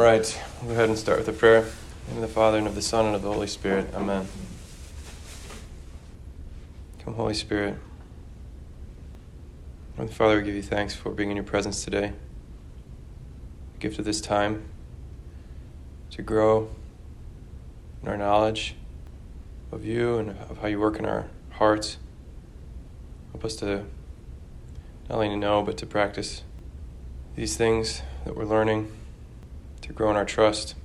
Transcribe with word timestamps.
All 0.00 0.06
right, 0.06 0.42
we'll 0.62 0.68
go 0.68 0.74
ahead 0.76 0.88
and 0.88 0.96
start 0.98 1.18
with 1.18 1.28
a 1.28 1.32
prayer. 1.34 1.66
In 2.08 2.14
the, 2.14 2.22
the 2.22 2.32
Father, 2.32 2.56
and 2.56 2.66
of 2.66 2.74
the 2.74 2.80
Son, 2.80 3.04
and 3.04 3.14
of 3.14 3.20
the 3.20 3.30
Holy 3.30 3.46
Spirit. 3.46 3.92
Amen. 3.92 4.26
Come, 7.04 7.12
Holy 7.12 7.34
Spirit. 7.34 7.76
Lord 9.98 10.10
Father, 10.10 10.38
we 10.38 10.44
give 10.44 10.54
you 10.54 10.62
thanks 10.62 10.94
for 10.94 11.10
being 11.10 11.28
in 11.28 11.36
your 11.36 11.44
presence 11.44 11.84
today. 11.84 12.14
The 13.74 13.78
gift 13.78 13.98
of 13.98 14.06
this 14.06 14.22
time 14.22 14.62
to 16.12 16.22
grow 16.22 16.70
in 18.02 18.08
our 18.08 18.16
knowledge 18.16 18.76
of 19.70 19.84
you 19.84 20.16
and 20.16 20.30
of 20.30 20.62
how 20.62 20.68
you 20.68 20.80
work 20.80 20.98
in 20.98 21.04
our 21.04 21.26
hearts. 21.50 21.98
Help 23.32 23.44
us 23.44 23.54
to 23.56 23.84
not 25.10 25.16
only 25.16 25.28
to 25.28 25.36
know, 25.36 25.62
but 25.62 25.76
to 25.76 25.84
practice 25.84 26.42
these 27.36 27.58
things 27.58 28.00
that 28.24 28.34
we're 28.34 28.44
learning, 28.44 28.90
to 29.90 29.94
grow 29.94 30.08
in 30.08 30.14
our 30.14 30.24
trust 30.24 30.76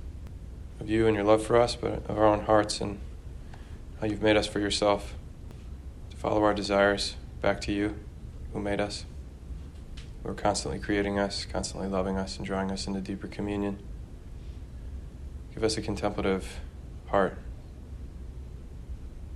of 0.80 0.90
you 0.90 1.06
and 1.06 1.14
your 1.14 1.24
love 1.24 1.40
for 1.40 1.56
us, 1.56 1.76
but 1.76 2.04
of 2.08 2.18
our 2.18 2.26
own 2.26 2.40
hearts 2.40 2.80
and 2.80 2.98
how 4.00 4.06
you've 4.08 4.20
made 4.20 4.36
us 4.36 4.48
for 4.48 4.58
yourself, 4.58 5.14
to 6.10 6.16
follow 6.16 6.42
our 6.42 6.52
desires 6.52 7.14
back 7.40 7.60
to 7.60 7.70
you 7.70 7.94
who 8.52 8.58
made 8.58 8.80
us, 8.80 9.04
who 10.24 10.28
are 10.28 10.34
constantly 10.34 10.80
creating 10.80 11.20
us, 11.20 11.44
constantly 11.44 11.86
loving 11.86 12.16
us, 12.16 12.36
and 12.36 12.44
drawing 12.44 12.72
us 12.72 12.88
into 12.88 13.00
deeper 13.00 13.28
communion. 13.28 13.78
Give 15.54 15.62
us 15.62 15.76
a 15.76 15.82
contemplative 15.82 16.58
heart 17.06 17.38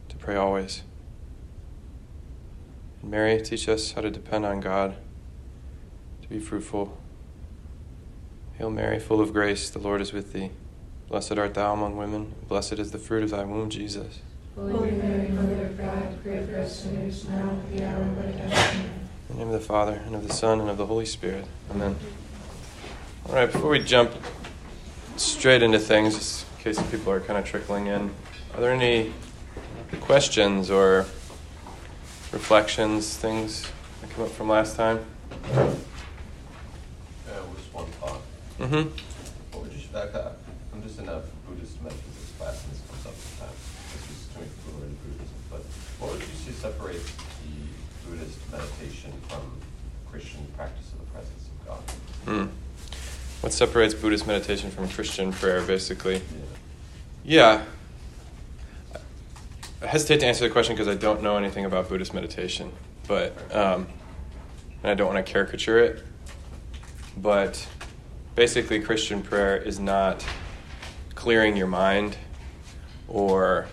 to 0.08 0.16
pray 0.16 0.34
always. 0.34 0.82
And 3.02 3.12
Mary, 3.12 3.40
teach 3.40 3.68
us 3.68 3.92
how 3.92 4.00
to 4.00 4.10
depend 4.10 4.44
on 4.44 4.58
God, 4.58 4.96
to 6.22 6.28
be 6.28 6.40
fruitful. 6.40 6.98
Hail 8.60 8.68
Mary, 8.68 8.98
full 8.98 9.22
of 9.22 9.32
grace, 9.32 9.70
the 9.70 9.78
Lord 9.78 10.02
is 10.02 10.12
with 10.12 10.34
thee. 10.34 10.50
Blessed 11.08 11.38
art 11.38 11.54
thou 11.54 11.72
among 11.72 11.96
women, 11.96 12.34
blessed 12.46 12.74
is 12.74 12.90
the 12.90 12.98
fruit 12.98 13.22
of 13.22 13.30
thy 13.30 13.42
womb, 13.42 13.70
Jesus. 13.70 14.20
Holy 14.54 14.90
Mary, 14.90 15.28
Mother 15.28 15.64
of 15.64 15.78
God, 15.78 16.22
pray 16.22 16.44
for 16.44 16.58
us 16.58 16.80
sinners 16.80 17.26
now 17.26 17.52
at 17.52 17.74
the 17.74 17.86
hour 17.86 18.02
of 18.02 18.18
our 18.18 18.32
death. 18.32 18.74
In 19.30 19.38
the 19.38 19.38
name 19.38 19.46
of 19.46 19.54
the 19.58 19.66
Father, 19.66 20.02
and 20.04 20.14
of 20.14 20.28
the 20.28 20.34
Son, 20.34 20.60
and 20.60 20.68
of 20.68 20.76
the 20.76 20.84
Holy 20.84 21.06
Spirit. 21.06 21.46
Amen. 21.70 21.96
All 23.26 23.34
right, 23.34 23.50
before 23.50 23.70
we 23.70 23.78
jump 23.78 24.12
straight 25.16 25.62
into 25.62 25.78
things, 25.78 26.18
just 26.18 26.44
in 26.58 26.62
case 26.62 26.82
people 26.90 27.10
are 27.14 27.20
kind 27.20 27.38
of 27.38 27.46
trickling 27.46 27.86
in, 27.86 28.10
are 28.54 28.60
there 28.60 28.72
any 28.72 29.14
questions 30.02 30.70
or 30.70 31.06
reflections, 32.30 33.16
things 33.16 33.66
that 34.02 34.10
come 34.10 34.24
up 34.24 34.30
from 34.30 34.50
last 34.50 34.76
time? 34.76 35.02
Uh, 35.50 35.72
just 37.26 37.72
one 37.72 37.86
thought. 37.86 38.20
Mm-hmm. 38.70 38.88
What 39.50 39.64
would 39.64 39.72
you 39.72 39.80
back? 39.92 40.14
I'm 40.14 40.80
just 40.80 41.00
in 41.00 41.08
a 41.08 41.20
Buddhist 41.48 41.82
metaphysics 41.82 42.30
class, 42.38 42.62
and 42.62 42.72
this 42.72 42.80
comes 42.86 43.04
up 43.04 43.14
sometimes. 43.16 43.58
This 43.90 44.06
was 44.06 44.26
doing 44.32 44.48
fluid 44.62 44.96
Buddhism, 45.02 45.38
but 45.50 45.62
what 45.98 46.12
would 46.12 46.20
you 46.20 46.26
say 46.36 46.52
separates 46.52 47.10
the 47.42 48.08
Buddhist 48.08 48.38
meditation 48.52 49.12
from 49.28 49.58
Christian 50.08 50.46
practice 50.56 50.92
of 50.92 51.00
the 51.00 51.06
presence 51.06 51.48
of 51.48 51.66
God? 51.66 51.80
Hmm. 52.26 52.46
What 53.40 53.52
separates 53.52 53.94
Buddhist 53.94 54.28
meditation 54.28 54.70
from 54.70 54.88
Christian 54.88 55.32
prayer, 55.32 55.62
basically? 55.62 56.22
Yeah. 57.24 57.64
Yeah. 58.92 59.00
I 59.82 59.86
hesitate 59.86 60.20
to 60.20 60.26
answer 60.26 60.46
the 60.46 60.52
question 60.52 60.76
because 60.76 60.86
I 60.86 60.94
don't 60.94 61.24
know 61.24 61.36
anything 61.36 61.64
about 61.64 61.88
Buddhist 61.88 62.14
meditation, 62.14 62.70
but 63.08 63.34
um, 63.52 63.88
and 64.84 64.92
I 64.92 64.94
don't 64.94 65.12
want 65.12 65.26
to 65.26 65.32
caricature 65.32 65.80
it. 65.80 66.04
But 67.16 67.66
basically, 68.34 68.80
Christian 68.80 69.22
prayer 69.22 69.56
is 69.56 69.78
not 69.78 70.24
clearing 71.14 71.56
your 71.56 71.66
mind 71.66 72.16
or 73.08 73.66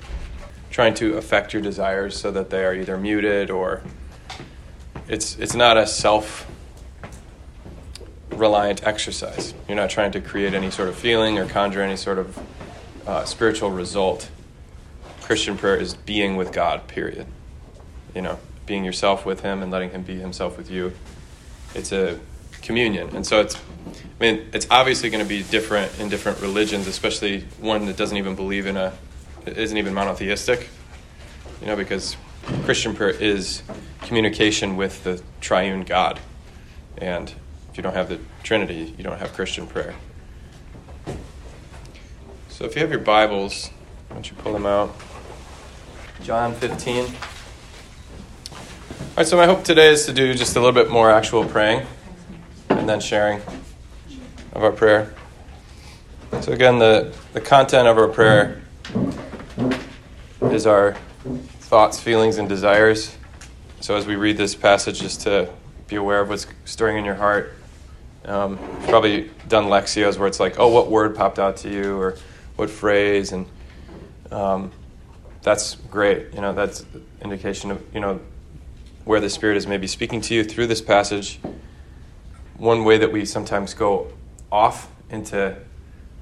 trying 0.70 0.94
to 0.96 1.18
affect 1.18 1.54
your 1.54 1.62
desires 1.62 2.18
so 2.18 2.32
that 2.32 2.50
they 2.50 2.66
are 2.66 2.74
either 2.74 2.98
muted 2.98 3.50
or 3.50 3.82
it's 5.08 5.38
it's 5.40 5.56
not 5.56 5.78
a 5.78 5.88
self 5.88 6.50
reliant 8.32 8.86
exercise. 8.86 9.54
You're 9.68 9.78
not 9.78 9.90
trying 9.90 10.12
to 10.12 10.22
create 10.22 10.54
any 10.54 10.70
sort 10.70 10.90
of 10.90 10.96
feeling 10.96 11.40
or 11.40 11.48
conjure 11.48 11.82
any 11.82 11.98
sort 11.98 12.20
of 12.20 12.40
uh, 13.08 13.26
spiritual 13.26 13.72
result. 13.72 14.30
Christian 15.22 15.58
prayer 15.58 15.76
is 15.76 15.94
being 15.94 16.36
with 16.36 16.52
God, 16.52 16.88
period. 16.88 17.26
You 18.14 18.22
know, 18.22 18.40
being 18.66 18.84
yourself 18.86 19.26
with 19.26 19.42
Him 19.42 19.62
and 19.62 19.72
letting 19.72 19.92
Him 19.92 20.04
be 20.04 20.16
Himself 20.16 20.58
with 20.58 20.70
you. 20.70 20.94
It's 21.74 21.92
a 21.92 22.20
communion. 22.68 23.16
And 23.16 23.26
so 23.26 23.40
it's, 23.40 23.56
I 23.56 23.60
mean, 24.20 24.50
it's 24.54 24.68
obviously 24.70 25.10
going 25.10 25.24
to 25.24 25.28
be 25.28 25.42
different 25.42 26.00
in 26.00 26.10
different 26.10 26.42
religions, 26.42 26.86
especially 26.86 27.46
one 27.62 27.86
that 27.86 27.96
doesn't 27.96 28.18
even 28.18 28.36
believe 28.36 28.68
in 28.68 28.76
a, 28.76 28.94
isn't 29.46 29.78
even 29.78 29.94
monotheistic. 29.94 30.68
You 31.62 31.68
know, 31.68 31.78
because 31.78 32.18
Christian 32.66 32.94
prayer 32.94 33.10
is 33.10 33.64
communication 34.02 34.76
with 34.76 35.04
the 35.06 35.24
triune 35.40 35.84
God. 35.84 36.20
And 36.98 37.34
if 37.72 37.78
you 37.78 37.84
don't 37.84 37.94
have 37.94 38.10
the 38.10 38.20
Trinity, 38.44 38.94
you 38.98 39.04
don't 39.04 39.18
have 39.18 39.34
Christian 39.34 39.66
prayer. 39.66 39.96
So 42.50 42.66
if 42.66 42.76
you 42.76 42.82
have 42.82 42.92
your 42.92 43.00
Bibles, 43.00 43.70
why 44.10 44.16
don't 44.16 44.30
you 44.30 44.36
pull 44.38 44.52
them 44.52 44.66
out? 44.66 44.94
John 46.22 46.54
15. 46.54 47.06
All 47.06 47.12
right, 49.16 49.26
so 49.26 49.38
my 49.38 49.46
hope 49.46 49.64
today 49.64 49.94
is 49.94 50.06
to 50.08 50.14
do 50.14 50.34
just 50.34 50.58
a 50.58 50.60
little 50.60 50.74
bit 50.74 50.92
more 50.92 51.10
actual 51.10 51.46
praying 51.46 51.88
and 52.88 52.94
then 52.94 53.06
sharing 53.06 53.42
of 54.54 54.64
our 54.64 54.72
prayer. 54.72 55.14
So, 56.40 56.54
again, 56.54 56.80
the, 56.80 57.14
the 57.34 57.42
content 57.42 57.86
of 57.86 57.98
our 57.98 58.08
prayer 58.08 58.62
is 60.44 60.66
our 60.66 60.96
thoughts, 61.60 62.00
feelings, 62.00 62.38
and 62.38 62.48
desires. 62.48 63.18
So, 63.82 63.98
as 63.98 64.06
we 64.06 64.16
read 64.16 64.38
this 64.38 64.56
passage, 64.56 65.02
just 65.02 65.20
to 65.24 65.50
be 65.90 65.98
aware 65.98 66.22
of 66.22 66.30
what's 66.30 66.48
stirring 66.64 66.96
in 66.96 67.04
your 67.04 67.16
heart. 67.16 67.56
Um, 68.24 68.58
probably 68.88 69.32
done 69.50 69.66
Lectios 69.66 70.18
where 70.18 70.30
it's 70.30 70.40
like, 70.40 70.58
oh, 70.58 70.70
what 70.70 70.90
word 70.90 71.14
popped 71.14 71.40
out 71.40 71.58
to 71.58 71.70
you, 71.70 71.98
or 71.98 72.16
what 72.56 72.70
phrase, 72.70 73.34
and 73.34 73.48
um, 74.32 74.72
that's 75.42 75.76
great. 75.76 76.34
You 76.34 76.40
know, 76.40 76.54
that's 76.54 76.86
indication 77.22 77.70
of 77.70 77.84
you 77.94 78.00
know 78.00 78.22
where 79.04 79.20
the 79.20 79.30
Spirit 79.30 79.58
is 79.58 79.68
maybe 79.68 79.88
speaking 79.88 80.22
to 80.22 80.34
you 80.34 80.46
through 80.46 80.68
this 80.68 80.82
passage. 80.82 81.40
One 82.58 82.84
way 82.84 82.98
that 82.98 83.12
we 83.12 83.26
sometimes 83.26 83.74
go 83.74 84.12
off 84.52 84.90
into 85.10 85.56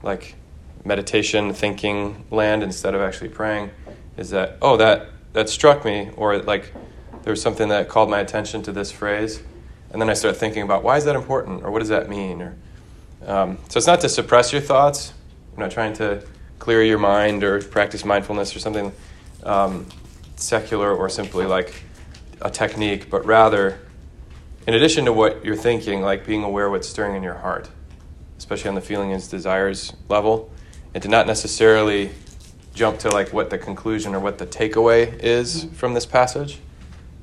like 0.04 0.36
meditation, 0.84 1.54
thinking 1.54 2.26
land 2.30 2.62
instead 2.64 2.94
of 2.94 3.02
actually 3.02 3.30
praying 3.30 3.72
is 4.18 4.30
that 4.30 4.58
oh 4.62 4.78
that 4.78 5.10
that 5.34 5.50
struck 5.50 5.84
me, 5.84 6.10
or 6.16 6.38
like 6.40 6.74
there 7.24 7.32
was 7.32 7.42
something 7.42 7.70
that 7.70 7.90
called 7.90 8.10
my 8.10 8.20
attention 8.20 8.62
to 8.64 8.72
this 8.72 8.92
phrase, 8.92 9.42
and 9.92 10.02
then 10.02 10.10
I 10.10 10.14
start 10.14 10.38
thinking 10.38 10.62
about 10.62 10.84
why 10.84 10.98
is 10.98 11.06
that 11.06 11.16
important, 11.16 11.64
or 11.64 11.72
what 11.72 11.80
does 11.80 11.90
that 11.90 12.10
mean, 12.10 12.42
or 12.42 12.56
um, 13.26 13.58
so 13.70 13.78
it's 13.78 13.88
not 13.88 14.02
to 14.02 14.10
suppress 14.10 14.54
your 14.54 14.62
thoughts. 14.62 15.14
I'm 15.54 15.60
not 15.62 15.72
trying 15.72 15.94
to 15.94 16.24
clear 16.60 16.84
your 16.84 17.00
mind 17.00 17.44
or 17.44 17.62
practice 17.62 18.06
mindfulness 18.06 18.56
or 18.56 18.60
something 18.60 18.92
um, 19.44 19.86
secular 20.36 20.94
or 20.94 21.10
simply 21.10 21.46
like 21.46 21.84
a 22.42 22.50
technique, 22.50 23.10
but 23.10 23.26
rather, 23.26 23.80
in 24.68 24.74
addition 24.74 25.06
to 25.06 25.14
what 25.14 25.46
you're 25.46 25.56
thinking, 25.56 26.02
like 26.02 26.26
being 26.26 26.44
aware 26.44 26.66
of 26.66 26.72
what's 26.72 26.90
stirring 26.90 27.16
in 27.16 27.24
your 27.24 27.36
heart, 27.36 27.70
especially 28.38 28.70
on 28.70 28.76
the 28.76 28.82
feelings, 28.82 29.28
desires 29.28 29.94
level, 30.10 30.52
and 30.94 31.04
to 31.04 31.10
not 31.10 31.28
necessarily 31.28 32.12
jump 32.74 33.00
to 33.00 33.10
like 33.10 33.32
what 33.32 33.50
the 33.50 33.58
conclusion 33.58 34.16
or 34.16 34.20
what 34.20 34.38
the 34.38 34.46
takeaway 34.46 35.18
is 35.20 35.66
from 35.74 35.94
this 35.94 36.06
passage, 36.06 36.60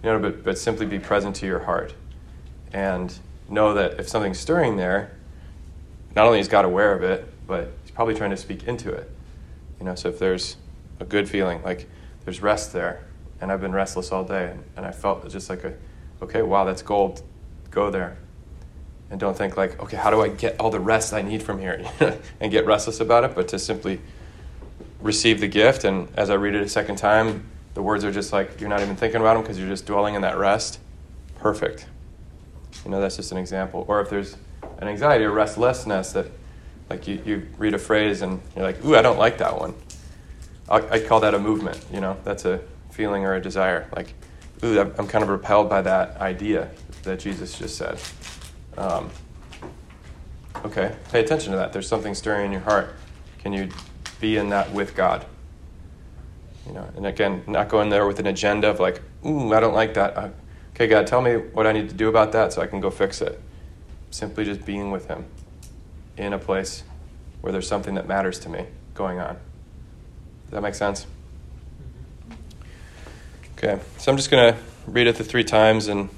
you 0.02 0.10
know, 0.10 0.18
but, 0.18 0.44
but 0.44 0.58
simply 0.58 0.86
be 0.86 0.98
present 0.98 1.36
to 1.36 1.46
your 1.46 1.60
heart 1.60 1.94
and 2.72 3.18
know 3.48 3.74
that 3.74 3.98
if 4.00 4.08
something's 4.08 4.38
stirring 4.38 4.76
there, 4.76 5.12
not 6.14 6.26
only 6.26 6.40
is 6.40 6.48
God 6.48 6.64
aware 6.64 6.94
of 6.94 7.02
it, 7.02 7.28
but 7.46 7.72
He's 7.82 7.90
probably 7.90 8.14
trying 8.14 8.30
to 8.30 8.36
speak 8.36 8.64
into 8.64 8.92
it. 8.92 9.10
You 9.78 9.86
know, 9.86 9.94
so 9.94 10.08
if 10.08 10.18
there's 10.18 10.56
a 11.00 11.04
good 11.04 11.28
feeling, 11.28 11.62
like 11.62 11.88
there's 12.24 12.40
rest 12.40 12.72
there, 12.72 13.04
and 13.40 13.50
I've 13.50 13.60
been 13.60 13.72
restless 13.72 14.12
all 14.12 14.24
day, 14.24 14.50
and, 14.52 14.62
and 14.76 14.86
I 14.86 14.92
felt 14.92 15.28
just 15.28 15.50
like 15.50 15.64
a, 15.64 15.74
okay, 16.22 16.42
wow, 16.42 16.64
that's 16.64 16.82
gold. 16.82 17.22
Go 17.72 17.90
there. 17.90 18.16
And 19.10 19.18
don't 19.20 19.36
think 19.36 19.56
like, 19.56 19.78
okay, 19.82 19.96
how 19.96 20.10
do 20.10 20.22
I 20.22 20.28
get 20.28 20.58
all 20.60 20.70
the 20.70 20.80
rest 20.80 21.12
I 21.12 21.20
need 21.20 21.42
from 21.42 21.58
here 21.58 21.84
and 22.40 22.52
get 22.52 22.64
restless 22.64 23.00
about 23.00 23.24
it, 23.24 23.34
but 23.34 23.48
to 23.48 23.58
simply 23.58 24.00
receive 25.02 25.40
the 25.40 25.48
gift. 25.48 25.84
And 25.84 26.08
as 26.16 26.30
I 26.30 26.34
read 26.34 26.54
it 26.54 26.62
a 26.62 26.68
second 26.68 26.96
time, 26.96 27.44
the 27.74 27.82
words 27.82 28.04
are 28.04 28.12
just 28.12 28.32
like, 28.32 28.60
you're 28.60 28.70
not 28.70 28.80
even 28.80 28.96
thinking 28.96 29.20
about 29.20 29.34
them 29.34 29.42
because 29.42 29.58
you're 29.58 29.68
just 29.68 29.86
dwelling 29.86 30.14
in 30.14 30.22
that 30.22 30.38
rest. 30.38 30.78
Perfect. 31.38 31.86
You 32.84 32.90
know, 32.90 33.00
that's 33.00 33.16
just 33.16 33.32
an 33.32 33.38
example. 33.38 33.84
Or 33.88 34.00
if 34.00 34.08
there's 34.08 34.36
an 34.78 34.88
anxiety 34.88 35.24
or 35.24 35.30
restlessness 35.30 36.12
that, 36.12 36.26
like, 36.88 37.06
you, 37.06 37.22
you 37.24 37.46
read 37.58 37.74
a 37.74 37.78
phrase 37.78 38.22
and 38.22 38.40
you're 38.54 38.64
like, 38.64 38.84
ooh, 38.84 38.96
I 38.96 39.02
don't 39.02 39.18
like 39.18 39.38
that 39.38 39.58
one. 39.58 39.74
I, 40.68 40.76
I 40.88 41.00
call 41.00 41.20
that 41.20 41.34
a 41.34 41.38
movement. 41.38 41.84
You 41.92 42.00
know, 42.00 42.16
that's 42.24 42.44
a 42.44 42.60
feeling 42.90 43.24
or 43.24 43.34
a 43.34 43.40
desire. 43.40 43.88
Like, 43.94 44.14
ooh, 44.64 44.80
I'm 44.80 45.08
kind 45.08 45.22
of 45.22 45.28
repelled 45.28 45.68
by 45.68 45.82
that 45.82 46.16
idea 46.18 46.70
that 47.02 47.20
Jesus 47.20 47.58
just 47.58 47.76
said. 47.76 48.00
Um, 48.76 49.10
Okay, 50.64 50.94
pay 51.10 51.20
attention 51.20 51.50
to 51.52 51.58
that. 51.58 51.72
There's 51.72 51.88
something 51.88 52.14
stirring 52.14 52.46
in 52.46 52.52
your 52.52 52.60
heart. 52.60 52.94
Can 53.38 53.52
you 53.52 53.68
be 54.20 54.36
in 54.36 54.50
that 54.50 54.72
with 54.72 54.94
God? 54.94 55.26
You 56.66 56.74
know, 56.74 56.88
and 56.96 57.04
again, 57.04 57.42
not 57.48 57.68
going 57.68 57.90
there 57.90 58.06
with 58.06 58.20
an 58.20 58.28
agenda 58.28 58.68
of 58.68 58.78
like, 58.78 59.02
ooh, 59.26 59.52
I 59.52 59.58
don't 59.58 59.74
like 59.74 59.94
that. 59.94 60.16
Uh, 60.16 60.28
okay, 60.74 60.86
God, 60.86 61.08
tell 61.08 61.20
me 61.20 61.34
what 61.34 61.66
I 61.66 61.72
need 61.72 61.88
to 61.88 61.94
do 61.94 62.08
about 62.08 62.30
that 62.32 62.52
so 62.52 62.62
I 62.62 62.68
can 62.68 62.80
go 62.80 62.90
fix 62.90 63.20
it. 63.20 63.40
Simply 64.12 64.44
just 64.44 64.64
being 64.64 64.92
with 64.92 65.08
Him 65.08 65.24
in 66.16 66.32
a 66.32 66.38
place 66.38 66.84
where 67.40 67.52
there's 67.52 67.66
something 67.66 67.96
that 67.96 68.06
matters 68.06 68.38
to 68.40 68.48
me 68.48 68.66
going 68.94 69.18
on. 69.18 69.34
Does 69.34 70.52
that 70.52 70.62
make 70.62 70.76
sense? 70.76 71.06
Okay, 73.58 73.80
so 73.98 74.12
I'm 74.12 74.16
just 74.16 74.30
going 74.30 74.54
to 74.54 74.60
read 74.86 75.08
it 75.08 75.16
the 75.16 75.24
three 75.24 75.44
times 75.44 75.88
and 75.88 76.08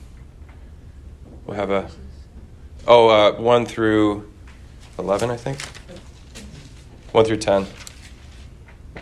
we'll 1.46 1.56
have 1.56 1.70
a. 1.70 1.90
Oh, 2.86 3.08
uh, 3.08 3.40
1 3.40 3.66
through 3.66 4.30
11, 4.98 5.30
I 5.30 5.36
think. 5.36 5.62
1 7.12 7.24
through 7.24 7.38
10. 7.38 7.66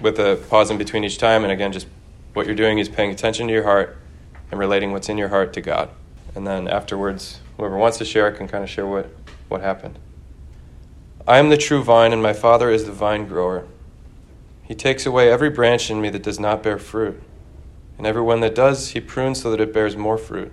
With 0.00 0.18
a 0.18 0.40
pause 0.48 0.70
in 0.70 0.78
between 0.78 1.04
each 1.04 1.18
time. 1.18 1.42
And 1.42 1.52
again, 1.52 1.72
just 1.72 1.86
what 2.34 2.46
you're 2.46 2.54
doing 2.54 2.78
is 2.78 2.88
paying 2.88 3.10
attention 3.10 3.46
to 3.48 3.52
your 3.52 3.64
heart 3.64 3.96
and 4.50 4.60
relating 4.60 4.92
what's 4.92 5.08
in 5.08 5.18
your 5.18 5.28
heart 5.28 5.52
to 5.54 5.60
God. 5.60 5.90
And 6.34 6.46
then 6.46 6.68
afterwards, 6.68 7.40
whoever 7.56 7.76
wants 7.76 7.98
to 7.98 8.04
share 8.04 8.30
can 8.32 8.48
kind 8.48 8.64
of 8.64 8.70
share 8.70 8.86
what, 8.86 9.10
what 9.48 9.60
happened. 9.60 9.98
I 11.26 11.38
am 11.38 11.50
the 11.50 11.56
true 11.56 11.82
vine, 11.82 12.12
and 12.12 12.22
my 12.22 12.32
Father 12.32 12.70
is 12.70 12.84
the 12.84 12.92
vine 12.92 13.26
grower. 13.26 13.66
He 14.62 14.74
takes 14.74 15.06
away 15.06 15.30
every 15.30 15.50
branch 15.50 15.90
in 15.90 16.00
me 16.00 16.08
that 16.10 16.22
does 16.22 16.40
not 16.40 16.62
bear 16.62 16.78
fruit, 16.78 17.22
and 17.98 18.06
every 18.06 18.22
one 18.22 18.40
that 18.40 18.54
does, 18.54 18.90
he 18.90 19.00
prunes 19.00 19.42
so 19.42 19.50
that 19.50 19.60
it 19.60 19.72
bears 19.72 19.96
more 19.96 20.18
fruit. 20.18 20.52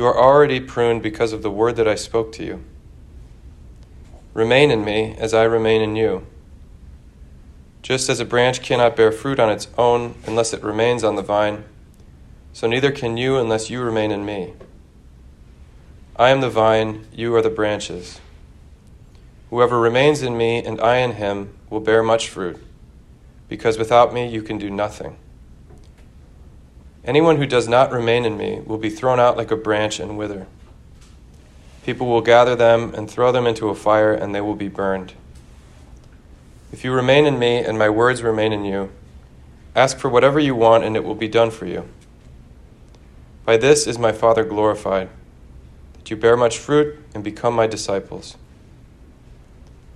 You 0.00 0.06
are 0.06 0.18
already 0.18 0.60
pruned 0.60 1.02
because 1.02 1.34
of 1.34 1.42
the 1.42 1.50
word 1.50 1.76
that 1.76 1.86
I 1.86 1.94
spoke 1.94 2.32
to 2.32 2.42
you. 2.42 2.64
Remain 4.32 4.70
in 4.70 4.82
me 4.82 5.14
as 5.18 5.34
I 5.34 5.42
remain 5.42 5.82
in 5.82 5.94
you. 5.94 6.26
Just 7.82 8.08
as 8.08 8.18
a 8.18 8.24
branch 8.24 8.62
cannot 8.62 8.96
bear 8.96 9.12
fruit 9.12 9.38
on 9.38 9.50
its 9.50 9.68
own 9.76 10.14
unless 10.26 10.54
it 10.54 10.62
remains 10.62 11.04
on 11.04 11.16
the 11.16 11.22
vine, 11.22 11.64
so 12.54 12.66
neither 12.66 12.90
can 12.90 13.18
you 13.18 13.36
unless 13.36 13.68
you 13.68 13.82
remain 13.82 14.10
in 14.10 14.24
me. 14.24 14.54
I 16.16 16.30
am 16.30 16.40
the 16.40 16.48
vine, 16.48 17.06
you 17.12 17.34
are 17.34 17.42
the 17.42 17.50
branches. 17.50 18.22
Whoever 19.50 19.78
remains 19.78 20.22
in 20.22 20.34
me 20.34 20.64
and 20.64 20.80
I 20.80 20.96
in 21.00 21.16
him 21.16 21.52
will 21.68 21.80
bear 21.80 22.02
much 22.02 22.30
fruit, 22.30 22.56
because 23.50 23.76
without 23.76 24.14
me 24.14 24.26
you 24.26 24.40
can 24.40 24.56
do 24.56 24.70
nothing. 24.70 25.18
Anyone 27.04 27.38
who 27.38 27.46
does 27.46 27.66
not 27.66 27.92
remain 27.92 28.24
in 28.24 28.36
me 28.36 28.60
will 28.64 28.78
be 28.78 28.90
thrown 28.90 29.18
out 29.18 29.36
like 29.36 29.50
a 29.50 29.56
branch 29.56 29.98
and 30.00 30.18
wither. 30.18 30.46
People 31.84 32.06
will 32.06 32.20
gather 32.20 32.54
them 32.54 32.94
and 32.94 33.10
throw 33.10 33.32
them 33.32 33.46
into 33.46 33.68
a 33.68 33.74
fire, 33.74 34.12
and 34.12 34.34
they 34.34 34.40
will 34.40 34.54
be 34.54 34.68
burned. 34.68 35.14
If 36.72 36.84
you 36.84 36.92
remain 36.92 37.26
in 37.26 37.38
me 37.38 37.58
and 37.58 37.78
my 37.78 37.88
words 37.88 38.22
remain 38.22 38.52
in 38.52 38.64
you, 38.64 38.90
ask 39.74 39.98
for 39.98 40.08
whatever 40.08 40.38
you 40.38 40.54
want, 40.54 40.84
and 40.84 40.94
it 40.94 41.04
will 41.04 41.14
be 41.14 41.28
done 41.28 41.50
for 41.50 41.66
you. 41.66 41.88
By 43.44 43.56
this 43.56 43.86
is 43.86 43.98
my 43.98 44.12
Father 44.12 44.44
glorified, 44.44 45.08
that 45.94 46.10
you 46.10 46.16
bear 46.16 46.36
much 46.36 46.58
fruit 46.58 46.98
and 47.14 47.24
become 47.24 47.54
my 47.54 47.66
disciples. 47.66 48.36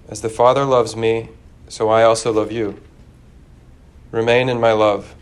As 0.09 0.23
the 0.23 0.29
Father 0.29 0.65
loves 0.65 0.97
me, 0.97 1.29
so 1.69 1.91
I 1.91 2.03
also 2.03 2.33
love 2.33 2.51
you. 2.51 2.81
Remain 4.11 4.49
in 4.49 4.59
my 4.59 4.73
love. 4.73 5.15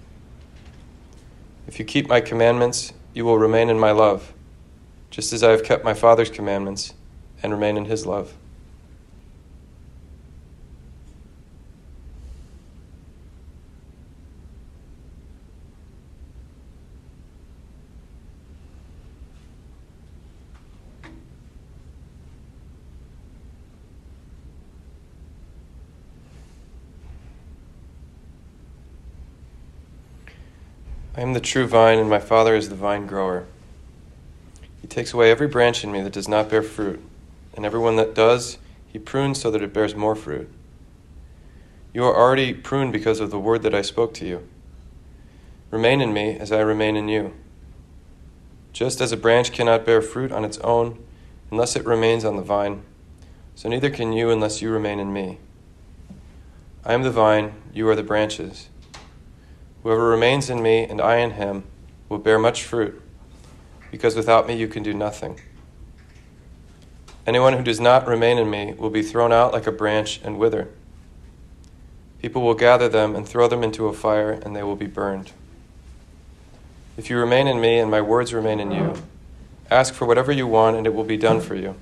If 1.72 1.78
you 1.78 1.86
keep 1.86 2.06
my 2.06 2.20
commandments, 2.20 2.92
you 3.14 3.24
will 3.24 3.38
remain 3.38 3.70
in 3.70 3.80
my 3.80 3.92
love, 3.92 4.34
just 5.08 5.32
as 5.32 5.42
I 5.42 5.52
have 5.52 5.64
kept 5.64 5.82
my 5.82 5.94
Father's 5.94 6.28
commandments 6.28 6.92
and 7.42 7.50
remain 7.50 7.78
in 7.78 7.86
his 7.86 8.04
love. 8.04 8.34
I 31.14 31.20
am 31.20 31.34
the 31.34 31.40
true 31.40 31.66
vine, 31.66 31.98
and 31.98 32.08
my 32.08 32.18
Father 32.18 32.54
is 32.54 32.70
the 32.70 32.74
vine 32.74 33.06
grower. 33.06 33.44
He 34.80 34.88
takes 34.88 35.12
away 35.12 35.30
every 35.30 35.46
branch 35.46 35.84
in 35.84 35.92
me 35.92 36.00
that 36.00 36.14
does 36.14 36.26
not 36.26 36.48
bear 36.48 36.62
fruit, 36.62 37.04
and 37.54 37.66
every 37.66 37.80
one 37.80 37.96
that 37.96 38.14
does, 38.14 38.56
he 38.90 38.98
prunes 38.98 39.38
so 39.38 39.50
that 39.50 39.60
it 39.60 39.74
bears 39.74 39.94
more 39.94 40.16
fruit. 40.16 40.50
You 41.92 42.04
are 42.04 42.16
already 42.16 42.54
pruned 42.54 42.94
because 42.94 43.20
of 43.20 43.30
the 43.30 43.38
word 43.38 43.62
that 43.62 43.74
I 43.74 43.82
spoke 43.82 44.14
to 44.14 44.26
you. 44.26 44.48
Remain 45.70 46.00
in 46.00 46.14
me 46.14 46.38
as 46.38 46.50
I 46.50 46.60
remain 46.60 46.96
in 46.96 47.08
you. 47.08 47.34
Just 48.72 49.02
as 49.02 49.12
a 49.12 49.16
branch 49.18 49.52
cannot 49.52 49.84
bear 49.84 50.00
fruit 50.00 50.32
on 50.32 50.46
its 50.46 50.56
own 50.58 50.98
unless 51.50 51.76
it 51.76 51.84
remains 51.84 52.24
on 52.24 52.36
the 52.36 52.42
vine, 52.42 52.84
so 53.54 53.68
neither 53.68 53.90
can 53.90 54.14
you 54.14 54.30
unless 54.30 54.62
you 54.62 54.70
remain 54.70 54.98
in 54.98 55.12
me. 55.12 55.38
I 56.86 56.94
am 56.94 57.02
the 57.02 57.10
vine, 57.10 57.52
you 57.74 57.86
are 57.90 57.94
the 57.94 58.02
branches. 58.02 58.70
Whoever 59.82 60.08
remains 60.08 60.49
in 60.49 60.62
me 60.62 60.84
and 60.84 61.00
I 61.00 61.17
in 61.17 61.32
him 61.32 61.64
will 62.08 62.19
bear 62.19 62.38
much 62.38 62.62
fruit, 62.64 63.02
because 63.90 64.14
without 64.14 64.46
me 64.46 64.56
you 64.56 64.69
can 64.69 64.82
do 64.82 64.94
nothing. 64.94 65.40
Anyone 67.26 67.52
who 67.55 67.62
does 67.62 67.81
not 67.81 68.06
remain 68.06 68.38
in 68.38 68.50
me 68.50 68.75
will 68.75 68.90
be 68.90 69.02
thrown 69.02 69.32
out 69.32 69.52
like 69.52 69.67
a 69.67 69.73
branch 69.73 70.20
and 70.25 70.38
wither. 70.38 70.69
People 72.20 72.43
will 72.43 72.55
gather 72.55 72.88
them 72.88 73.17
and 73.17 73.29
throw 73.29 73.49
them 73.49 73.64
into 73.64 73.87
a 73.87 73.93
fire, 73.93 74.31
and 74.31 74.55
they 74.55 74.62
will 74.62 74.76
be 74.76 74.87
burned. 74.87 75.32
If 76.96 77.11
you 77.11 77.19
remain 77.19 77.46
in 77.49 77.61
me 77.61 77.79
and 77.79 77.90
my 77.90 78.00
words 78.00 78.32
remain 78.34 78.61
in 78.61 78.70
you, 78.70 78.94
ask 79.70 79.94
for 79.94 80.06
whatever 80.06 80.31
you 80.31 80.46
want, 80.46 80.76
and 80.76 80.87
it 80.87 80.94
will 80.94 81.05
be 81.05 81.17
done 81.17 81.40
for 81.40 81.55
you. 81.55 81.75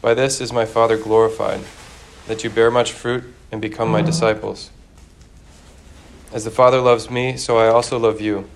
By 0.00 0.14
this 0.14 0.40
is 0.40 0.52
my 0.52 0.64
Father 0.64 0.96
glorified, 0.96 1.60
that 2.26 2.44
you 2.44 2.48
bear 2.48 2.70
much 2.70 2.92
fruit 2.92 3.24
and 3.52 3.60
become 3.60 3.90
my 3.90 4.00
disciples. 4.00 4.70
As 6.32 6.44
the 6.44 6.50
Father 6.52 6.80
loves 6.80 7.10
me, 7.10 7.36
so 7.36 7.58
I 7.58 7.66
also 7.66 7.98
love 7.98 8.20
you. 8.20 8.48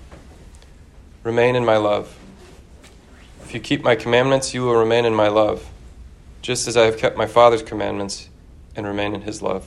Remain 1.24 1.56
in 1.56 1.64
my 1.64 1.76
love. 1.76 2.16
If 3.42 3.52
you 3.52 3.58
keep 3.58 3.82
my 3.82 3.96
commandments, 3.96 4.54
you 4.54 4.62
will 4.62 4.76
remain 4.76 5.04
in 5.04 5.12
my 5.12 5.26
love, 5.26 5.68
just 6.40 6.68
as 6.68 6.76
I 6.76 6.84
have 6.84 6.98
kept 6.98 7.16
my 7.16 7.26
Father's 7.26 7.62
commandments 7.62 8.28
and 8.76 8.86
remain 8.86 9.12
in 9.12 9.22
his 9.22 9.42
love. 9.42 9.66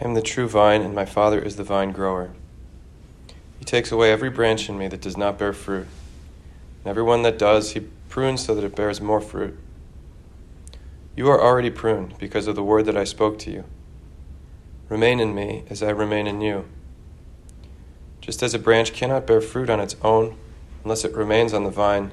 I 0.00 0.04
am 0.04 0.14
the 0.14 0.22
true 0.22 0.48
vine, 0.48 0.82
and 0.82 0.94
my 0.94 1.06
Father 1.06 1.40
is 1.40 1.56
the 1.56 1.64
vine 1.64 1.92
grower. 1.92 2.30
He 3.58 3.64
takes 3.64 3.90
away 3.90 4.12
every 4.12 4.28
branch 4.28 4.68
in 4.68 4.76
me 4.76 4.88
that 4.88 5.00
does 5.00 5.16
not 5.16 5.38
bear 5.38 5.52
fruit, 5.52 5.86
and 6.80 6.90
every 6.90 7.02
one 7.02 7.22
that 7.22 7.38
does, 7.38 7.72
he 7.72 7.80
prunes 8.08 8.44
so 8.44 8.54
that 8.54 8.64
it 8.64 8.76
bears 8.76 9.00
more 9.00 9.20
fruit. 9.20 9.58
You 11.16 11.28
are 11.30 11.40
already 11.40 11.70
pruned 11.70 12.18
because 12.18 12.46
of 12.46 12.56
the 12.56 12.62
word 12.62 12.84
that 12.86 12.96
I 12.96 13.04
spoke 13.04 13.38
to 13.40 13.50
you. 13.50 13.64
Remain 14.90 15.18
in 15.18 15.34
me 15.34 15.64
as 15.70 15.82
I 15.82 15.90
remain 15.90 16.26
in 16.26 16.42
you. 16.42 16.66
Just 18.20 18.42
as 18.42 18.52
a 18.52 18.58
branch 18.58 18.92
cannot 18.92 19.26
bear 19.26 19.40
fruit 19.40 19.70
on 19.70 19.80
its 19.80 19.96
own 20.02 20.36
unless 20.84 21.04
it 21.04 21.14
remains 21.14 21.54
on 21.54 21.64
the 21.64 21.70
vine, 21.70 22.10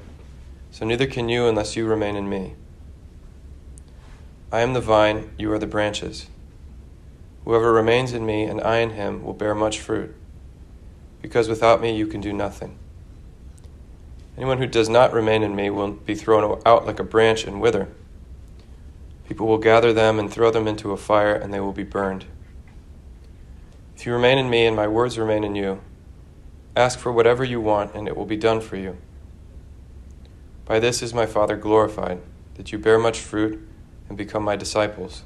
so 0.71 0.85
neither 0.85 1.05
can 1.05 1.27
you 1.27 1.47
unless 1.47 1.75
you 1.75 1.85
remain 1.85 2.15
in 2.15 2.29
me. 2.29 2.55
I 4.51 4.61
am 4.61 4.73
the 4.73 4.81
vine, 4.81 5.31
you 5.37 5.51
are 5.51 5.59
the 5.59 5.67
branches. 5.67 6.27
Whoever 7.45 7.73
remains 7.73 8.13
in 8.13 8.25
me 8.25 8.43
and 8.43 8.61
I 8.61 8.77
in 8.77 8.91
him 8.91 9.23
will 9.23 9.33
bear 9.33 9.53
much 9.53 9.79
fruit, 9.79 10.15
because 11.21 11.49
without 11.49 11.81
me 11.81 11.95
you 11.95 12.07
can 12.07 12.21
do 12.21 12.31
nothing. 12.31 12.77
Anyone 14.37 14.57
who 14.57 14.67
does 14.67 14.89
not 14.89 15.13
remain 15.13 15.43
in 15.43 15.55
me 15.55 15.69
will 15.69 15.91
be 15.91 16.15
thrown 16.15 16.61
out 16.65 16.85
like 16.85 16.99
a 16.99 17.03
branch 17.03 17.43
and 17.43 17.61
wither. 17.61 17.89
People 19.27 19.47
will 19.47 19.57
gather 19.57 19.93
them 19.93 20.19
and 20.19 20.31
throw 20.31 20.51
them 20.51 20.67
into 20.67 20.91
a 20.91 20.97
fire, 20.97 21.35
and 21.35 21.53
they 21.53 21.59
will 21.59 21.73
be 21.73 21.83
burned. 21.83 22.25
If 23.95 24.05
you 24.05 24.13
remain 24.13 24.37
in 24.37 24.49
me 24.49 24.65
and 24.65 24.75
my 24.75 24.87
words 24.87 25.19
remain 25.19 25.43
in 25.43 25.55
you, 25.55 25.81
ask 26.75 26.97
for 26.97 27.11
whatever 27.11 27.43
you 27.43 27.61
want, 27.61 27.93
and 27.93 28.07
it 28.07 28.17
will 28.17 28.25
be 28.25 28.37
done 28.37 28.59
for 28.59 28.75
you. 28.75 28.97
By 30.65 30.79
this 30.79 31.03
is 31.03 31.13
my 31.13 31.25
Father 31.25 31.55
glorified, 31.55 32.21
that 32.55 32.71
you 32.71 32.79
bear 32.79 32.97
much 32.97 33.19
fruit 33.19 33.65
and 34.09 34.17
become 34.17 34.43
my 34.43 34.55
disciples. 34.55 35.23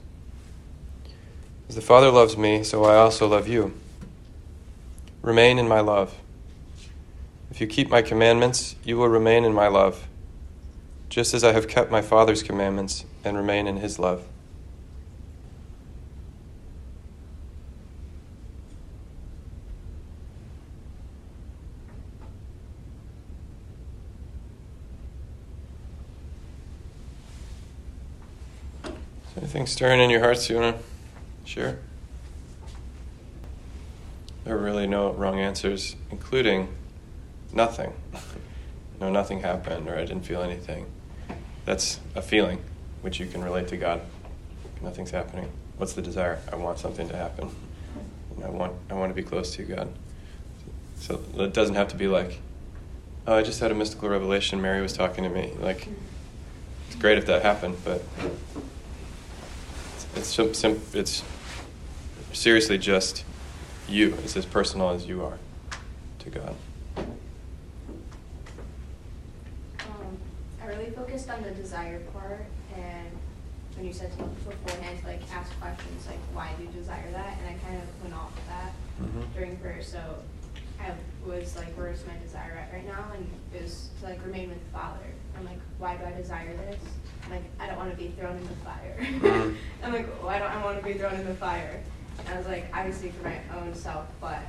As 1.69 1.75
the 1.75 1.81
Father 1.81 2.09
loves 2.09 2.38
me, 2.38 2.63
so 2.63 2.86
I 2.86 2.95
also 2.95 3.27
love 3.27 3.47
you. 3.47 3.74
Remain 5.21 5.59
in 5.59 5.67
my 5.67 5.81
love. 5.81 6.15
If 7.51 7.59
you 7.59 7.67
keep 7.67 7.89
my 7.89 8.01
commandments, 8.01 8.75
you 8.86 8.95
will 8.97 9.09
remain 9.09 9.43
in 9.43 9.53
my 9.53 9.67
love, 9.67 10.07
just 11.09 11.33
as 11.33 11.43
I 11.43 11.51
have 11.51 11.67
kept 11.67 11.91
my 11.91 12.01
Father's 12.01 12.41
commandments 12.41 13.03
and 13.25 13.36
remain 13.36 13.67
in 13.67 13.77
his 13.77 14.00
love. 14.00 14.24
Anything 29.36 29.67
stirring 29.67 30.00
in 30.00 30.09
your 30.09 30.21
hearts 30.21 30.50
you 30.50 30.55
want 30.55 30.77
to 30.77 30.97
share? 31.48 31.80
There 34.44 34.56
are 34.56 34.62
really 34.62 34.88
no 34.88 35.12
wrong 35.12 35.39
answers, 35.39 35.96
including 36.12 36.70
nothing. 37.51 37.94
no, 39.01 39.10
nothing 39.10 39.42
happened, 39.42 39.88
or 39.89 39.96
I 39.96 40.06
didn't 40.06 40.24
feel 40.25 40.42
anything. 40.42 40.86
That's 41.66 42.00
a 42.16 42.22
feeling 42.22 42.62
which 43.01 43.20
you 43.20 43.25
can 43.25 43.44
relate 43.44 43.68
to 43.70 43.77
God. 43.77 44.01
Nothing's 44.82 45.12
happening. 45.12 45.51
What's 45.77 45.94
the 45.94 46.01
desire? 46.01 46.39
I 46.51 46.56
want 46.56 46.80
something 46.80 47.10
to 47.10 47.16
happen. 47.16 47.50
I 48.44 48.50
want, 48.50 48.74
I 48.89 48.94
want 48.94 49.10
to 49.10 49.16
be 49.16 49.27
close 49.27 49.56
to 49.56 49.63
God. 49.63 49.89
So 51.00 51.22
it 51.36 51.54
doesn't 51.54 51.75
have 51.75 51.89
to 51.89 51.96
be 51.96 52.08
like, 52.08 52.39
oh, 53.25 53.36
I 53.36 53.44
just 53.44 53.60
had 53.60 53.72
a 53.72 53.75
mystical 53.75 54.10
revelation. 54.10 54.62
Mary 54.62 54.82
was 54.82 54.94
talking 54.94 55.24
to 55.24 55.30
me. 55.30 55.54
Like, 55.60 55.88
it's 56.88 56.96
great 56.96 57.18
if 57.18 57.25
that 57.25 57.42
happened, 57.42 57.77
but 57.84 58.01
it's 60.16 60.30
sim- 60.30 60.82
it's 60.94 61.24
seriously 62.38 62.77
just 62.77 63.24
you. 63.89 64.15
It's 64.24 64.38
as 64.38 64.46
personal 64.46 64.91
as 64.91 65.08
you 65.08 65.24
are 65.24 65.38
to 66.20 66.29
God. 66.29 66.56
Um, 69.79 70.17
I 70.62 70.67
really 70.67 70.91
focused 70.91 71.29
on 71.29 71.41
the 71.41 71.51
desire 71.51 72.00
part, 72.13 72.46
and 72.75 73.08
when 73.75 73.86
you 73.88 73.94
said 73.94 74.12
to 74.13 74.22
me 74.22 74.29
beforehand 74.48 75.00
to 75.01 75.08
like 75.08 75.22
ask 75.34 75.51
questions 75.60 76.06
like 76.08 76.20
why 76.34 76.51
do 76.58 76.63
you 76.63 76.70
desire 76.70 77.10
that, 77.12 77.38
and 77.39 77.48
I 77.50 77.58
kind 77.67 77.82
of 77.82 78.03
went 78.03 78.13
off 78.15 78.32
of 78.38 78.48
that 78.48 78.72
Mhm. 79.01 79.34
during 79.34 79.58
prayer. 79.58 79.82
So 79.82 80.00
I 80.79 80.91
was 81.25 81.56
like, 81.56 81.70
where's 81.75 82.06
my 82.06 82.13
desire 82.24 82.51
at 82.51 82.72
right 82.74 82.86
now? 82.86 83.06
And 83.15 83.27
it 83.56 83.63
was 83.63 83.89
to 84.00 84.06
like 84.06 84.24
remain 84.24 84.50
with 84.50 84.63
the 84.63 84.77
Father. 84.77 85.06
I'm 85.38 85.46
like, 85.46 85.60
why 85.79 85.96
do 85.98 86.06
I 86.06 86.12
desire 86.12 86.56
this? 86.56 86.79
I'm 87.25 87.32
like, 87.32 87.44
I 87.60 87.65
don't 87.67 87.77
want 87.77 87.91
to 87.91 87.98
be 87.98 88.10
thrown 88.10 88.38
in 88.38 88.44
the 88.48 88.56
fire. 88.63 88.96
Mhm. 89.00 89.56
I'm 89.84 89.94
like, 89.94 90.08
why 90.24 90.38
don't 90.39 90.51
I 90.51 90.63
want 90.63 90.77
to 90.79 90.86
be 90.86 90.94
thrown 90.94 91.13
in 91.15 91.25
the 91.25 91.34
fire? 91.36 91.82
I 92.29 92.38
was 92.38 92.47
like, 92.47 92.65
obviously 92.74 93.12
for 93.12 93.24
my 93.24 93.39
own 93.57 93.74
self, 93.74 94.05
but 94.19 94.41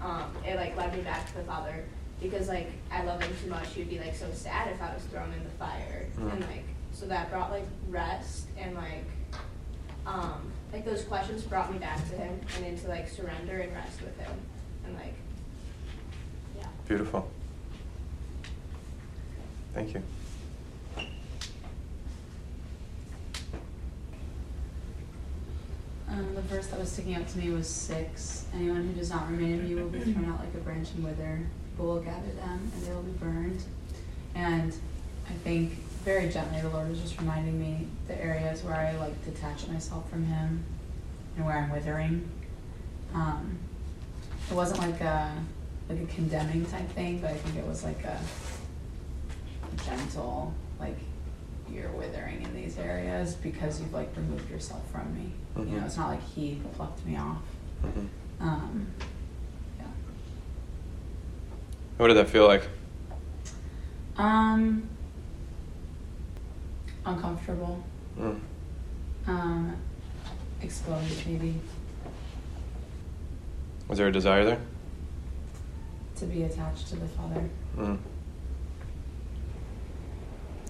um, 0.00 0.32
it 0.46 0.56
like 0.56 0.76
led 0.76 0.94
me 0.96 1.02
back 1.02 1.26
to 1.28 1.34
the 1.38 1.44
Father 1.44 1.84
because 2.22 2.48
like 2.48 2.70
I 2.90 3.02
love 3.04 3.22
him 3.22 3.32
too 3.42 3.50
much. 3.50 3.68
He'd 3.74 3.88
be 3.90 3.98
like 3.98 4.14
so 4.14 4.30
sad 4.32 4.68
if 4.72 4.80
I 4.80 4.94
was 4.94 5.02
thrown 5.04 5.32
in 5.32 5.42
the 5.44 5.50
fire, 5.50 6.06
Mm. 6.18 6.32
and 6.32 6.40
like 6.42 6.64
so 6.92 7.06
that 7.06 7.30
brought 7.30 7.50
like 7.50 7.66
rest 7.88 8.46
and 8.58 8.74
like 8.74 9.04
um, 10.06 10.50
like 10.72 10.84
those 10.84 11.04
questions 11.04 11.42
brought 11.44 11.72
me 11.72 11.78
back 11.78 11.98
to 12.10 12.16
him 12.16 12.40
and 12.56 12.66
into 12.66 12.88
like 12.88 13.08
surrender 13.08 13.58
and 13.58 13.72
rest 13.74 14.00
with 14.02 14.16
him, 14.18 14.32
and 14.86 14.94
like 14.94 15.14
yeah. 16.58 16.66
Beautiful. 16.88 17.28
Thank 19.74 19.94
you. 19.94 20.02
Um, 26.08 26.34
the 26.34 26.39
verse 26.50 26.66
that 26.66 26.80
was 26.80 26.90
sticking 26.90 27.14
out 27.14 27.28
to 27.28 27.38
me 27.38 27.50
was 27.50 27.68
six. 27.68 28.44
Anyone 28.52 28.88
who 28.88 28.92
does 28.92 29.08
not 29.08 29.30
remain 29.30 29.52
in 29.52 29.68
me 29.68 29.80
will 29.80 29.88
be 29.88 30.00
thrown 30.12 30.24
out 30.28 30.40
like 30.40 30.52
a 30.54 30.58
branch 30.58 30.88
and 30.96 31.04
wither. 31.04 31.46
People 31.70 31.86
will 31.86 32.00
gather 32.00 32.32
them 32.32 32.70
and 32.74 32.82
they 32.84 32.92
will 32.92 33.02
be 33.02 33.12
burned. 33.12 33.62
And 34.34 34.74
I 35.28 35.32
think 35.44 35.74
very 36.04 36.28
gently 36.28 36.60
the 36.60 36.68
Lord 36.68 36.88
was 36.88 37.00
just 37.00 37.20
reminding 37.20 37.58
me 37.60 37.86
the 38.08 38.20
areas 38.20 38.64
where 38.64 38.74
I 38.74 38.96
like 38.96 39.24
detach 39.24 39.68
myself 39.68 40.10
from 40.10 40.26
Him 40.26 40.64
and 41.36 41.46
where 41.46 41.56
I'm 41.56 41.70
withering. 41.70 42.28
Um, 43.14 43.58
it 44.50 44.54
wasn't 44.54 44.80
like 44.80 45.00
a 45.00 45.32
like 45.88 46.00
a 46.00 46.06
condemning 46.06 46.66
type 46.66 46.88
thing, 46.90 47.20
but 47.20 47.30
I 47.30 47.34
think 47.34 47.56
it 47.56 47.66
was 47.66 47.84
like 47.84 48.02
a 48.04 48.20
gentle 49.84 50.52
like 50.80 50.98
you're 51.72 51.90
withering 51.92 52.42
in 52.42 52.54
these 52.54 52.78
areas 52.78 53.34
because 53.34 53.80
you've 53.80 53.92
like 53.92 54.14
removed 54.16 54.50
yourself 54.50 54.88
from 54.90 55.14
me. 55.14 55.32
You 55.56 55.64
know, 55.76 55.82
Mhm. 55.82 55.86
it's 55.86 55.96
not 55.96 56.08
like 56.08 56.22
he 56.34 56.60
plucked 56.76 57.04
me 57.06 57.16
off. 57.16 57.42
Mhm. 57.82 58.08
Um, 58.40 58.86
yeah. 59.78 59.84
What 61.98 62.08
did 62.08 62.16
that 62.16 62.28
feel 62.28 62.46
like? 62.46 62.66
Um, 64.16 64.82
uncomfortable. 67.06 67.82
Mm. 68.18 68.40
Um, 69.26 69.76
exposed 70.62 71.26
maybe 71.26 71.58
Was 73.88 73.98
there 73.98 74.08
a 74.08 74.12
desire 74.12 74.44
there? 74.44 74.58
to 76.16 76.26
be 76.26 76.42
attached 76.42 76.86
to 76.88 76.96
the 76.96 77.06
Father. 77.08 77.48
Mm. 77.78 77.98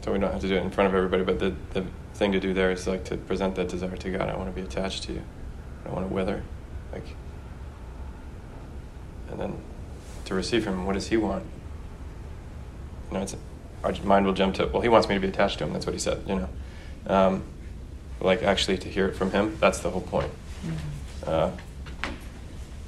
So 0.03 0.13
we 0.13 0.19
don't 0.19 0.33
have 0.33 0.41
to 0.41 0.49
do 0.49 0.57
it 0.57 0.63
in 0.63 0.71
front 0.71 0.89
of 0.89 0.95
everybody, 0.95 1.25
but 1.25 1.39
the, 1.39 1.55
the 1.73 1.85
thing 2.15 2.33
to 2.33 2.41
do 2.41 2.55
there 2.55 2.71
is 2.71 2.87
like 2.87 3.05
to 3.05 3.17
present 3.17 3.55
that 3.57 3.69
desire 3.69 3.97
to 3.97 4.11
God. 4.11 4.29
I 4.29 4.37
want 4.37 4.55
to 4.55 4.59
be 4.59 4.67
attached 4.67 5.03
to 5.05 5.13
you. 5.13 5.23
I 5.83 5.87
don't 5.87 5.97
want 5.97 6.09
to 6.09 6.15
wither. 6.15 6.43
Like, 6.93 7.05
and 9.31 9.39
then 9.39 9.59
to 10.25 10.35
receive 10.35 10.65
from 10.65 10.75
Him, 10.75 10.87
what 10.87 10.95
does 10.95 11.09
He 11.09 11.17
want? 11.17 11.45
You 13.11 13.19
know, 13.19 13.23
it's 13.23 13.37
our 13.85 13.93
mind 14.05 14.27
will 14.27 14.35
jump 14.35 14.55
to, 14.57 14.67
well, 14.67 14.83
He 14.83 14.89
wants 14.89 15.09
me 15.09 15.15
to 15.15 15.21
be 15.21 15.29
attached 15.29 15.59
to 15.59 15.65
Him. 15.65 15.73
That's 15.73 15.87
what 15.87 15.95
He 15.95 15.99
said. 15.99 16.23
You 16.27 16.37
know, 16.37 16.49
um, 17.07 17.43
like 18.21 18.43
actually 18.43 18.79
to 18.79 18.89
hear 18.89 19.07
it 19.07 19.17
from 19.17 19.31
Him. 19.31 19.57
That's 19.61 19.81
the 19.81 19.91
whole 19.91 20.03
point. 20.03 20.31
Uh, 21.27 21.51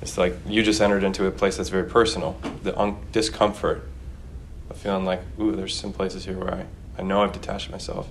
it's 0.00 0.19
like 0.19 0.37
you 0.47 0.62
just 0.62 0.81
entered 0.81 1.04
into 1.04 1.26
a 1.26 1.31
place 1.31 1.57
that's 1.57 1.69
very 1.69 1.88
personal. 1.88 2.38
The 2.62 2.78
un- 2.78 2.97
discomfort 3.12 3.88
of 4.69 4.76
feeling 4.76 5.04
like, 5.04 5.21
ooh, 5.38 5.54
there's 5.54 5.76
some 5.76 5.92
places 5.92 6.25
here 6.25 6.37
where 6.37 6.54
I, 6.54 6.66
I 6.99 7.03
know 7.03 7.23
I've 7.23 7.33
detached 7.33 7.71
myself. 7.71 8.09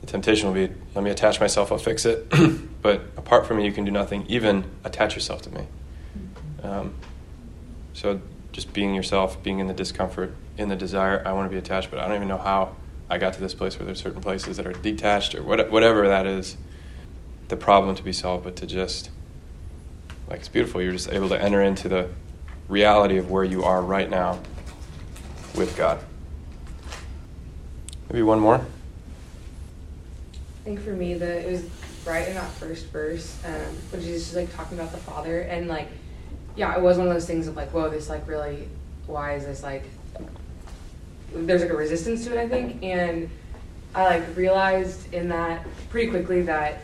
The 0.00 0.06
temptation 0.06 0.48
will 0.48 0.54
be, 0.54 0.72
let 0.94 1.02
me 1.02 1.10
attach 1.10 1.40
myself, 1.40 1.72
I'll 1.72 1.78
fix 1.78 2.04
it. 2.04 2.30
but 2.82 3.02
apart 3.16 3.46
from 3.46 3.58
me, 3.58 3.64
you 3.64 3.72
can 3.72 3.84
do 3.84 3.90
nothing, 3.90 4.26
even 4.28 4.64
attach 4.84 5.14
yourself 5.14 5.42
to 5.42 5.50
me. 5.50 5.66
Um, 6.62 6.94
so 7.92 8.20
just 8.52 8.72
being 8.72 8.94
yourself, 8.94 9.42
being 9.42 9.60
in 9.60 9.66
the 9.66 9.74
discomfort, 9.74 10.34
in 10.58 10.68
the 10.68 10.76
desire, 10.76 11.22
I 11.26 11.32
want 11.32 11.46
to 11.46 11.50
be 11.50 11.58
attached, 11.58 11.90
but 11.90 11.98
I 12.00 12.06
don't 12.06 12.16
even 12.16 12.28
know 12.28 12.38
how 12.38 12.76
I 13.08 13.18
got 13.18 13.34
to 13.34 13.40
this 13.40 13.54
place 13.54 13.78
where 13.78 13.86
there's 13.86 14.00
certain 14.00 14.20
places 14.20 14.56
that 14.56 14.66
are 14.66 14.72
detached 14.72 15.34
or 15.34 15.42
what, 15.42 15.70
whatever 15.70 16.08
that 16.08 16.26
is. 16.26 16.56
The 17.48 17.56
problem 17.56 17.94
to 17.96 18.02
be 18.02 18.12
solved, 18.12 18.44
but 18.44 18.56
to 18.56 18.66
just 18.66 19.10
like 20.28 20.40
it's 20.40 20.48
beautiful. 20.48 20.80
You're 20.80 20.92
just 20.92 21.10
able 21.10 21.28
to 21.28 21.40
enter 21.40 21.62
into 21.62 21.88
the 21.88 22.08
reality 22.68 23.18
of 23.18 23.30
where 23.30 23.44
you 23.44 23.64
are 23.64 23.82
right 23.82 24.08
now 24.08 24.40
with 25.54 25.76
God. 25.76 26.00
Maybe 28.14 28.22
one 28.22 28.38
more. 28.38 28.54
I 28.54 28.64
think 30.62 30.78
for 30.78 30.92
me, 30.92 31.14
the 31.14 31.40
it 31.40 31.50
was 31.50 31.68
right 32.06 32.28
in 32.28 32.34
that 32.34 32.48
first 32.52 32.86
verse 32.90 33.36
um, 33.44 33.76
when 33.90 34.02
Jesus 34.02 34.30
is 34.30 34.36
like 34.36 34.54
talking 34.54 34.78
about 34.78 34.92
the 34.92 34.98
Father, 34.98 35.40
and 35.40 35.66
like, 35.66 35.88
yeah, 36.54 36.76
it 36.76 36.80
was 36.80 36.96
one 36.96 37.08
of 37.08 37.12
those 37.12 37.26
things 37.26 37.48
of 37.48 37.56
like, 37.56 37.70
whoa, 37.72 37.90
this 37.90 38.08
like 38.08 38.28
really, 38.28 38.68
why 39.08 39.34
is 39.34 39.46
this 39.46 39.64
like? 39.64 39.82
There's 41.34 41.62
like 41.62 41.72
a 41.72 41.76
resistance 41.76 42.24
to 42.26 42.38
it, 42.38 42.38
I 42.38 42.48
think, 42.48 42.84
and 42.84 43.28
I 43.96 44.04
like 44.04 44.36
realized 44.36 45.12
in 45.12 45.28
that 45.30 45.66
pretty 45.90 46.08
quickly 46.08 46.42
that 46.42 46.82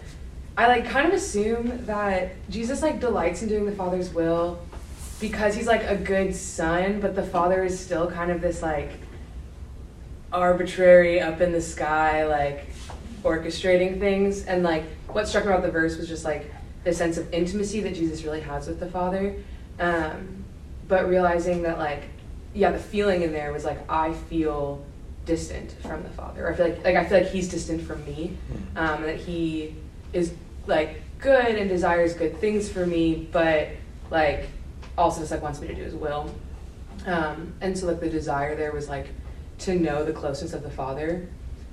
I 0.58 0.66
like 0.66 0.84
kind 0.84 1.06
of 1.06 1.14
assume 1.14 1.86
that 1.86 2.32
Jesus 2.50 2.82
like 2.82 2.98
delights 2.98 3.42
in 3.42 3.48
doing 3.48 3.66
the 3.66 3.76
Father's 3.76 4.12
will 4.12 4.58
because 5.20 5.54
he's 5.54 5.68
like 5.68 5.84
a 5.84 5.94
good 5.94 6.34
son, 6.34 7.00
but 7.00 7.14
the 7.14 7.22
Father 7.22 7.62
is 7.62 7.78
still 7.78 8.10
kind 8.10 8.32
of 8.32 8.40
this 8.40 8.62
like 8.62 8.90
arbitrary 10.32 11.20
up 11.20 11.40
in 11.40 11.52
the 11.52 11.60
sky 11.60 12.26
like 12.26 12.68
orchestrating 13.22 13.98
things. 13.98 14.44
And 14.44 14.62
like 14.62 14.84
what 15.08 15.28
struck 15.28 15.44
me 15.44 15.50
about 15.52 15.62
the 15.62 15.70
verse 15.70 15.96
was 15.96 16.08
just 16.08 16.24
like 16.24 16.52
the 16.84 16.92
sense 16.92 17.18
of 17.18 17.32
intimacy 17.34 17.80
that 17.80 17.94
jesus 17.94 18.24
really 18.24 18.40
has 18.40 18.68
with 18.68 18.80
the 18.80 18.86
father. 18.86 19.34
Um, 19.78 20.44
but 20.88 21.08
realizing 21.08 21.62
that 21.62 21.78
like 21.78 22.02
yeah 22.54 22.72
the 22.72 22.78
feeling 22.78 23.22
in 23.22 23.32
there 23.32 23.52
was 23.52 23.64
like 23.64 23.78
i 23.88 24.12
feel 24.12 24.84
distant 25.24 25.72
from 25.82 26.02
the 26.02 26.08
father. 26.10 26.50
I 26.50 26.54
feel 26.54 26.68
like 26.68 26.84
like 26.84 26.96
i 26.96 27.04
feel 27.04 27.18
like 27.18 27.30
he's 27.30 27.48
distant 27.48 27.82
from 27.82 28.04
me. 28.04 28.36
Um, 28.76 29.02
that 29.02 29.16
he 29.16 29.74
is 30.12 30.34
like 30.66 31.02
good 31.18 31.56
and 31.56 31.68
desires 31.68 32.14
good 32.14 32.38
things 32.38 32.68
for 32.68 32.86
me 32.86 33.28
but 33.30 33.68
like 34.10 34.48
also 34.96 35.20
just 35.20 35.30
like 35.30 35.42
wants 35.42 35.60
me 35.60 35.68
to 35.68 35.74
do 35.74 35.82
his 35.82 35.94
will. 35.94 36.34
Um, 37.06 37.54
and 37.60 37.78
so 37.78 37.86
like 37.86 38.00
the 38.00 38.10
desire 38.10 38.54
there 38.54 38.72
was 38.72 38.88
like 38.88 39.08
to 39.60 39.78
know 39.78 40.04
the 40.04 40.12
closeness 40.12 40.52
of 40.52 40.62
the 40.62 40.70
father 40.70 41.28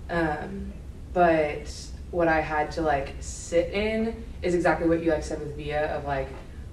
um, 0.10 0.72
but 1.13 1.72
what 2.12 2.27
i 2.27 2.39
had 2.41 2.72
to 2.72 2.82
like 2.82 3.13
sit 3.20 3.72
in 3.74 4.24
is 4.41 4.53
exactly 4.53 4.88
what 4.88 5.03
you 5.03 5.12
like 5.12 5.24
said 5.24 5.39
with 5.39 5.56
via 5.56 5.96
of 5.96 6.06
like 6.06 6.27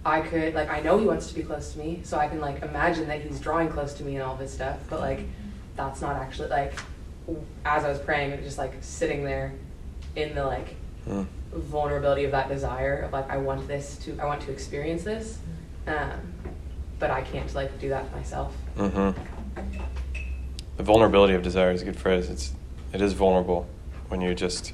I 0.07 0.21
could 0.21 0.53
like 0.55 0.69
I 0.69 0.81
know 0.81 0.99
he 0.99 1.07
wants 1.07 1.29
to 1.29 1.35
be 1.35 1.43
close 1.43 1.73
to 1.73 1.79
me, 1.79 2.01
so 2.05 2.19
I 2.19 2.29
can 2.29 2.39
like 2.39 2.63
imagine 2.63 3.09
that 3.09 3.23
he's 3.23 3.41
drawing 3.41 3.71
close 3.71 3.95
to 3.95 4.05
me 4.05 4.17
and 4.17 4.23
all 4.23 4.37
this 4.37 4.53
stuff. 4.53 4.79
But 4.91 5.01
like, 5.01 5.21
that's 5.77 6.03
not 6.03 6.17
actually 6.17 6.51
like. 6.51 6.75
As 7.65 7.85
I 7.85 7.89
was 7.89 7.99
praying, 8.01 8.33
it 8.33 8.37
was 8.37 8.45
just 8.45 8.59
like 8.59 8.75
sitting 8.83 9.25
there, 9.25 9.55
in 10.15 10.35
the 10.35 10.45
like 10.45 10.77
Mm. 11.09 11.27
vulnerability 11.55 12.25
of 12.25 12.33
that 12.33 12.49
desire 12.49 13.01
of 13.01 13.13
like 13.13 13.31
I 13.31 13.37
want 13.39 13.67
this 13.67 13.97
to 14.05 14.19
I 14.19 14.27
want 14.27 14.43
to 14.43 14.53
experience 14.53 15.05
this, 15.05 15.39
um, 15.87 16.21
but 16.99 17.11
I 17.11 17.23
can't 17.23 17.55
like 17.55 17.79
do 17.79 17.89
that 17.89 18.11
myself. 18.15 18.55
hmm 18.77 19.11
The 20.77 20.83
vulnerability 20.83 21.35
of 21.35 21.43
desire 21.43 21.71
is 21.73 21.83
a 21.83 21.85
good 21.85 21.99
phrase. 21.99 22.29
It's 22.29 22.53
it 22.93 23.01
is 23.01 23.13
vulnerable 23.13 23.69
when 24.09 24.21
you 24.21 24.35
just 24.35 24.73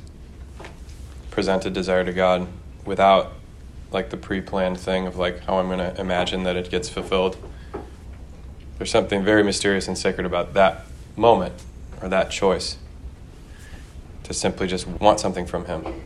present 1.30 1.64
a 1.64 1.70
desire 1.70 2.04
to 2.04 2.12
God 2.12 2.46
without 2.84 3.32
like 3.92 4.10
the 4.10 4.16
pre-planned 4.16 4.78
thing 4.78 5.06
of 5.06 5.16
like 5.16 5.40
how 5.44 5.58
I'm 5.58 5.66
going 5.66 5.78
to 5.78 5.98
imagine 6.00 6.42
that 6.44 6.56
it 6.56 6.70
gets 6.70 6.88
fulfilled. 6.88 7.36
There's 8.78 8.90
something 8.90 9.24
very 9.24 9.42
mysterious 9.42 9.88
and 9.88 9.96
sacred 9.96 10.26
about 10.26 10.54
that 10.54 10.86
moment 11.16 11.54
or 12.00 12.08
that 12.08 12.30
choice 12.30 12.76
to 14.24 14.34
simply 14.34 14.66
just 14.66 14.86
want 14.86 15.20
something 15.20 15.46
from 15.46 15.64
Him. 15.64 16.04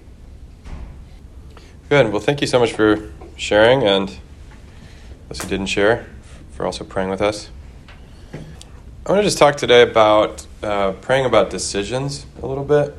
Good. 1.89 2.11
Well, 2.11 2.23
thank 2.23 2.41
you 2.41 2.47
so 2.47 2.59
much 2.59 2.73
for 2.73 3.13
sharing 3.37 3.83
and 3.83 4.17
those 5.29 5.43
who 5.43 5.49
didn't 5.49 5.67
share 5.67 6.07
for 6.53 6.65
also 6.65 6.85
praying 6.85 7.11
with 7.11 7.21
us. 7.21 7.51
I 9.07 9.13
want 9.13 9.21
to 9.21 9.27
just 9.27 9.37
talk 9.37 9.57
today 9.57 9.83
about 9.83 10.47
uh, 10.63 10.93
praying 10.93 11.27
about 11.27 11.51
decisions 11.51 12.25
a 12.43 12.47
little 12.47 12.65
bit. 12.65 12.95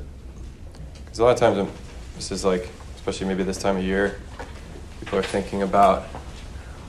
Because 1.04 1.18
a 1.18 1.24
lot 1.24 1.32
of 1.32 1.40
times, 1.40 1.58
I'm, 1.58 1.72
this 2.16 2.32
is 2.32 2.46
like, 2.46 2.70
especially 2.96 3.26
maybe 3.26 3.42
this 3.42 3.58
time 3.58 3.78
of 3.78 3.84
year, 3.84 4.22
people 5.00 5.18
are 5.18 5.24
thinking 5.24 5.64
about 5.64 6.04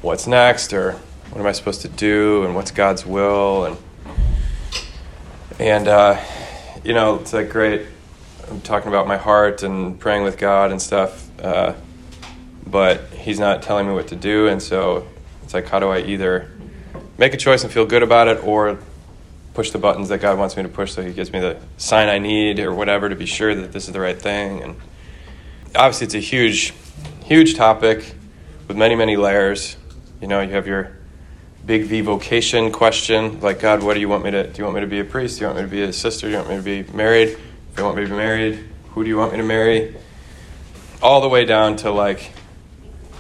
what's 0.03 0.27
next 0.27 0.75
or 0.75 0.93
what 1.31 1.41
am 1.41 1.47
I 1.47 1.53
supposed 1.53 1.81
to 1.81 1.89
do 1.89 2.45
and 2.45 2.55
what's 2.55 2.71
God's 2.71 3.07
will. 3.07 3.65
And, 3.65 3.79
and 5.59 5.89
uh, 5.89 6.23
you 6.85 6.93
know, 6.93 7.15
it's 7.15 7.33
like 7.33 7.49
great. 7.49 7.87
I'm 8.51 8.61
talking 8.61 8.89
about 8.89 9.09
my 9.09 9.17
heart 9.17 9.63
and 9.63 9.99
praying 9.99 10.25
with 10.25 10.37
God 10.37 10.71
and 10.71 10.83
stuff. 10.83 11.31
Uh, 11.41 11.73
but 12.67 13.01
He's 13.15 13.41
not 13.41 13.63
telling 13.63 13.87
me 13.87 13.95
what 13.95 14.09
to 14.09 14.17
do. 14.17 14.49
And 14.49 14.63
so 14.63 15.09
it's 15.43 15.55
like, 15.55 15.69
how 15.69 15.79
do 15.79 15.89
I 15.89 16.01
either 16.01 16.51
make 17.17 17.33
a 17.33 17.39
choice 17.39 17.65
and 17.65 17.73
feel 17.73 17.87
good 17.87 18.03
about 18.03 18.29
it 18.29 18.45
or 18.45 18.79
push 19.57 19.71
the 19.71 19.79
buttons 19.79 20.11
that 20.11 20.21
God 20.21 20.39
wants 20.39 20.55
me 20.55 20.63
to 20.65 20.69
push 20.69 20.93
so 20.93 21.03
He 21.03 21.15
gives 21.15 21.33
me 21.33 21.41
the 21.41 21.57
sign 21.79 22.11
I 22.11 22.19
need 22.19 22.61
or 22.61 22.75
whatever 22.75 23.09
to 23.09 23.17
be 23.17 23.25
sure 23.25 23.55
that 23.55 23.73
this 23.73 23.89
is 23.89 23.95
the 23.95 24.01
right 24.01 24.21
thing. 24.21 24.63
And 24.63 24.77
obviously, 25.75 26.05
it's 26.05 26.15
a 26.15 26.19
huge, 26.19 26.75
huge 27.25 27.57
topic 27.57 28.15
with 28.69 28.77
many, 28.77 28.95
many 28.95 29.17
layers. 29.17 29.79
You 30.21 30.29
know, 30.29 30.43
you 30.43 30.51
have 30.51 30.67
your 30.67 30.99
big 31.65 31.85
V 31.85 32.03
vocation 32.03 32.71
question, 32.71 33.41
like 33.41 33.59
God, 33.59 33.83
what 33.83 33.95
do 33.95 34.01
you 34.01 34.11
want 34.11 34.25
me 34.25 34.31
to? 34.31 34.47
Do 34.47 34.59
you 34.59 34.65
want 34.65 34.75
me 34.75 34.83
to 34.83 34.87
be 34.87 35.01
a 35.01 35.05
priest? 35.05 35.39
Do 35.39 35.45
you 35.45 35.47
want 35.47 35.57
me 35.57 35.65
to 35.65 35.71
be 35.71 35.83
a 35.85 35.93
sister? 35.93 36.27
Do 36.27 36.33
you 36.33 36.37
want 36.37 36.51
me 36.51 36.57
to 36.57 36.63
be 36.63 36.93
married? 36.93 37.31
If 37.31 37.79
you 37.79 37.85
want 37.85 37.97
me 37.97 38.03
to 38.03 38.11
be 38.11 38.15
married, 38.15 38.63
who 38.91 39.05
do 39.05 39.09
you 39.09 39.17
want 39.17 39.33
me 39.33 39.39
to 39.39 39.45
marry? 39.45 39.97
All 41.01 41.23
the 41.23 41.31
way 41.31 41.47
down 41.47 41.77
to 41.77 41.91
like, 41.91 42.31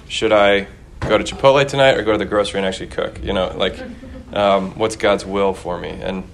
should 0.09 0.33
I 0.33 0.69
go 1.00 1.16
to 1.16 1.25
Chipotle 1.25 1.66
tonight 1.66 1.97
or 1.97 2.02
go 2.02 2.12
to 2.12 2.19
the 2.19 2.26
grocery 2.26 2.59
and 2.59 2.66
actually 2.66 2.88
cook? 2.88 3.23
You 3.23 3.33
know, 3.33 3.57
like, 3.57 3.83
um, 4.33 4.73
what's 4.78 4.97
God's 4.97 5.25
will 5.25 5.54
for 5.54 5.78
me? 5.78 5.90
And 5.90 6.25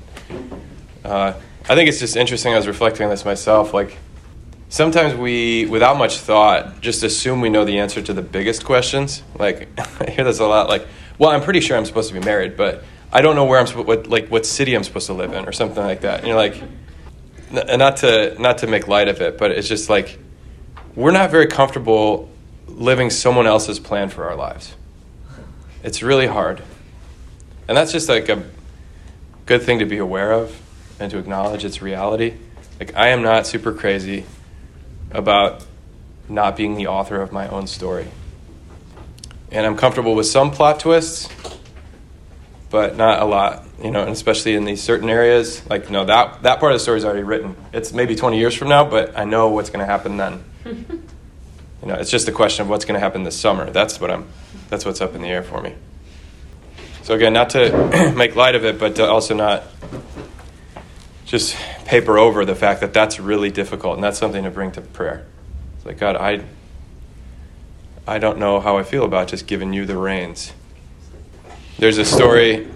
uh, 1.05 1.35
I 1.69 1.75
think 1.75 1.89
it's 1.89 1.99
just 1.99 2.17
interesting. 2.17 2.53
I 2.53 2.57
was 2.57 2.67
reflecting 2.67 3.05
on 3.05 3.11
this 3.11 3.25
myself. 3.25 3.73
Like, 3.75 3.99
sometimes 4.69 5.15
we, 5.15 5.67
without 5.67 5.97
much 5.97 6.19
thought, 6.19 6.81
just 6.81 7.03
assume 7.03 7.41
we 7.41 7.49
know 7.49 7.65
the 7.65 7.79
answer 7.79 8.03
to 8.03 8.13
the 8.13 8.23
biggest 8.23 8.65
questions. 8.65 9.23
Like, 9.39 9.69
I 10.01 10.11
hear 10.11 10.25
this 10.25 10.41
a 10.41 10.47
lot. 10.47 10.69
Like, 10.69 10.87
well, 11.19 11.31
I'm 11.31 11.43
pretty 11.43 11.61
sure 11.61 11.77
I'm 11.77 11.87
supposed 11.87 12.09
to 12.09 12.19
be 12.19 12.25
married, 12.25 12.57
but 12.57 12.83
I 13.13 13.23
don't 13.23 13.37
know 13.37 13.45
where 13.45 13.61
I'm 13.61 13.67
supposed, 13.67 13.87
what, 13.87 14.07
like, 14.07 14.29
what 14.29 14.47
city 14.47 14.75
I'm 14.75 14.85
supposed 14.85 15.07
to 15.07 15.13
live 15.13 15.33
in, 15.33 15.47
or 15.47 15.53
something 15.53 15.83
like 15.83 16.01
that. 16.01 16.21
And 16.21 16.29
you're 16.29 16.37
like, 16.37 16.61
n- 17.53 17.79
not 17.79 17.99
to 17.99 18.41
not 18.41 18.59
to 18.59 18.67
make 18.67 18.89
light 18.89 19.09
of 19.09 19.21
it, 19.21 19.39
but 19.39 19.51
it's 19.51 19.69
just 19.69 19.91
like 19.91 20.19
we're 20.95 21.13
not 21.13 21.31
very 21.31 21.47
comfortable 21.47 22.31
living 22.67 23.11
someone 23.11 23.47
else's 23.47 23.79
plan 23.79 24.09
for 24.09 24.25
our 24.29 24.37
lives. 24.37 24.75
It's 25.83 26.03
really 26.03 26.27
hard. 26.27 26.63
And 27.69 27.77
that's 27.77 27.93
just 27.93 28.09
like 28.09 28.29
a 28.29 28.43
good 29.47 29.63
thing 29.63 29.79
to 29.79 29.87
be 29.87 29.99
aware 29.99 30.33
of 30.33 30.61
and 30.99 31.11
to 31.11 31.19
acknowledge 31.19 31.65
its 31.65 31.83
reality. 31.83 32.35
Like, 32.79 32.97
I 32.97 33.09
am 33.09 33.23
not 33.23 33.47
super 33.47 33.73
crazy 33.73 34.25
about 35.11 35.65
not 36.29 36.57
being 36.57 36.77
the 36.77 36.87
author 36.87 37.21
of 37.21 37.33
my 37.33 37.49
own 37.49 37.67
story. 37.67 38.09
And 39.51 39.67
I'm 39.67 39.77
comfortable 39.77 40.15
with 40.15 40.27
some 40.27 40.51
plot 40.51 40.81
twists, 40.81 41.29
but 42.71 42.97
not 42.97 43.21
a 43.21 43.25
lot, 43.25 43.65
you 43.83 43.91
know, 43.91 44.01
and 44.01 44.11
especially 44.11 44.55
in 44.55 44.65
these 44.65 44.83
certain 44.83 45.11
areas. 45.11 45.65
Like, 45.69 45.91
no, 45.91 46.05
that, 46.07 46.43
that 46.43 46.59
part 46.59 46.73
of 46.73 46.77
the 46.77 46.81
story 46.81 46.99
is 46.99 47.05
already 47.05 47.23
written. 47.23 47.55
It's 47.73 47.93
maybe 47.93 48.17
20 48.17 48.39
years 48.39 48.55
from 48.55 48.69
now, 48.69 48.89
but 48.89 49.17
I 49.19 49.25
know 49.25 49.49
what's 49.51 49.69
going 49.69 49.81
to 49.81 49.87
happen 49.87 50.17
then. 50.17 50.43
you 50.65 51.89
know, 51.89 51.95
it's 51.95 52.11
just 52.11 52.29
a 52.29 52.33
question 52.33 52.63
of 52.63 52.71
what's 52.71 52.85
going 52.85 52.95
to 52.95 53.01
happen 53.01 53.25
this 53.25 53.39
summer. 53.39 53.71
That's 53.71 54.01
what 54.01 54.11
I'm, 54.11 54.27
that's 54.71 54.87
what's 54.87 55.01
up 55.01 55.15
in 55.15 55.21
the 55.21 55.29
air 55.29 55.43
for 55.43 55.61
me. 55.61 55.75
So 57.03 57.15
again, 57.15 57.33
not 57.33 57.51
to 57.51 58.13
make 58.17 58.37
light 58.37 58.55
of 58.55 58.65
it, 58.65 58.79
but 58.79 58.97
to 58.97 59.07
also 59.07 59.35
not 59.35 59.65
just 61.27 61.57
paper 61.85 62.17
over 62.17 62.45
the 62.45 62.55
fact 62.55 62.81
that 62.81 62.95
that's 62.95 63.19
really 63.19 63.51
difficult, 63.51 63.97
and 63.97 64.05
that's 64.05 64.19
something 64.19 64.45
to 64.45 64.51
bring 64.51 64.71
to 64.73 64.81
prayer. 64.81 65.27
It's 65.77 65.85
like 65.85 65.99
God, 65.99 66.15
I, 66.15 66.45
I 68.07 68.19
don't 68.19 68.39
know 68.39 68.61
how 68.61 68.79
I 68.79 68.85
feel 68.85 69.05
about 69.05 69.29
just 69.29 69.49
giving 69.49 69.73
you 69.73 69.85
the 69.85 69.97
reins. 69.97 70.53
There's 71.79 71.99
a 71.99 72.05
story 72.05 72.69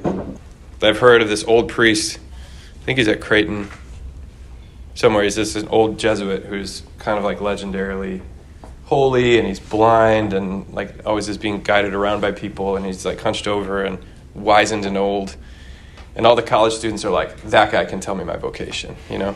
that 0.81 0.91
I've 0.91 0.99
heard 0.99 1.23
of 1.23 1.29
this 1.29 1.45
old 1.45 1.69
priest. 1.69 2.19
I 2.81 2.85
think 2.85 2.99
he's 2.99 3.09
at 3.09 3.21
Creighton 3.21 3.69
somewhere. 4.97 5.23
He's 5.23 5.37
just 5.37 5.55
an 5.55 5.69
old 5.69 6.01
Jesuit 6.01 6.47
who's 6.47 6.83
kind 6.99 7.17
of 7.17 7.23
like 7.23 7.39
legendarily 7.39 8.23
holy, 8.87 9.39
and 9.39 9.47
he's 9.47 9.61
blind, 9.61 10.33
and 10.33 10.69
like 10.75 11.07
always 11.07 11.29
is 11.29 11.39
being 11.39 11.63
guided 11.63 11.95
around 11.95 12.21
by 12.21 12.33
people, 12.33 12.77
and 12.77 12.85
he's 12.85 13.05
like 13.07 13.21
hunched 13.21 13.47
over 13.47 13.85
and 13.85 13.99
wizened 14.37 14.85
and 14.85 14.97
old. 14.97 15.37
And 16.15 16.27
all 16.27 16.35
the 16.35 16.43
college 16.43 16.73
students 16.73 17.05
are 17.05 17.11
like, 17.11 17.41
that 17.43 17.71
guy 17.71 17.85
can 17.85 18.01
tell 18.01 18.15
me 18.15 18.25
my 18.25 18.37
vocation, 18.37 18.97
you 19.11 19.19
know? 19.19 19.35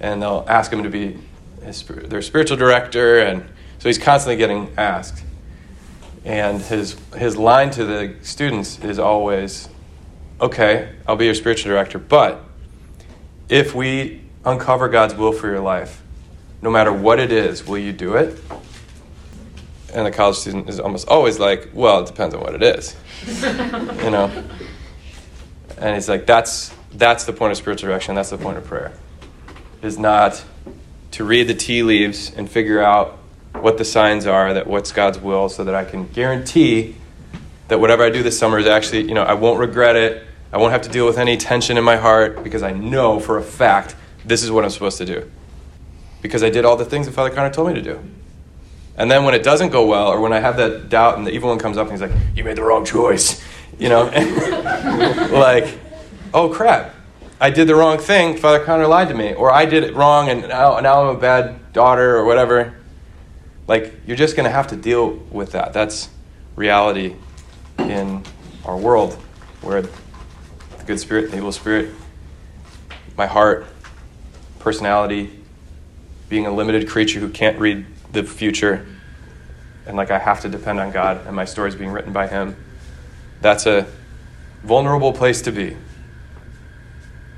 And 0.00 0.22
they'll 0.22 0.44
ask 0.48 0.72
him 0.72 0.82
to 0.82 0.90
be 0.90 1.18
his, 1.62 1.82
their 1.82 2.22
spiritual 2.22 2.56
director, 2.56 3.18
and 3.18 3.42
so 3.78 3.88
he's 3.88 3.98
constantly 3.98 4.36
getting 4.36 4.72
asked. 4.76 5.22
And 6.24 6.60
his, 6.62 6.96
his 7.16 7.36
line 7.36 7.70
to 7.72 7.84
the 7.84 8.14
students 8.22 8.78
is 8.80 8.98
always, 8.98 9.68
okay, 10.40 10.94
I'll 11.06 11.16
be 11.16 11.26
your 11.26 11.34
spiritual 11.34 11.70
director, 11.70 11.98
but 11.98 12.44
if 13.48 13.74
we 13.74 14.22
uncover 14.44 14.88
God's 14.88 15.14
will 15.14 15.32
for 15.32 15.48
your 15.48 15.60
life, 15.60 16.02
no 16.62 16.70
matter 16.70 16.92
what 16.92 17.20
it 17.20 17.30
is, 17.30 17.66
will 17.66 17.78
you 17.78 17.92
do 17.92 18.14
it? 18.14 18.38
And 19.94 20.06
the 20.06 20.10
college 20.10 20.36
student 20.36 20.68
is 20.68 20.78
almost 20.80 21.08
always 21.08 21.38
like, 21.38 21.70
well, 21.72 22.00
it 22.00 22.06
depends 22.06 22.34
on 22.34 22.40
what 22.40 22.54
it 22.54 22.62
is. 22.62 22.94
you 23.26 24.10
know? 24.10 24.44
And 25.78 25.94
he's 25.94 26.08
like, 26.08 26.26
that's, 26.26 26.74
that's 26.92 27.24
the 27.24 27.32
point 27.32 27.52
of 27.52 27.58
spiritual 27.58 27.88
direction, 27.88 28.14
that's 28.14 28.30
the 28.30 28.38
point 28.38 28.58
of 28.58 28.64
prayer. 28.64 28.92
Is 29.80 29.98
not 29.98 30.44
to 31.12 31.24
read 31.24 31.48
the 31.48 31.54
tea 31.54 31.82
leaves 31.82 32.32
and 32.34 32.50
figure 32.50 32.82
out 32.82 33.18
what 33.52 33.78
the 33.78 33.84
signs 33.84 34.26
are, 34.26 34.54
that 34.54 34.66
what's 34.66 34.92
God's 34.92 35.18
will, 35.18 35.48
so 35.48 35.64
that 35.64 35.74
I 35.74 35.84
can 35.84 36.06
guarantee 36.08 36.96
that 37.68 37.80
whatever 37.80 38.02
I 38.02 38.10
do 38.10 38.22
this 38.22 38.38
summer 38.38 38.58
is 38.58 38.66
actually, 38.66 39.08
you 39.08 39.14
know, 39.14 39.22
I 39.22 39.34
won't 39.34 39.58
regret 39.58 39.96
it. 39.96 40.24
I 40.52 40.58
won't 40.58 40.72
have 40.72 40.82
to 40.82 40.88
deal 40.88 41.06
with 41.06 41.18
any 41.18 41.36
tension 41.36 41.76
in 41.76 41.84
my 41.84 41.96
heart 41.96 42.42
because 42.42 42.62
I 42.62 42.72
know 42.72 43.20
for 43.20 43.36
a 43.36 43.42
fact 43.42 43.94
this 44.24 44.42
is 44.42 44.50
what 44.50 44.64
I'm 44.64 44.70
supposed 44.70 44.98
to 44.98 45.06
do. 45.06 45.30
Because 46.22 46.42
I 46.42 46.50
did 46.50 46.64
all 46.64 46.76
the 46.76 46.84
things 46.84 47.06
that 47.06 47.12
Father 47.12 47.30
Connor 47.30 47.50
told 47.50 47.68
me 47.68 47.74
to 47.74 47.82
do. 47.82 48.00
And 48.98 49.08
then 49.08 49.24
when 49.24 49.32
it 49.32 49.44
doesn't 49.44 49.70
go 49.70 49.86
well, 49.86 50.08
or 50.08 50.20
when 50.20 50.32
I 50.32 50.40
have 50.40 50.56
that 50.56 50.88
doubt 50.88 51.16
and 51.16 51.26
the 51.26 51.30
evil 51.30 51.48
one 51.48 51.58
comes 51.58 51.78
up 51.78 51.88
and 51.88 51.92
he's 51.92 52.02
like, 52.02 52.20
You 52.34 52.42
made 52.42 52.56
the 52.56 52.64
wrong 52.64 52.84
choice, 52.84 53.42
you 53.78 53.88
know? 53.88 54.04
like, 55.32 55.78
oh 56.34 56.48
crap, 56.48 56.94
I 57.40 57.50
did 57.50 57.68
the 57.68 57.76
wrong 57.76 57.98
thing. 57.98 58.36
Father 58.36 58.62
Connor 58.64 58.88
lied 58.88 59.08
to 59.08 59.14
me. 59.14 59.34
Or 59.34 59.52
I 59.52 59.64
did 59.64 59.84
it 59.84 59.94
wrong 59.94 60.28
and 60.28 60.48
now, 60.48 60.80
now 60.80 61.02
I'm 61.02 61.16
a 61.16 61.18
bad 61.18 61.72
daughter 61.72 62.16
or 62.16 62.24
whatever. 62.24 62.74
Like, 63.68 63.94
you're 64.06 64.16
just 64.16 64.34
going 64.34 64.44
to 64.44 64.50
have 64.50 64.66
to 64.68 64.76
deal 64.76 65.10
with 65.30 65.52
that. 65.52 65.72
That's 65.72 66.08
reality 66.56 67.14
in 67.78 68.24
our 68.64 68.76
world 68.76 69.14
where 69.60 69.82
the 69.82 69.90
good 70.86 70.98
spirit, 70.98 71.30
the 71.30 71.36
evil 71.36 71.52
spirit, 71.52 71.94
my 73.16 73.26
heart, 73.26 73.66
personality, 74.58 75.30
being 76.28 76.46
a 76.46 76.50
limited 76.50 76.88
creature 76.88 77.20
who 77.20 77.28
can't 77.28 77.58
read 77.58 77.86
the 78.12 78.24
future, 78.24 78.86
and 79.86 79.96
like 79.96 80.10
I 80.10 80.18
have 80.18 80.40
to 80.42 80.48
depend 80.48 80.80
on 80.80 80.90
God 80.90 81.26
and 81.26 81.34
my 81.34 81.44
stories 81.44 81.74
being 81.74 81.90
written 81.90 82.12
by 82.12 82.26
Him. 82.26 82.56
That's 83.40 83.66
a 83.66 83.86
vulnerable 84.62 85.12
place 85.12 85.42
to 85.42 85.52
be. 85.52 85.76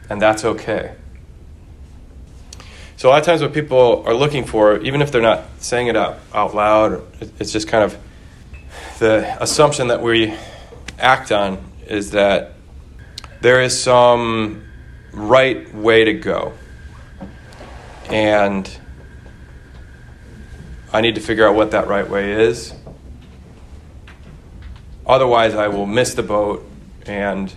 And 0.08 0.20
that's 0.20 0.44
okay. 0.44 0.94
So, 2.96 3.08
a 3.08 3.10
lot 3.10 3.20
of 3.20 3.24
times, 3.24 3.40
what 3.40 3.54
people 3.54 4.02
are 4.06 4.12
looking 4.12 4.44
for, 4.44 4.78
even 4.80 5.00
if 5.00 5.10
they're 5.10 5.22
not 5.22 5.44
saying 5.58 5.86
it 5.86 5.96
out, 5.96 6.18
out 6.34 6.54
loud, 6.54 7.02
it's 7.38 7.52
just 7.52 7.66
kind 7.66 7.84
of 7.84 7.96
the 8.98 9.42
assumption 9.42 9.88
that 9.88 10.02
we 10.02 10.34
act 10.98 11.32
on 11.32 11.64
is 11.86 12.10
that 12.10 12.52
there 13.40 13.62
is 13.62 13.82
some 13.82 14.64
right 15.12 15.74
way 15.74 16.04
to 16.04 16.12
go. 16.12 16.52
And 18.10 18.68
I 20.92 21.00
need 21.00 21.14
to 21.14 21.20
figure 21.20 21.46
out 21.46 21.54
what 21.54 21.70
that 21.70 21.86
right 21.86 22.08
way 22.08 22.32
is. 22.32 22.74
Otherwise, 25.06 25.54
I 25.54 25.68
will 25.68 25.86
miss 25.86 26.14
the 26.14 26.22
boat 26.22 26.68
and 27.06 27.52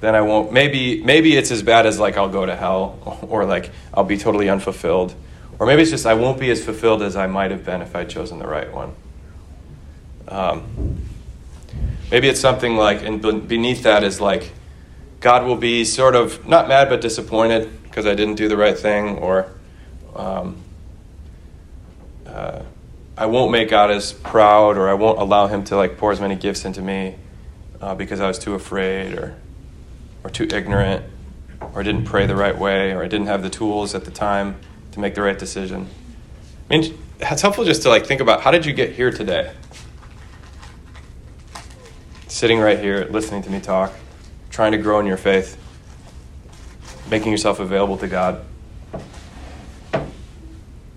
then 0.00 0.14
I 0.14 0.20
won't. 0.20 0.52
Maybe, 0.52 1.02
maybe 1.02 1.36
it's 1.36 1.50
as 1.50 1.62
bad 1.62 1.86
as 1.86 1.98
like 1.98 2.16
I'll 2.16 2.28
go 2.28 2.46
to 2.46 2.54
hell 2.54 3.18
or 3.28 3.44
like 3.44 3.70
I'll 3.92 4.04
be 4.04 4.16
totally 4.16 4.48
unfulfilled. 4.48 5.14
Or 5.58 5.66
maybe 5.66 5.82
it's 5.82 5.90
just 5.90 6.06
I 6.06 6.14
won't 6.14 6.38
be 6.38 6.50
as 6.50 6.64
fulfilled 6.64 7.02
as 7.02 7.16
I 7.16 7.26
might 7.26 7.50
have 7.50 7.64
been 7.64 7.82
if 7.82 7.96
I'd 7.96 8.08
chosen 8.08 8.38
the 8.38 8.46
right 8.46 8.72
one. 8.72 8.94
Um, 10.28 11.02
maybe 12.10 12.28
it's 12.28 12.40
something 12.40 12.76
like, 12.76 13.02
and 13.02 13.20
beneath 13.48 13.82
that 13.82 14.04
is 14.04 14.20
like, 14.20 14.52
God 15.20 15.44
will 15.44 15.56
be 15.56 15.84
sort 15.84 16.14
of 16.14 16.46
not 16.46 16.68
mad 16.68 16.88
but 16.88 17.00
disappointed 17.00 17.82
because 17.82 18.06
I 18.06 18.14
didn't 18.14 18.36
do 18.36 18.48
the 18.48 18.56
right 18.56 18.78
thing, 18.78 19.18
or 19.18 19.50
um, 20.14 20.62
uh, 22.38 22.62
I 23.16 23.26
won't 23.26 23.50
make 23.50 23.68
God 23.68 23.90
as 23.90 24.12
proud, 24.12 24.78
or 24.78 24.88
I 24.88 24.94
won't 24.94 25.18
allow 25.18 25.48
Him 25.48 25.64
to 25.64 25.76
like 25.76 25.98
pour 25.98 26.12
as 26.12 26.20
many 26.20 26.36
gifts 26.36 26.64
into 26.64 26.80
me 26.80 27.16
uh, 27.80 27.96
because 27.96 28.20
I 28.20 28.28
was 28.28 28.38
too 28.38 28.54
afraid, 28.54 29.14
or 29.14 29.36
or 30.22 30.30
too 30.30 30.44
ignorant, 30.44 31.04
or 31.74 31.82
didn't 31.82 32.04
pray 32.04 32.26
the 32.26 32.36
right 32.36 32.56
way, 32.56 32.92
or 32.92 33.02
I 33.02 33.08
didn't 33.08 33.26
have 33.26 33.42
the 33.42 33.50
tools 33.50 33.94
at 33.94 34.04
the 34.04 34.12
time 34.12 34.56
to 34.92 35.00
make 35.00 35.16
the 35.16 35.22
right 35.22 35.38
decision. 35.38 35.88
I 36.70 36.76
mean, 36.76 36.98
it's 37.18 37.42
helpful 37.42 37.64
just 37.64 37.82
to 37.82 37.88
like 37.88 38.06
think 38.06 38.20
about 38.20 38.42
how 38.42 38.52
did 38.52 38.64
you 38.64 38.72
get 38.72 38.92
here 38.92 39.10
today? 39.10 39.52
Sitting 42.28 42.60
right 42.60 42.78
here, 42.78 43.08
listening 43.10 43.42
to 43.42 43.50
me 43.50 43.58
talk, 43.58 43.92
trying 44.50 44.72
to 44.72 44.78
grow 44.78 45.00
in 45.00 45.06
your 45.06 45.16
faith, 45.16 45.58
making 47.10 47.32
yourself 47.32 47.58
available 47.58 47.96
to 47.98 48.06
God. 48.06 48.44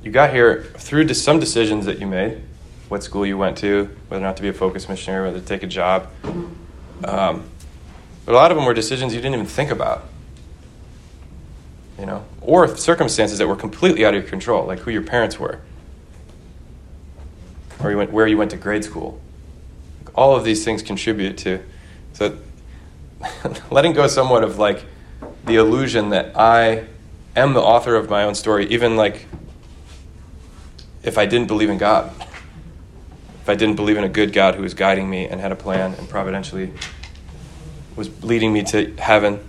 You 0.04 0.12
got 0.12 0.34
here 0.34 0.64
through 0.78 1.08
some 1.14 1.40
decisions 1.40 1.86
that 1.86 2.00
you 2.00 2.08
made, 2.08 2.42
what 2.90 3.04
school 3.04 3.26
you 3.26 3.38
went 3.38 3.58
to, 3.60 3.90
whether 4.08 4.24
or 4.24 4.28
not 4.28 4.36
to 4.38 4.42
be 4.42 4.50
a 4.50 4.54
focus 4.54 4.90
missionary, 4.90 5.28
whether 5.28 5.40
to 5.40 5.46
take 5.46 5.64
a 5.64 5.68
job. 5.68 6.08
Um, 7.04 7.44
but 8.26 8.34
a 8.34 8.38
lot 8.38 8.52
of 8.52 8.58
them 8.58 8.66
were 8.66 8.74
decisions 8.74 9.14
you 9.14 9.22
didn't 9.22 9.36
even 9.36 9.46
think 9.48 9.72
about 9.72 10.06
you 12.02 12.08
know, 12.08 12.26
or 12.42 12.76
circumstances 12.76 13.38
that 13.38 13.48
were 13.48 13.56
completely 13.56 14.04
out 14.04 14.16
of 14.16 14.24
your 14.24 14.30
control, 14.30 14.66
like 14.66 14.80
who 14.80 14.92
your 14.92 15.04
parents 15.04 15.40
were, 15.40 15.60
or 17.80 17.92
you 17.92 17.98
went, 17.98 18.12
where 18.12 18.26
you 18.26 18.40
went 18.40 18.50
to 18.52 18.58
grade 18.58 18.84
school. 18.84 19.22
All 20.16 20.36
of 20.36 20.44
these 20.44 20.66
things 20.66 20.82
contribute 20.82 21.38
to. 21.40 21.64
So, 22.14 22.40
letting 23.70 23.94
go 23.94 24.08
somewhat 24.08 24.44
of 24.44 24.58
like 24.58 24.84
the 25.46 25.56
illusion 25.56 26.10
that 26.10 26.36
I 26.36 26.88
am 27.36 27.54
the 27.54 27.62
author 27.62 27.96
of 27.96 28.10
my 28.10 28.24
own 28.24 28.34
story, 28.34 28.66
even 28.70 28.96
like 28.98 29.28
if 31.04 31.18
I 31.18 31.26
didn't 31.26 31.48
believe 31.48 31.70
in 31.70 31.78
God, 31.78 32.14
if 33.42 33.50
I 33.50 33.56
didn't 33.56 33.76
believe 33.76 33.98
in 33.98 34.04
a 34.04 34.10
good 34.10 34.34
God 34.34 34.56
who 34.56 34.62
was 34.62 34.74
guiding 34.74 35.10
me 35.10 35.28
and 35.28 35.42
had 35.42 35.52
a 35.52 35.56
plan 35.56 35.94
and 35.96 36.08
providentially 36.08 36.72
was 37.96 38.24
leading 38.24 38.54
me 38.54 38.64
to 38.64 38.96
heaven 38.96 39.40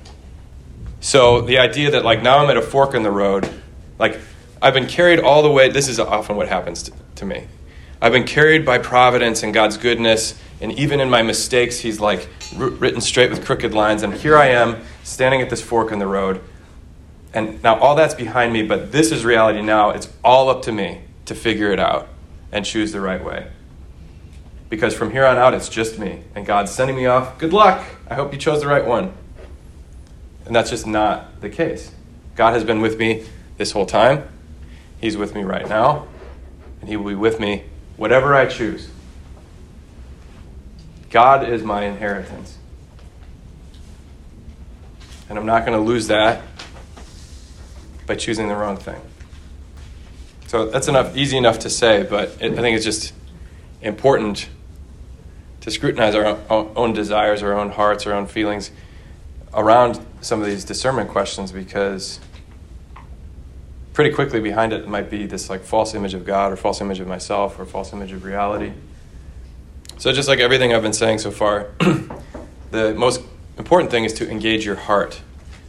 so 1.02 1.40
the 1.40 1.58
idea 1.58 1.90
that 1.90 2.04
like 2.04 2.22
now 2.22 2.38
I'm 2.38 2.48
at 2.48 2.56
a 2.56 2.62
fork 2.62 2.94
in 2.94 3.02
the 3.02 3.10
road, 3.10 3.50
like 3.98 4.20
I've 4.62 4.72
been 4.72 4.86
carried 4.86 5.18
all 5.18 5.42
the 5.42 5.50
way. 5.50 5.68
This 5.68 5.88
is 5.88 5.98
often 5.98 6.36
what 6.36 6.48
happens 6.48 6.84
to, 6.84 6.92
to 7.16 7.26
me. 7.26 7.48
I've 8.00 8.12
been 8.12 8.24
carried 8.24 8.64
by 8.64 8.78
providence 8.78 9.42
and 9.42 9.52
God's 9.52 9.76
goodness, 9.76 10.40
and 10.60 10.70
even 10.78 11.00
in 11.00 11.10
my 11.10 11.22
mistakes, 11.22 11.80
He's 11.80 11.98
like 11.98 12.28
written 12.54 13.00
straight 13.00 13.30
with 13.30 13.44
crooked 13.44 13.74
lines. 13.74 14.04
And 14.04 14.14
here 14.14 14.36
I 14.36 14.50
am 14.50 14.80
standing 15.02 15.42
at 15.42 15.50
this 15.50 15.60
fork 15.60 15.90
in 15.90 15.98
the 15.98 16.06
road. 16.06 16.40
And 17.34 17.60
now 17.64 17.80
all 17.80 17.96
that's 17.96 18.14
behind 18.14 18.52
me, 18.52 18.62
but 18.62 18.92
this 18.92 19.10
is 19.10 19.24
reality 19.24 19.60
now. 19.60 19.90
It's 19.90 20.08
all 20.22 20.50
up 20.50 20.62
to 20.62 20.72
me 20.72 21.00
to 21.32 21.40
figure 21.40 21.72
it 21.72 21.80
out 21.80 22.08
and 22.50 22.64
choose 22.64 22.92
the 22.92 23.00
right 23.00 23.24
way. 23.24 23.50
Because 24.68 24.94
from 24.94 25.10
here 25.10 25.24
on 25.24 25.36
out, 25.38 25.54
it's 25.54 25.68
just 25.68 25.98
me. 25.98 26.24
And 26.34 26.46
God's 26.46 26.70
sending 26.70 26.96
me 26.96 27.06
off. 27.06 27.38
Good 27.38 27.52
luck. 27.52 27.84
I 28.08 28.14
hope 28.14 28.32
you 28.32 28.38
chose 28.38 28.60
the 28.60 28.66
right 28.66 28.84
one. 28.84 29.12
And 30.44 30.54
that's 30.54 30.70
just 30.70 30.86
not 30.86 31.40
the 31.40 31.48
case. 31.48 31.92
God 32.36 32.52
has 32.52 32.64
been 32.64 32.80
with 32.80 32.98
me 32.98 33.24
this 33.56 33.72
whole 33.72 33.86
time. 33.86 34.28
He's 35.00 35.16
with 35.16 35.34
me 35.34 35.42
right 35.42 35.68
now. 35.68 36.06
And 36.80 36.88
He 36.88 36.96
will 36.96 37.08
be 37.08 37.14
with 37.14 37.40
me 37.40 37.64
whatever 37.96 38.34
I 38.34 38.46
choose. 38.46 38.90
God 41.10 41.48
is 41.48 41.62
my 41.62 41.84
inheritance. 41.84 42.58
And 45.28 45.38
I'm 45.38 45.46
not 45.46 45.64
going 45.64 45.78
to 45.78 45.84
lose 45.84 46.08
that 46.08 46.42
by 48.06 48.16
choosing 48.16 48.48
the 48.48 48.56
wrong 48.56 48.76
thing. 48.76 49.00
So 50.52 50.66
that's 50.66 50.86
enough, 50.86 51.16
easy 51.16 51.38
enough 51.38 51.60
to 51.60 51.70
say, 51.70 52.02
but 52.02 52.36
it, 52.38 52.52
I 52.52 52.56
think 52.56 52.76
it's 52.76 52.84
just 52.84 53.14
important 53.80 54.50
to 55.62 55.70
scrutinize 55.70 56.14
our 56.14 56.38
own, 56.50 56.92
desires, 56.92 57.42
our 57.42 57.54
own 57.54 57.70
hearts, 57.70 58.06
our 58.06 58.12
own 58.12 58.26
feelings 58.26 58.70
around 59.54 59.98
some 60.20 60.42
of 60.42 60.46
these 60.46 60.62
discernment 60.66 61.08
questions 61.08 61.52
because 61.52 62.20
pretty 63.94 64.14
quickly 64.14 64.40
behind 64.40 64.74
it 64.74 64.86
might 64.86 65.08
be 65.08 65.24
this 65.24 65.48
like 65.48 65.62
false 65.62 65.94
image 65.94 66.12
of 66.12 66.26
God 66.26 66.52
or 66.52 66.56
false 66.56 66.82
image 66.82 67.00
of 67.00 67.06
myself 67.06 67.58
or 67.58 67.64
false 67.64 67.94
image 67.94 68.12
of 68.12 68.22
reality. 68.22 68.74
So 69.96 70.12
just 70.12 70.28
like 70.28 70.38
everything 70.38 70.74
I've 70.74 70.82
been 70.82 70.92
saying 70.92 71.20
so 71.20 71.30
far, 71.30 71.70
the 72.70 72.92
most 72.92 73.22
important 73.56 73.90
thing 73.90 74.04
is 74.04 74.12
to 74.12 74.30
engage 74.30 74.66
your 74.66 74.76
heart. 74.76 75.18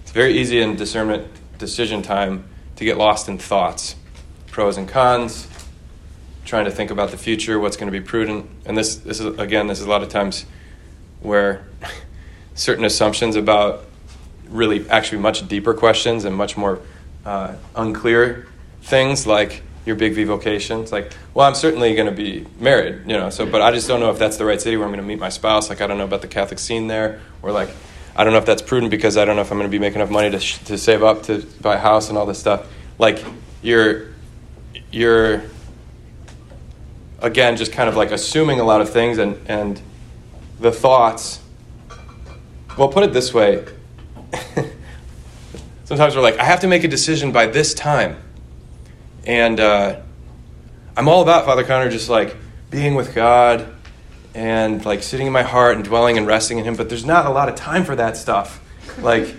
It's 0.01 0.11
very 0.11 0.37
easy 0.37 0.59
in 0.59 0.75
discernment 0.75 1.25
decision 1.57 2.01
time 2.01 2.43
to 2.75 2.83
get 2.83 2.97
lost 2.97 3.29
in 3.29 3.37
thoughts, 3.37 3.95
pros 4.53 4.77
and 4.77 4.87
cons, 4.87 5.47
trying 6.45 6.65
to 6.65 6.71
think 6.71 6.91
about 6.91 7.11
the 7.11 7.17
future, 7.17 7.59
what's 7.59 7.75
going 7.75 7.91
to 7.91 7.99
be 7.99 8.05
prudent. 8.05 8.49
And 8.65 8.77
this 8.77 8.95
this 8.95 9.19
is 9.19 9.37
again, 9.37 9.67
this 9.67 9.81
is 9.81 9.85
a 9.85 9.89
lot 9.89 10.03
of 10.03 10.09
times 10.09 10.45
where 11.19 11.65
certain 12.55 12.85
assumptions 12.85 13.35
about 13.35 13.85
really 14.47 14.87
actually 14.89 15.17
much 15.17 15.45
deeper 15.47 15.73
questions 15.73 16.23
and 16.23 16.35
much 16.35 16.55
more 16.55 16.79
uh, 17.25 17.55
unclear 17.75 18.47
things 18.83 19.25
like 19.25 19.63
your 19.85 19.95
big 19.95 20.13
V 20.13 20.23
It's 20.23 20.91
Like, 20.91 21.11
well, 21.33 21.47
I'm 21.47 21.55
certainly 21.55 21.93
going 21.95 22.05
to 22.07 22.15
be 22.15 22.45
married, 22.59 23.01
you 23.05 23.17
know. 23.17 23.29
So, 23.29 23.45
but 23.45 23.61
I 23.61 23.71
just 23.71 23.87
don't 23.87 23.99
know 23.99 24.11
if 24.11 24.19
that's 24.19 24.37
the 24.37 24.45
right 24.45 24.61
city 24.61 24.77
where 24.77 24.85
I'm 24.85 24.93
going 24.93 25.03
to 25.03 25.07
meet 25.07 25.19
my 25.19 25.29
spouse. 25.29 25.69
Like, 25.69 25.81
I 25.81 25.87
don't 25.87 25.97
know 25.97 26.05
about 26.05 26.21
the 26.21 26.27
Catholic 26.27 26.59
scene 26.59 26.87
there, 26.87 27.19
or 27.41 27.51
like, 27.51 27.69
I 28.15 28.23
don't 28.23 28.31
know 28.31 28.39
if 28.39 28.45
that's 28.45 28.61
prudent 28.61 28.91
because 28.91 29.17
I 29.17 29.25
don't 29.25 29.35
know 29.35 29.41
if 29.41 29.51
I'm 29.51 29.57
going 29.57 29.69
to 29.69 29.75
be 29.75 29.79
making 29.79 29.99
enough 29.99 30.11
money 30.11 30.29
to 30.31 30.39
sh- 30.39 30.59
to 30.65 30.77
save 30.77 31.03
up 31.03 31.23
to 31.23 31.45
buy 31.59 31.75
a 31.75 31.79
house 31.79 32.07
and 32.09 32.17
all 32.17 32.25
this 32.25 32.39
stuff. 32.39 32.67
Like, 32.97 33.23
you're 33.61 34.12
you're 34.93 35.43
again 37.19 37.57
just 37.57 37.73
kind 37.73 37.89
of 37.89 37.97
like 37.97 38.11
assuming 38.11 38.61
a 38.61 38.63
lot 38.63 38.79
of 38.79 38.89
things 38.89 39.17
and 39.17 39.37
and 39.49 39.81
the 40.59 40.71
thoughts 40.71 41.41
well, 42.77 42.87
put 42.87 43.03
it 43.03 43.13
this 43.13 43.33
way. 43.33 43.65
Sometimes 45.83 46.15
we're 46.15 46.23
like, 46.23 46.39
I 46.39 46.43
have 46.43 46.61
to 46.61 46.67
make 46.67 46.83
a 46.83 46.87
decision 46.87 47.31
by 47.31 47.45
this 47.45 47.75
time. 47.75 48.17
And 49.25 49.59
uh, 49.59 50.01
I'm 50.97 51.07
all 51.07 51.21
about 51.21 51.45
Father 51.45 51.63
Connor 51.63 51.91
just 51.91 52.09
like 52.09 52.35
being 52.71 52.95
with 52.95 53.13
God 53.13 53.71
and 54.33 54.83
like 54.83 55.03
sitting 55.03 55.27
in 55.27 55.33
my 55.33 55.43
heart 55.43 55.75
and 55.75 55.85
dwelling 55.85 56.17
and 56.17 56.25
resting 56.25 56.57
in 56.57 56.65
Him, 56.65 56.75
but 56.75 56.89
there's 56.89 57.05
not 57.05 57.27
a 57.27 57.29
lot 57.29 57.47
of 57.47 57.55
time 57.55 57.85
for 57.85 57.95
that 57.95 58.17
stuff. 58.17 58.59
Like, 58.99 59.35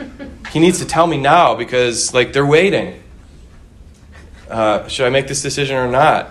He 0.52 0.60
needs 0.60 0.78
to 0.78 0.84
tell 0.84 1.08
me 1.08 1.16
now 1.18 1.56
because 1.56 2.14
like 2.14 2.32
they're 2.32 2.46
waiting. 2.46 3.02
Uh, 4.48 4.86
should 4.88 5.06
I 5.06 5.10
make 5.10 5.26
this 5.26 5.42
decision 5.42 5.76
or 5.76 5.88
not? 5.88 6.30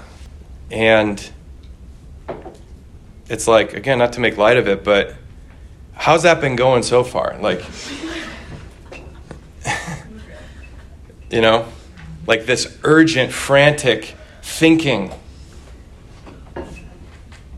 And 0.72 1.32
it's 3.30 3.48
like, 3.48 3.74
again, 3.74 3.98
not 3.98 4.14
to 4.14 4.20
make 4.20 4.38
light 4.38 4.58
of 4.58 4.68
it, 4.68 4.84
but 4.84 5.16
How's 5.96 6.24
that 6.24 6.42
been 6.42 6.56
going 6.56 6.84
so 6.84 7.04
far? 7.04 7.38
Like, 7.40 7.64
you 11.32 11.42
know, 11.42 11.68
like 12.28 12.46
this 12.46 12.78
urgent, 12.84 13.32
frantic 13.32 14.16
thinking. 14.42 15.14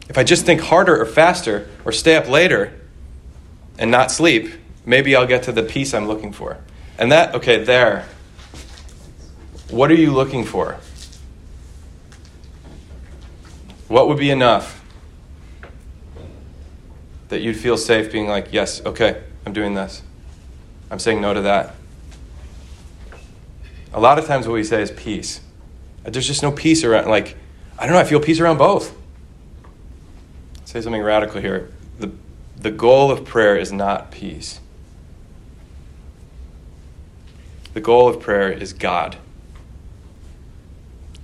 If 0.10 0.18
I 0.18 0.24
just 0.24 0.46
think 0.46 0.62
harder 0.62 1.00
or 1.00 1.06
faster 1.06 1.68
or 1.84 1.92
stay 1.92 2.16
up 2.16 2.30
later 2.30 2.74
and 3.80 3.90
not 3.90 4.12
sleep, 4.12 4.54
maybe 4.86 5.16
I'll 5.16 5.28
get 5.28 5.44
to 5.44 5.52
the 5.52 5.64
peace 5.64 5.94
I'm 5.94 6.08
looking 6.08 6.32
for. 6.32 6.58
And 6.98 7.12
that, 7.12 7.36
okay, 7.36 7.64
there. 7.64 8.06
What 9.76 9.92
are 9.92 9.96
you 9.96 10.14
looking 10.14 10.46
for? 10.46 10.78
What 13.90 14.08
would 14.08 14.18
be 14.18 14.30
enough? 14.30 14.82
that 17.28 17.42
you'd 17.42 17.58
feel 17.58 17.76
safe 17.76 18.10
being 18.10 18.28
like, 18.28 18.54
yes, 18.54 18.86
okay, 18.86 19.22
I'm 19.46 19.52
doing 19.52 19.74
this. 19.74 20.02
I'm 20.90 21.00
saying 21.00 21.20
no 21.20 21.34
to 21.34 21.42
that. 21.42 21.76
A 23.92 24.00
lot 24.00 24.18
of 24.18 24.26
times 24.26 24.48
what 24.48 24.54
we 24.54 24.64
say 24.64 24.82
is 24.82 24.92
peace. 24.92 25.42
Uh, 26.06 26.12
there's 26.12 26.28
just 26.28 26.42
no 26.42 26.54
peace 26.54 26.86
around, 26.86 27.10
like, 27.10 27.36
I 27.78 27.86
don't 27.86 27.96
know, 27.96 28.00
I 28.00 28.06
feel 28.06 28.22
peace 28.22 28.40
around 28.40 28.58
both. 28.60 28.96
say 30.64 30.80
something 30.80 31.02
radical 31.02 31.42
here. 31.42 31.70
The, 32.00 32.12
the 32.56 32.72
goal 32.72 33.12
of 33.12 33.26
prayer 33.26 33.58
is 33.58 33.74
not 33.74 34.10
peace. 34.10 34.62
The 37.74 37.82
goal 37.82 38.08
of 38.08 38.22
prayer 38.22 38.50
is 38.50 38.72
God 38.72 39.18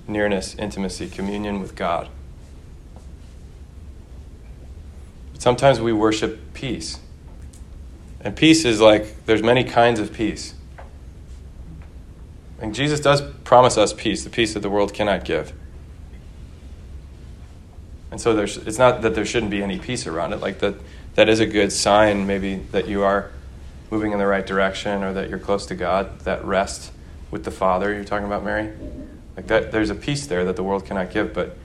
nearness, 0.08 0.56
intimacy, 0.56 1.10
communion 1.10 1.60
with 1.60 1.76
God. 1.76 2.10
But 5.34 5.42
sometimes 5.42 5.80
we 5.80 5.94
worship 5.94 6.54
peace. 6.54 7.00
And 8.20 8.36
peace 8.36 8.66
is 8.66 8.80
like, 8.80 9.26
there's 9.26 9.42
many 9.42 9.64
kinds 9.64 10.00
of 10.00 10.14
peace. 10.14 10.54
And 12.60 12.76
Jesus 12.76 13.00
does 13.00 13.22
promise 13.44 13.78
us 13.78 13.94
peace, 13.94 14.24
the 14.24 14.30
peace 14.30 14.54
that 14.54 14.60
the 14.60 14.70
world 14.70 14.94
cannot 14.94 15.26
give. 15.26 15.54
And 18.12 18.22
so 18.22 18.36
there's, 18.36 18.58
it's 18.58 18.78
not 18.78 19.02
that 19.02 19.16
there 19.16 19.26
shouldn't 19.26 19.52
be 19.52 19.64
any 19.64 19.80
peace 19.80 20.06
around 20.06 20.34
it. 20.34 20.42
Like 20.42 20.60
that, 20.60 20.76
that 21.16 21.30
is 21.30 21.40
a 21.40 21.46
good 21.46 21.72
sign, 21.72 22.28
maybe, 22.28 22.58
that 22.72 22.88
you 22.88 23.04
are 23.04 23.32
moving 23.90 24.12
in 24.12 24.20
the 24.20 24.28
right 24.28 24.46
direction 24.46 25.04
or 25.04 25.14
that 25.14 25.30
you're 25.30 25.40
close 25.40 25.66
to 25.68 25.76
God, 25.76 26.20
that 26.22 26.46
rest 26.46 26.92
with 27.32 27.44
the 27.44 27.52
Father 27.52 27.94
you're 27.94 28.04
talking 28.04 28.28
about, 28.28 28.44
Mary. 28.44 28.72
Like 29.36 29.48
that, 29.48 29.72
there's 29.72 29.90
a 29.90 29.96
peace 29.96 30.28
there 30.28 30.46
that 30.46 30.56
the 30.56 30.64
world 30.64 30.86
cannot 30.86 31.12
give. 31.12 31.34
But 31.34 31.58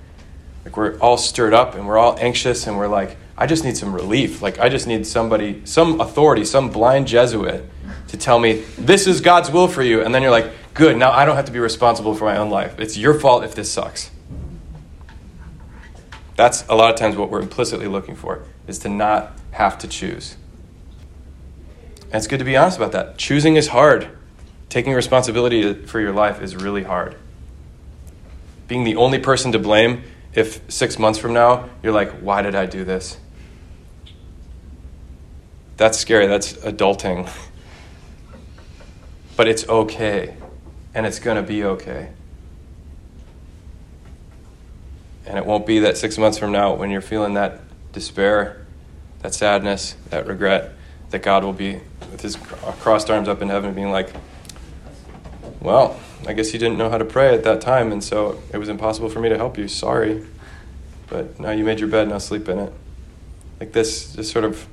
like 0.64 0.76
we're 0.76 0.98
all 0.98 1.18
stirred 1.18 1.54
up 1.54 1.74
and 1.74 1.86
we're 1.86 1.98
all 1.98 2.16
anxious 2.18 2.66
and 2.66 2.76
we're 2.76 2.88
like, 2.88 3.16
I 3.36 3.46
just 3.46 3.64
need 3.64 3.76
some 3.76 3.94
relief. 3.94 4.42
Like 4.42 4.58
I 4.58 4.68
just 4.68 4.86
need 4.86 5.06
somebody, 5.06 5.62
some 5.64 6.00
authority, 6.00 6.44
some 6.44 6.70
blind 6.70 7.06
Jesuit 7.06 7.64
to 8.08 8.16
tell 8.16 8.38
me 8.38 8.64
this 8.78 9.06
is 9.06 9.20
God's 9.20 9.50
will 9.50 9.68
for 9.68 9.82
you. 9.82 10.02
And 10.02 10.14
then 10.14 10.22
you're 10.22 10.30
like, 10.30 10.50
good, 10.74 10.96
now 10.96 11.10
I 11.10 11.24
don't 11.24 11.36
have 11.36 11.46
to 11.46 11.52
be 11.52 11.58
responsible 11.58 12.14
for 12.14 12.24
my 12.24 12.36
own 12.36 12.50
life. 12.50 12.78
It's 12.78 12.96
your 12.96 13.18
fault 13.18 13.44
if 13.44 13.54
this 13.54 13.70
sucks. 13.70 14.10
That's 16.36 16.66
a 16.68 16.74
lot 16.74 16.90
of 16.90 16.96
times 16.96 17.16
what 17.16 17.30
we're 17.30 17.40
implicitly 17.40 17.88
looking 17.88 18.14
for, 18.14 18.42
is 18.66 18.78
to 18.80 18.90
not 18.90 19.32
have 19.52 19.78
to 19.78 19.88
choose. 19.88 20.36
And 22.04 22.16
it's 22.16 22.26
good 22.26 22.38
to 22.38 22.44
be 22.44 22.56
honest 22.56 22.76
about 22.76 22.92
that. 22.92 23.16
Choosing 23.16 23.56
is 23.56 23.68
hard. 23.68 24.10
Taking 24.68 24.92
responsibility 24.92 25.74
for 25.74 25.98
your 25.98 26.12
life 26.12 26.42
is 26.42 26.54
really 26.54 26.82
hard. 26.82 27.16
Being 28.68 28.84
the 28.84 28.96
only 28.96 29.18
person 29.18 29.52
to 29.52 29.58
blame 29.58 30.04
if 30.34 30.60
six 30.70 30.98
months 30.98 31.18
from 31.18 31.32
now 31.32 31.68
you're 31.82 31.92
like, 31.92 32.10
why 32.20 32.42
did 32.42 32.54
I 32.54 32.66
do 32.66 32.84
this? 32.84 33.18
That's 35.76 35.98
scary. 35.98 36.26
That's 36.26 36.54
adulting. 36.54 37.30
But 39.36 39.48
it's 39.48 39.68
okay. 39.68 40.34
And 40.94 41.04
it's 41.04 41.18
going 41.18 41.36
to 41.36 41.42
be 41.42 41.62
okay. 41.62 42.08
And 45.26 45.36
it 45.36 45.44
won't 45.44 45.66
be 45.66 45.80
that 45.80 45.98
six 45.98 46.16
months 46.16 46.38
from 46.38 46.52
now 46.52 46.72
when 46.74 46.90
you're 46.90 47.02
feeling 47.02 47.34
that 47.34 47.60
despair, 47.92 48.64
that 49.20 49.34
sadness, 49.34 49.94
that 50.08 50.26
regret, 50.26 50.72
that 51.10 51.22
God 51.22 51.44
will 51.44 51.52
be 51.52 51.80
with 52.10 52.22
his 52.22 52.36
crossed 52.36 53.10
arms 53.10 53.28
up 53.28 53.42
in 53.42 53.48
heaven 53.48 53.74
being 53.74 53.90
like, 53.90 54.10
well, 55.60 56.00
I 56.26 56.32
guess 56.32 56.52
you 56.52 56.58
didn't 56.58 56.78
know 56.78 56.88
how 56.88 56.98
to 56.98 57.04
pray 57.04 57.34
at 57.34 57.44
that 57.44 57.60
time, 57.60 57.92
and 57.92 58.02
so 58.02 58.42
it 58.52 58.58
was 58.58 58.68
impossible 58.68 59.08
for 59.08 59.20
me 59.20 59.28
to 59.28 59.36
help 59.36 59.58
you. 59.58 59.68
Sorry. 59.68 60.24
But 61.08 61.38
now 61.38 61.50
you 61.50 61.64
made 61.64 61.80
your 61.80 61.88
bed, 61.88 62.08
now 62.08 62.18
sleep 62.18 62.48
in 62.48 62.58
it. 62.58 62.72
Like 63.60 63.72
this, 63.72 64.12
this 64.12 64.30
sort 64.30 64.44
of 64.44 64.66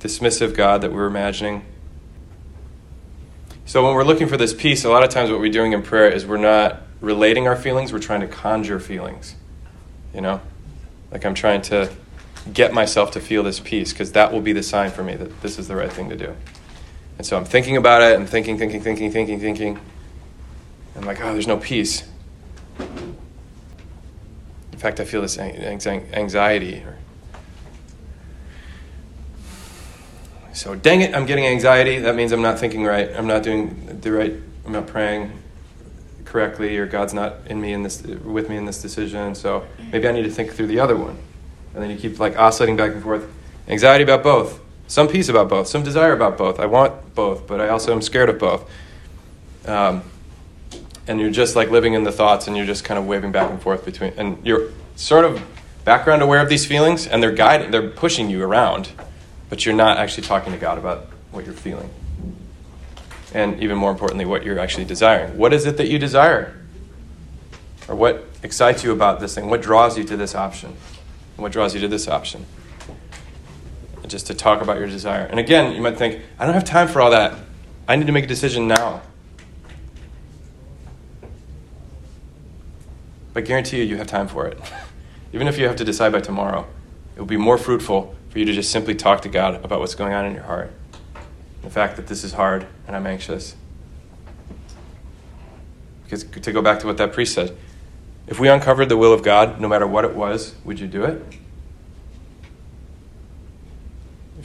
dismissive 0.00 0.54
God 0.54 0.82
that 0.82 0.92
we're 0.92 1.06
imagining. 1.06 1.64
So 3.64 3.84
when 3.84 3.94
we're 3.94 4.04
looking 4.04 4.28
for 4.28 4.36
this 4.36 4.54
peace, 4.54 4.84
a 4.84 4.90
lot 4.90 5.02
of 5.02 5.10
times 5.10 5.30
what 5.30 5.40
we're 5.40 5.50
doing 5.50 5.72
in 5.72 5.82
prayer 5.82 6.08
is 6.08 6.26
we're 6.26 6.36
not 6.36 6.82
relating 7.00 7.48
our 7.48 7.56
feelings, 7.56 7.92
we're 7.92 7.98
trying 7.98 8.20
to 8.20 8.28
conjure 8.28 8.78
feelings. 8.78 9.34
You 10.14 10.20
know? 10.20 10.40
Like 11.10 11.24
I'm 11.24 11.34
trying 11.34 11.62
to 11.62 11.90
get 12.52 12.72
myself 12.72 13.12
to 13.12 13.20
feel 13.20 13.42
this 13.42 13.58
peace 13.58 13.92
because 13.92 14.12
that 14.12 14.32
will 14.32 14.40
be 14.40 14.52
the 14.52 14.62
sign 14.62 14.90
for 14.90 15.02
me 15.02 15.16
that 15.16 15.42
this 15.42 15.58
is 15.58 15.68
the 15.68 15.74
right 15.74 15.92
thing 15.92 16.10
to 16.10 16.16
do. 16.16 16.36
And 17.18 17.26
so 17.26 17.36
I'm 17.36 17.44
thinking 17.44 17.76
about 17.76 18.02
it, 18.02 18.18
I'm 18.18 18.26
thinking, 18.26 18.58
thinking, 18.58 18.82
thinking, 18.82 19.10
thinking, 19.10 19.40
thinking. 19.40 19.80
I'm 20.96 21.04
like, 21.04 21.20
oh, 21.20 21.32
there's 21.32 21.46
no 21.46 21.56
peace. 21.56 22.04
In 22.78 24.78
fact, 24.78 25.00
I 25.00 25.04
feel 25.04 25.22
this 25.22 25.38
anxiety. 25.38 26.82
So, 30.52 30.74
dang 30.74 31.02
it, 31.02 31.14
I'm 31.14 31.26
getting 31.26 31.46
anxiety. 31.46 31.98
That 31.98 32.14
means 32.14 32.32
I'm 32.32 32.42
not 32.42 32.58
thinking 32.58 32.84
right. 32.84 33.10
I'm 33.14 33.26
not 33.26 33.42
doing 33.42 34.00
the 34.00 34.12
right, 34.12 34.34
I'm 34.64 34.72
not 34.72 34.86
praying 34.86 35.32
correctly, 36.24 36.76
or 36.78 36.86
God's 36.86 37.14
not 37.14 37.34
in 37.46 37.60
me 37.60 37.72
in 37.72 37.82
this, 37.82 38.02
with 38.02 38.48
me 38.48 38.56
in 38.56 38.64
this 38.64 38.80
decision. 38.80 39.34
So 39.34 39.66
maybe 39.92 40.08
I 40.08 40.12
need 40.12 40.24
to 40.24 40.30
think 40.30 40.52
through 40.52 40.66
the 40.66 40.80
other 40.80 40.96
one. 40.96 41.18
And 41.74 41.82
then 41.82 41.90
you 41.90 41.96
keep 41.96 42.18
like 42.18 42.38
oscillating 42.38 42.76
back 42.76 42.92
and 42.92 43.02
forth. 43.02 43.26
Anxiety 43.68 44.04
about 44.04 44.22
both 44.22 44.60
some 44.86 45.08
peace 45.08 45.28
about 45.28 45.48
both, 45.48 45.66
some 45.66 45.82
desire 45.82 46.12
about 46.12 46.38
both. 46.38 46.60
I 46.60 46.66
want 46.66 47.14
both, 47.14 47.46
but 47.46 47.60
I 47.60 47.68
also 47.68 47.92
am 47.92 48.02
scared 48.02 48.28
of 48.28 48.38
both. 48.38 48.70
Um, 49.66 50.02
and 51.08 51.20
you're 51.20 51.30
just 51.30 51.56
like 51.56 51.70
living 51.70 51.94
in 51.94 52.04
the 52.04 52.12
thoughts 52.12 52.46
and 52.46 52.56
you're 52.56 52.66
just 52.66 52.84
kind 52.84 52.98
of 52.98 53.06
waving 53.06 53.32
back 53.32 53.50
and 53.50 53.60
forth 53.60 53.84
between, 53.84 54.12
and 54.16 54.44
you're 54.46 54.70
sort 54.96 55.24
of 55.24 55.42
background 55.84 56.22
aware 56.22 56.40
of 56.40 56.48
these 56.48 56.66
feelings 56.66 57.06
and 57.06 57.22
they're 57.22 57.32
guiding, 57.32 57.70
they're 57.70 57.90
pushing 57.90 58.28
you 58.28 58.42
around, 58.42 58.90
but 59.48 59.64
you're 59.64 59.74
not 59.74 59.98
actually 59.98 60.24
talking 60.24 60.52
to 60.52 60.58
God 60.58 60.78
about 60.78 61.06
what 61.30 61.44
you're 61.44 61.54
feeling. 61.54 61.90
And 63.34 63.62
even 63.62 63.76
more 63.76 63.90
importantly, 63.90 64.24
what 64.24 64.44
you're 64.44 64.58
actually 64.58 64.84
desiring. 64.84 65.36
What 65.36 65.52
is 65.52 65.66
it 65.66 65.76
that 65.76 65.88
you 65.88 65.98
desire? 65.98 66.56
Or 67.88 67.94
what 67.94 68.26
excites 68.42 68.82
you 68.82 68.92
about 68.92 69.20
this 69.20 69.34
thing? 69.34 69.48
What 69.48 69.62
draws 69.62 69.98
you 69.98 70.04
to 70.04 70.16
this 70.16 70.34
option? 70.34 70.76
what 71.36 71.52
draws 71.52 71.74
you 71.74 71.80
to 71.82 71.88
this 71.88 72.08
option? 72.08 72.46
Just 74.08 74.26
to 74.28 74.34
talk 74.34 74.62
about 74.62 74.78
your 74.78 74.86
desire. 74.86 75.24
And 75.24 75.38
again, 75.38 75.74
you 75.74 75.80
might 75.80 75.96
think, 75.96 76.22
I 76.38 76.44
don't 76.44 76.54
have 76.54 76.64
time 76.64 76.88
for 76.88 77.00
all 77.00 77.10
that. 77.10 77.34
I 77.88 77.96
need 77.96 78.06
to 78.06 78.12
make 78.12 78.24
a 78.24 78.28
decision 78.28 78.68
now. 78.68 79.02
But 83.32 83.44
I 83.44 83.46
guarantee 83.46 83.78
you, 83.78 83.84
you 83.84 83.96
have 83.98 84.06
time 84.06 84.28
for 84.28 84.46
it. 84.46 84.58
Even 85.32 85.48
if 85.48 85.58
you 85.58 85.66
have 85.66 85.76
to 85.76 85.84
decide 85.84 86.12
by 86.12 86.20
tomorrow, 86.20 86.66
it 87.14 87.20
will 87.20 87.26
be 87.26 87.36
more 87.36 87.58
fruitful 87.58 88.14
for 88.30 88.38
you 88.38 88.44
to 88.44 88.52
just 88.52 88.70
simply 88.70 88.94
talk 88.94 89.22
to 89.22 89.28
God 89.28 89.64
about 89.64 89.80
what's 89.80 89.94
going 89.94 90.12
on 90.12 90.24
in 90.24 90.34
your 90.34 90.44
heart. 90.44 90.72
The 91.62 91.70
fact 91.70 91.96
that 91.96 92.06
this 92.06 92.24
is 92.24 92.32
hard 92.32 92.66
and 92.86 92.96
I'm 92.96 93.06
anxious. 93.06 93.56
Because 96.04 96.24
to 96.24 96.52
go 96.52 96.62
back 96.62 96.80
to 96.80 96.86
what 96.86 96.96
that 96.98 97.12
priest 97.12 97.34
said, 97.34 97.56
if 98.26 98.40
we 98.40 98.48
uncovered 98.48 98.88
the 98.88 98.96
will 98.96 99.12
of 99.12 99.22
God, 99.22 99.60
no 99.60 99.68
matter 99.68 99.86
what 99.86 100.04
it 100.04 100.14
was, 100.14 100.54
would 100.64 100.80
you 100.80 100.86
do 100.86 101.04
it? 101.04 101.22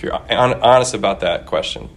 If 0.02 0.06
you're 0.06 0.16
honest 0.64 0.96
about 0.96 1.20
that 1.20 1.46
question. 1.46 1.88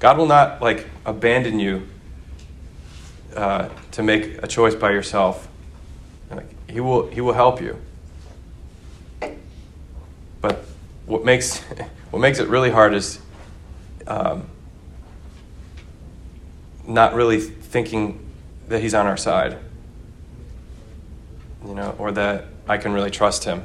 God 0.00 0.18
will 0.18 0.26
not 0.26 0.60
like 0.60 0.88
abandon 1.06 1.60
you 1.60 1.86
uh, 3.36 3.68
to 3.92 4.02
make 4.02 4.42
a 4.42 4.48
choice 4.48 4.74
by 4.74 4.90
yourself. 4.90 5.46
Like, 6.28 6.46
he 6.68 6.80
will 6.80 7.08
he 7.08 7.20
will 7.20 7.34
help 7.34 7.60
you. 7.60 7.80
But 10.40 10.64
what 11.06 11.24
makes 11.24 11.60
what 12.10 12.18
makes 12.18 12.40
it 12.40 12.48
really 12.48 12.70
hard 12.70 12.94
is 12.94 13.20
um, 14.08 14.48
not 16.84 17.14
really 17.14 17.38
thinking 17.38 18.28
that 18.66 18.82
he's 18.82 18.94
on 18.94 19.06
our 19.06 19.16
side. 19.16 19.56
You 21.64 21.76
know, 21.76 21.94
or 21.96 22.10
that 22.10 22.46
I 22.68 22.76
can 22.76 22.92
really 22.92 23.12
trust 23.12 23.44
him. 23.44 23.62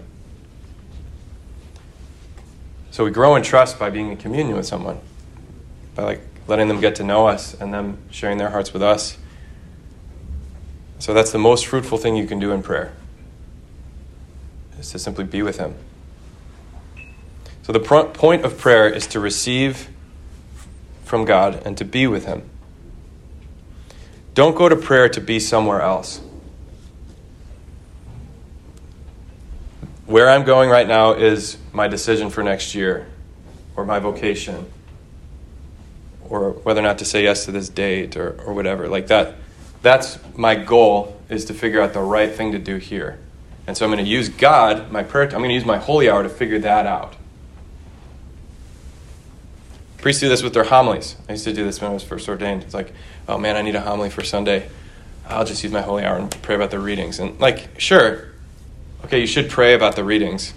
So 2.91 3.05
we 3.05 3.11
grow 3.11 3.35
in 3.35 3.43
trust 3.43 3.77
by 3.79 3.89
being 3.89 4.11
in 4.11 4.17
communion 4.17 4.57
with 4.57 4.65
someone, 4.65 4.99
by 5.95 6.03
like 6.03 6.21
letting 6.47 6.67
them 6.67 6.79
get 6.81 6.95
to 6.95 7.03
know 7.03 7.27
us 7.27 7.53
and 7.53 7.73
them 7.73 7.99
sharing 8.09 8.37
their 8.37 8.49
hearts 8.49 8.73
with 8.73 8.81
us. 8.81 9.17
So 10.97 11.13
that's 11.13 11.31
the 11.31 11.39
most 11.39 11.67
fruitful 11.67 11.97
thing 11.97 12.15
you 12.15 12.27
can 12.27 12.39
do 12.39 12.51
in 12.51 12.63
prayer. 12.63 12.93
Is 14.79 14.91
to 14.91 14.99
simply 14.99 15.25
be 15.25 15.41
with 15.41 15.57
him. 15.57 15.75
So 17.63 17.73
the 17.73 17.79
pr- 17.79 18.07
point 18.13 18.45
of 18.45 18.57
prayer 18.57 18.87
is 18.87 19.05
to 19.07 19.19
receive 19.19 19.89
from 21.03 21.25
God 21.25 21.61
and 21.65 21.77
to 21.77 21.85
be 21.85 22.07
with 22.07 22.25
him. 22.25 22.49
Don't 24.33 24.55
go 24.55 24.69
to 24.69 24.75
prayer 24.75 25.09
to 25.09 25.19
be 25.19 25.39
somewhere 25.39 25.81
else. 25.81 26.21
Where 30.09 30.27
I'm 30.27 30.43
going 30.43 30.71
right 30.71 30.87
now 30.87 31.13
is 31.13 31.59
my 31.71 31.87
decision 31.87 32.31
for 32.31 32.41
next 32.41 32.73
year, 32.73 33.05
or 33.75 33.85
my 33.85 33.99
vocation, 33.99 34.65
or 36.27 36.49
whether 36.51 36.79
or 36.79 36.83
not 36.83 36.97
to 36.97 37.05
say 37.05 37.23
yes 37.23 37.45
to 37.45 37.51
this 37.51 37.69
date, 37.69 38.17
or, 38.17 38.31
or 38.41 38.55
whatever. 38.55 38.87
Like 38.87 39.05
that, 39.07 39.35
that's 39.83 40.17
my 40.35 40.55
goal 40.55 41.21
is 41.29 41.45
to 41.45 41.53
figure 41.53 41.79
out 41.79 41.93
the 41.93 42.01
right 42.01 42.33
thing 42.33 42.53
to 42.53 42.59
do 42.59 42.77
here. 42.77 43.19
And 43.67 43.77
so 43.77 43.85
I'm 43.85 43.91
going 43.91 44.03
to 44.03 44.09
use 44.09 44.29
God, 44.29 44.91
my 44.91 45.03
prayer, 45.03 45.25
I'm 45.25 45.29
going 45.29 45.49
to 45.49 45.53
use 45.53 45.63
my 45.63 45.77
holy 45.77 46.09
hour 46.09 46.23
to 46.23 46.29
figure 46.29 46.57
that 46.57 46.87
out. 46.87 47.15
Priests 49.99 50.21
do 50.21 50.27
this 50.27 50.41
with 50.41 50.55
their 50.55 50.63
homilies. 50.63 51.17
I 51.27 51.33
used 51.33 51.43
to 51.43 51.53
do 51.53 51.63
this 51.63 51.81
when 51.81 51.91
I 51.91 51.93
was 51.93 52.03
first 52.03 52.27
ordained. 52.27 52.63
It's 52.63 52.73
like, 52.73 52.93
oh 53.27 53.37
man, 53.37 53.55
I 53.55 53.61
need 53.61 53.75
a 53.75 53.81
homily 53.81 54.09
for 54.09 54.23
Sunday. 54.23 54.69
I'll 55.27 55.45
just 55.45 55.63
use 55.63 55.71
my 55.71 55.81
holy 55.81 56.03
hour 56.03 56.17
and 56.17 56.31
pray 56.41 56.55
about 56.55 56.71
the 56.71 56.79
readings. 56.79 57.19
And 57.19 57.39
like, 57.39 57.79
sure, 57.79 58.28
okay, 59.05 59.19
you 59.19 59.27
should 59.27 59.49
pray 59.49 59.73
about 59.73 59.95
the 59.95 60.03
readings, 60.03 60.53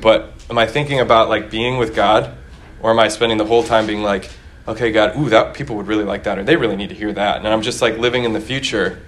but 0.00 0.32
am 0.50 0.58
I 0.58 0.66
thinking 0.66 1.00
about 1.00 1.28
like 1.28 1.50
being 1.50 1.78
with 1.78 1.94
God, 1.94 2.36
or 2.80 2.90
am 2.90 2.98
I 2.98 3.08
spending 3.08 3.38
the 3.38 3.44
whole 3.44 3.62
time 3.62 3.86
being 3.86 4.02
like, 4.02 4.30
okay, 4.66 4.92
God, 4.92 5.16
ooh, 5.16 5.28
that 5.30 5.54
people 5.54 5.76
would 5.76 5.86
really 5.86 6.04
like 6.04 6.24
that, 6.24 6.38
or 6.38 6.44
they 6.44 6.56
really 6.56 6.76
need 6.76 6.90
to 6.90 6.94
hear 6.94 7.12
that, 7.12 7.38
and 7.38 7.48
I'm 7.48 7.62
just 7.62 7.80
like 7.82 7.98
living 7.98 8.24
in 8.24 8.32
the 8.32 8.40
future, 8.40 9.00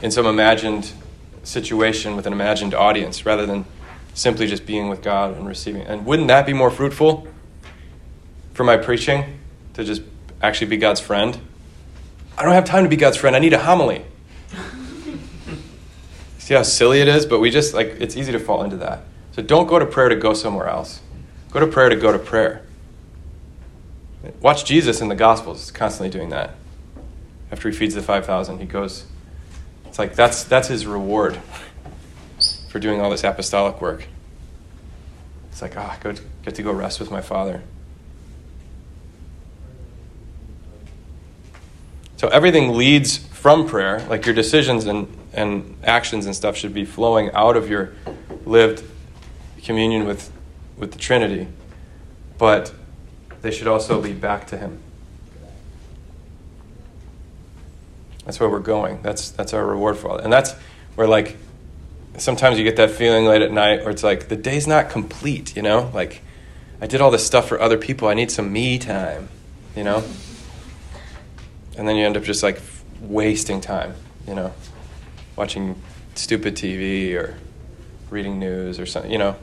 in 0.00 0.10
some 0.10 0.26
imagined 0.26 0.92
situation 1.44 2.16
with 2.16 2.26
an 2.26 2.32
imagined 2.32 2.74
audience, 2.74 3.24
rather 3.24 3.46
than 3.46 3.64
simply 4.14 4.46
just 4.46 4.66
being 4.66 4.88
with 4.88 5.02
God 5.02 5.36
and 5.36 5.46
receiving. 5.46 5.82
And 5.82 6.04
wouldn't 6.04 6.28
that 6.28 6.46
be 6.46 6.52
more 6.52 6.70
fruitful 6.70 7.26
for 8.52 8.64
my 8.64 8.76
preaching 8.76 9.38
to 9.74 9.84
just 9.84 10.02
actually 10.42 10.66
be 10.66 10.76
God's 10.76 11.00
friend? 11.00 11.38
I 12.36 12.42
don't 12.42 12.52
have 12.52 12.64
time 12.64 12.84
to 12.84 12.90
be 12.90 12.96
God's 12.96 13.16
friend. 13.16 13.34
I 13.36 13.38
need 13.38 13.52
a 13.52 13.58
homily. 13.58 14.04
See 16.52 16.56
how 16.56 16.64
silly 16.64 17.00
it 17.00 17.08
is? 17.08 17.24
But 17.24 17.40
we 17.40 17.48
just, 17.48 17.72
like, 17.72 17.96
it's 17.98 18.14
easy 18.14 18.30
to 18.32 18.38
fall 18.38 18.62
into 18.62 18.76
that. 18.76 19.04
So 19.34 19.40
don't 19.40 19.66
go 19.66 19.78
to 19.78 19.86
prayer 19.86 20.10
to 20.10 20.16
go 20.16 20.34
somewhere 20.34 20.68
else. 20.68 21.00
Go 21.50 21.60
to 21.60 21.66
prayer 21.66 21.88
to 21.88 21.96
go 21.96 22.12
to 22.12 22.18
prayer. 22.18 22.62
Watch 24.42 24.66
Jesus 24.66 25.00
in 25.00 25.08
the 25.08 25.14
Gospels, 25.14 25.70
constantly 25.70 26.10
doing 26.10 26.28
that. 26.28 26.54
After 27.50 27.70
he 27.70 27.74
feeds 27.74 27.94
the 27.94 28.02
5,000, 28.02 28.58
he 28.58 28.66
goes, 28.66 29.06
it's 29.86 29.98
like 29.98 30.14
that's, 30.14 30.44
that's 30.44 30.68
his 30.68 30.86
reward 30.86 31.38
for 32.68 32.78
doing 32.78 33.00
all 33.00 33.08
this 33.08 33.24
apostolic 33.24 33.80
work. 33.80 34.06
It's 35.48 35.62
like, 35.62 35.74
ah, 35.78 35.98
oh, 36.04 36.14
get 36.42 36.54
to 36.56 36.62
go 36.62 36.70
rest 36.70 37.00
with 37.00 37.10
my 37.10 37.22
Father. 37.22 37.62
So 42.18 42.28
everything 42.28 42.74
leads 42.74 43.16
from 43.16 43.66
prayer, 43.66 44.06
like 44.10 44.26
your 44.26 44.34
decisions 44.34 44.84
and, 44.84 45.08
and 45.32 45.76
actions 45.84 46.26
and 46.26 46.34
stuff 46.34 46.56
should 46.56 46.74
be 46.74 46.84
flowing 46.84 47.30
out 47.32 47.56
of 47.56 47.70
your 47.70 47.92
lived 48.44 48.84
communion 49.62 50.06
with, 50.06 50.30
with 50.76 50.92
the 50.92 50.98
Trinity, 50.98 51.48
but 52.38 52.72
they 53.40 53.50
should 53.50 53.66
also 53.66 54.00
lead 54.00 54.20
back 54.20 54.46
to 54.48 54.56
Him. 54.56 54.78
That's 58.24 58.38
where 58.38 58.48
we're 58.48 58.60
going. 58.60 59.02
That's, 59.02 59.30
that's 59.30 59.52
our 59.52 59.64
reward 59.64 59.96
for 59.96 60.10
all. 60.10 60.18
And 60.18 60.32
that's 60.32 60.52
where, 60.94 61.08
like, 61.08 61.36
sometimes 62.18 62.58
you 62.58 62.64
get 62.64 62.76
that 62.76 62.90
feeling 62.90 63.24
late 63.24 63.42
at 63.42 63.50
night 63.50 63.80
where 63.80 63.90
it's 63.90 64.04
like, 64.04 64.28
the 64.28 64.36
day's 64.36 64.66
not 64.66 64.90
complete, 64.90 65.56
you 65.56 65.62
know? 65.62 65.90
Like, 65.92 66.22
I 66.80 66.86
did 66.86 67.00
all 67.00 67.10
this 67.10 67.26
stuff 67.26 67.48
for 67.48 67.60
other 67.60 67.78
people. 67.78 68.08
I 68.08 68.14
need 68.14 68.30
some 68.30 68.52
me 68.52 68.78
time, 68.78 69.28
you 69.74 69.82
know? 69.84 70.04
And 71.76 71.88
then 71.88 71.96
you 71.96 72.04
end 72.04 72.16
up 72.16 72.22
just 72.22 72.42
like 72.42 72.60
wasting 73.00 73.60
time, 73.60 73.94
you 74.26 74.34
know, 74.34 74.52
watching 75.36 75.80
stupid 76.14 76.54
TV 76.54 77.14
or 77.14 77.36
reading 78.10 78.38
news 78.38 78.78
or 78.78 78.86
something, 78.86 79.10
you 79.10 79.18
know, 79.18 79.36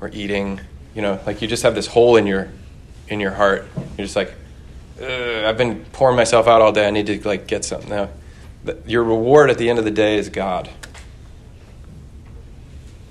or 0.00 0.10
eating, 0.12 0.60
you 0.94 1.02
know, 1.02 1.20
like 1.26 1.42
you 1.42 1.48
just 1.48 1.62
have 1.62 1.74
this 1.74 1.86
hole 1.86 2.16
in 2.16 2.26
your 2.26 2.50
in 3.08 3.20
your 3.20 3.32
heart. 3.32 3.66
You're 3.96 4.06
just 4.06 4.16
like, 4.16 4.34
I've 5.00 5.58
been 5.58 5.84
pouring 5.92 6.16
myself 6.16 6.46
out 6.46 6.62
all 6.62 6.72
day. 6.72 6.86
I 6.86 6.90
need 6.90 7.06
to 7.06 7.20
like 7.26 7.46
get 7.46 7.64
something 7.64 7.90
now. 7.90 8.08
Your 8.86 9.04
reward 9.04 9.50
at 9.50 9.58
the 9.58 9.70
end 9.70 9.78
of 9.78 9.84
the 9.84 9.90
day 9.90 10.18
is 10.18 10.28
God. 10.28 10.68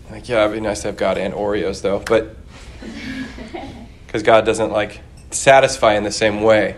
Like, 0.09 0.27
yeah, 0.27 0.45
it'd 0.45 0.55
be 0.55 0.61
nice 0.61 0.81
to 0.81 0.87
have 0.87 0.97
God 0.97 1.17
and 1.17 1.33
Oreos 1.33 1.81
though, 1.81 1.99
but 1.99 2.35
because 4.05 4.23
God 4.23 4.45
doesn't 4.45 4.71
like 4.71 5.01
satisfy 5.31 5.93
in 5.93 6.03
the 6.03 6.11
same 6.11 6.41
way 6.41 6.75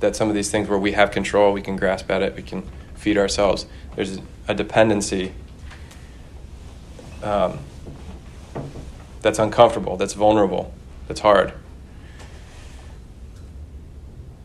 that 0.00 0.16
some 0.16 0.28
of 0.28 0.34
these 0.34 0.50
things 0.50 0.68
where 0.68 0.78
we 0.78 0.92
have 0.92 1.10
control, 1.10 1.52
we 1.52 1.60
can 1.60 1.76
grasp 1.76 2.10
at 2.10 2.22
it, 2.22 2.34
we 2.34 2.42
can 2.42 2.62
feed 3.00 3.16
ourselves. 3.16 3.66
There's 3.96 4.20
a 4.46 4.54
dependency 4.54 5.32
um, 7.22 7.58
that's 9.22 9.38
uncomfortable, 9.38 9.96
that's 9.96 10.12
vulnerable, 10.12 10.72
that's 11.08 11.20
hard. 11.20 11.54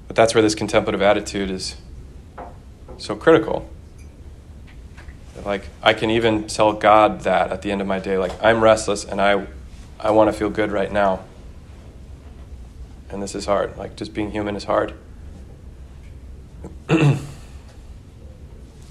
But 0.08 0.16
that's 0.16 0.34
where 0.34 0.42
this 0.42 0.56
contemplative 0.56 1.02
attitude 1.02 1.52
is 1.52 1.76
so 2.98 3.16
critical. 3.16 3.70
Like, 5.44 5.68
I 5.84 5.94
can 5.94 6.10
even 6.10 6.48
tell 6.48 6.72
God 6.74 7.22
that 7.22 7.52
at 7.52 7.62
the 7.62 7.72
end 7.72 7.82
of 7.82 7.88
my 7.88 8.00
day, 8.00 8.18
like, 8.18 8.32
I'm 8.42 8.64
restless 8.64 9.04
and 9.04 9.20
I, 9.20 9.46
I 10.00 10.12
want 10.12 10.32
to 10.32 10.34
feel 10.34 10.50
good 10.50 10.72
right 10.72 10.92
now. 10.92 11.24
And 13.10 13.22
this 13.22 13.36
is 13.36 13.46
hard. 13.46 13.78
Like, 13.78 13.96
just 13.96 14.14
being 14.14 14.32
human 14.32 14.56
is 14.56 14.64
hard. 14.64 14.94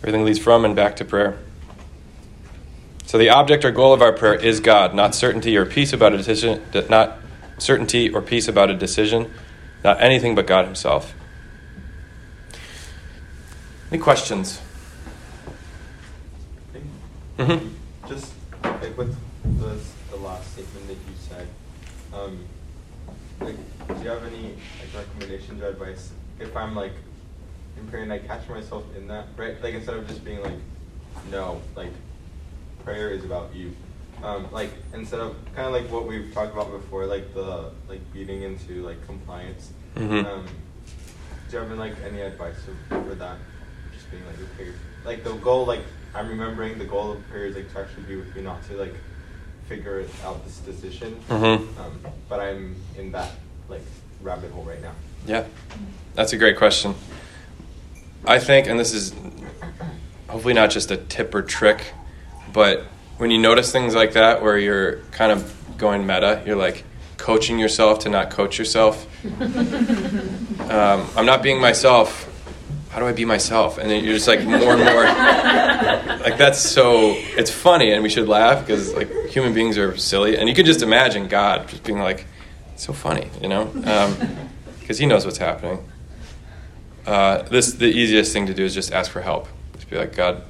Everything 0.05 0.27
leads 0.27 0.39
from 0.39 0.67
and 0.67 0.77
back 0.77 0.97
to 0.97 1.05
prayer. 1.07 1.39
So 3.07 3.17
the 3.17 3.31
object 3.31 3.65
or 3.65 3.71
goal 3.71 3.95
of 3.95 4.03
our 4.03 4.13
prayer 4.13 4.35
is 4.35 4.61
God, 4.61 4.95
not 4.95 5.15
certainty 5.15 5.57
or 5.57 5.65
peace 5.65 5.95
about 5.95 6.13
a 6.13 6.19
decision, 6.19 6.63
not 6.91 7.17
certainty 7.57 8.11
or 8.11 8.21
peace 8.21 8.47
about 8.47 8.69
a 8.69 8.75
decision, 8.75 9.33
not 9.83 10.03
anything 10.03 10.35
but 10.35 10.47
God 10.47 10.67
Himself. 10.67 11.15
Any 13.91 13.99
questions? 13.99 14.61
Mm-hmm. 17.39 17.69
Just 18.07 18.35
like 18.63 18.99
with 18.99 19.17
the, 19.59 19.81
the 20.11 20.17
last 20.17 20.53
statement 20.53 20.87
that 20.89 20.93
you 20.93 21.15
said, 21.17 21.49
um, 22.13 22.45
like, 23.41 23.57
do 23.89 24.05
you 24.05 24.11
have 24.11 24.23
any 24.27 24.55
like 24.81 24.95
recommendations 24.95 25.63
or 25.63 25.69
advice 25.69 26.13
if 26.39 26.55
I'm 26.55 26.77
like 26.77 26.93
and 27.93 28.13
I 28.13 28.19
catch 28.19 28.49
myself 28.49 28.85
in 28.97 29.09
that, 29.09 29.27
right? 29.37 29.63
Like 29.63 29.75
instead 29.75 29.97
of 29.97 30.07
just 30.09 30.25
being 30.25 30.43
like, 30.43 30.59
no, 31.31 31.61
like 31.77 31.93
prayer 32.85 33.11
is 33.11 33.25
about 33.25 33.55
you. 33.55 33.75
Um, 34.23 34.51
like 34.53 34.71
instead 34.93 35.21
of 35.21 35.37
kind 35.55 35.67
of 35.67 35.73
like 35.73 35.91
what 35.91 36.07
we've 36.07 36.33
talked 36.33 36.53
about 36.53 36.71
before, 36.71 37.07
like 37.07 37.35
the 37.35 37.71
like 37.89 38.01
beating 38.13 38.43
into 38.43 38.85
like 38.87 39.05
compliance. 39.07 39.73
Mm-hmm. 39.97 40.27
Um, 40.27 40.47
do 41.51 41.57
you 41.57 41.63
have 41.63 41.79
like 41.79 41.95
any 42.05 42.21
advice 42.21 42.57
for 42.89 43.15
that? 43.15 43.39
Just 43.93 44.11
being 44.11 44.25
like 44.27 44.37
okay, 44.55 44.73
like 45.05 45.25
the 45.25 45.35
goal, 45.35 45.67
like 45.67 45.83
I'm 46.15 46.29
remembering 46.29 46.79
the 46.79 46.85
goal 46.85 47.13
of 47.13 47.29
prayer 47.29 47.47
is 47.47 47.57
like 47.57 47.73
to 47.73 47.81
actually 47.81 48.05
be 48.05 48.17
with 48.17 48.35
you, 48.35 48.43
not 48.43 48.65
to 48.69 48.77
like 48.77 48.95
figure 49.67 50.07
out 50.25 50.45
this 50.45 50.59
decision. 50.59 51.21
Mm-hmm. 51.29 51.81
Um, 51.81 52.01
but 52.29 52.41
I'm 52.41 52.77
in 52.97 53.13
that 53.13 53.33
like 53.69 53.83
rabbit 54.23 54.51
hole 54.53 54.65
right 54.65 54.81
now. 54.83 54.93
Yeah, 55.27 55.45
that's 56.15 56.33
a 56.33 56.37
great 56.37 56.57
question. 56.57 56.95
I 58.27 58.39
think, 58.39 58.67
and 58.67 58.79
this 58.79 58.93
is 58.93 59.15
hopefully 60.29 60.55
not 60.55 60.71
just 60.71 60.91
a 60.91 60.97
tip 60.97 61.35
or 61.35 61.43
trick, 61.43 61.93
but 62.53 62.83
when 63.19 63.31
you 63.31 63.39
notice 63.39 63.71
things 63.71 63.95
like 63.95 64.15
that 64.15 64.43
where 64.43 64.59
you're 64.59 64.97
kind 65.13 65.31
of 65.31 65.55
going 65.77 66.07
meta, 66.07 66.43
you're 66.47 66.57
like 66.57 66.85
coaching 67.17 67.59
yourself 67.59 68.01
to 68.01 68.09
not 68.09 68.31
coach 68.31 68.59
yourself. 68.59 69.07
um, 69.41 71.07
I'm 71.17 71.27
not 71.27 71.43
being 71.43 71.61
myself. 71.61 72.31
How 72.91 73.01
do 73.01 73.07
I 73.07 73.13
be 73.13 73.25
myself? 73.25 73.79
And 73.79 73.91
then 73.91 74.05
you're 74.05 74.15
just 74.15 74.29
like 74.29 74.45
more 74.45 74.75
and 74.75 74.85
more. 74.85 75.05
like 76.21 76.39
that's 76.39 76.61
so. 76.61 77.15
It's 77.37 77.51
funny, 77.51 77.93
and 77.93 78.03
we 78.03 78.09
should 78.09 78.29
laugh 78.29 78.67
because 78.67 78.95
like 78.95 79.11
human 79.27 79.53
beings 79.53 79.77
are 79.79 79.97
silly, 79.97 80.37
and 80.37 80.49
you 80.49 80.55
could 80.55 80.67
just 80.67 80.83
imagine 80.83 81.29
God 81.29 81.69
just 81.69 81.83
being 81.83 81.99
like, 81.99 82.27
so 82.77 82.93
funny, 82.93 83.29
you 83.43 83.49
know, 83.49 83.67
because 83.67 84.11
um, 84.91 84.97
He 84.97 85.07
knows 85.07 85.25
what's 85.25 85.39
happening 85.39 85.79
uh, 87.07 87.43
this 87.43 87.73
the 87.73 87.87
easiest 87.87 88.33
thing 88.33 88.47
to 88.47 88.55
do 88.55 88.65
is 88.65 88.75
just 88.75 88.93
ask 88.93 89.11
for 89.11 89.21
help. 89.21 89.49
Just 89.75 89.91
be 89.91 89.97
like, 89.97 90.15
God, 90.15 90.43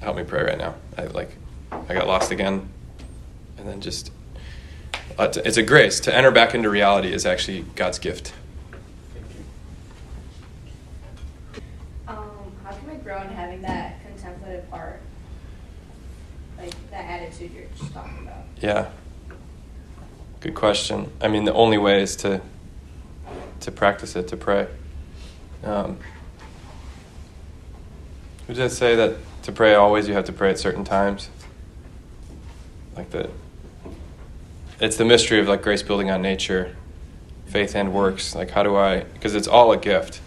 help 0.00 0.16
me 0.16 0.24
pray 0.24 0.42
right 0.42 0.58
now. 0.58 0.74
I 0.96 1.04
like, 1.04 1.30
I 1.70 1.94
got 1.94 2.06
lost 2.06 2.30
again, 2.30 2.68
and 3.58 3.68
then 3.68 3.80
just 3.80 4.10
uh, 5.18 5.32
it's 5.44 5.56
a 5.56 5.62
grace 5.62 6.00
to 6.00 6.14
enter 6.14 6.30
back 6.30 6.54
into 6.54 6.70
reality 6.70 7.12
is 7.12 7.26
actually 7.26 7.62
God's 7.76 7.98
gift. 7.98 8.32
Um, 12.08 12.52
how 12.64 12.72
can 12.72 12.88
we 12.88 12.96
grow 12.96 13.20
in 13.20 13.28
having 13.28 13.62
that 13.62 14.00
contemplative 14.06 14.68
heart, 14.70 15.00
like 16.58 16.72
that 16.90 17.04
attitude 17.04 17.52
you're 17.52 17.64
just 17.78 17.92
talking 17.92 18.18
about? 18.22 18.44
Yeah. 18.60 18.90
Good 20.40 20.54
question. 20.54 21.12
I 21.20 21.28
mean, 21.28 21.44
the 21.44 21.54
only 21.54 21.78
way 21.78 22.02
is 22.02 22.16
to 22.16 22.40
to 23.60 23.70
practice 23.70 24.16
it, 24.16 24.26
to 24.28 24.36
pray. 24.36 24.66
Um, 25.64 25.98
does 28.48 28.58
it 28.58 28.70
say 28.70 28.96
that 28.96 29.16
to 29.44 29.52
pray 29.52 29.74
always 29.74 30.08
you 30.08 30.14
have 30.14 30.24
to 30.24 30.32
pray 30.32 30.50
at 30.50 30.58
certain 30.58 30.84
times? 30.84 31.30
Like 32.96 33.10
the, 33.10 33.30
it's 34.80 34.96
the 34.96 35.04
mystery 35.04 35.40
of 35.40 35.48
like 35.48 35.62
grace 35.62 35.82
building 35.82 36.10
on 36.10 36.20
nature, 36.20 36.76
faith 37.46 37.74
and 37.74 37.92
works. 37.92 38.34
Like 38.34 38.50
how 38.50 38.62
do 38.62 38.76
I? 38.76 39.00
Because 39.00 39.34
it's 39.34 39.48
all 39.48 39.72
a 39.72 39.76
gift. 39.76 40.20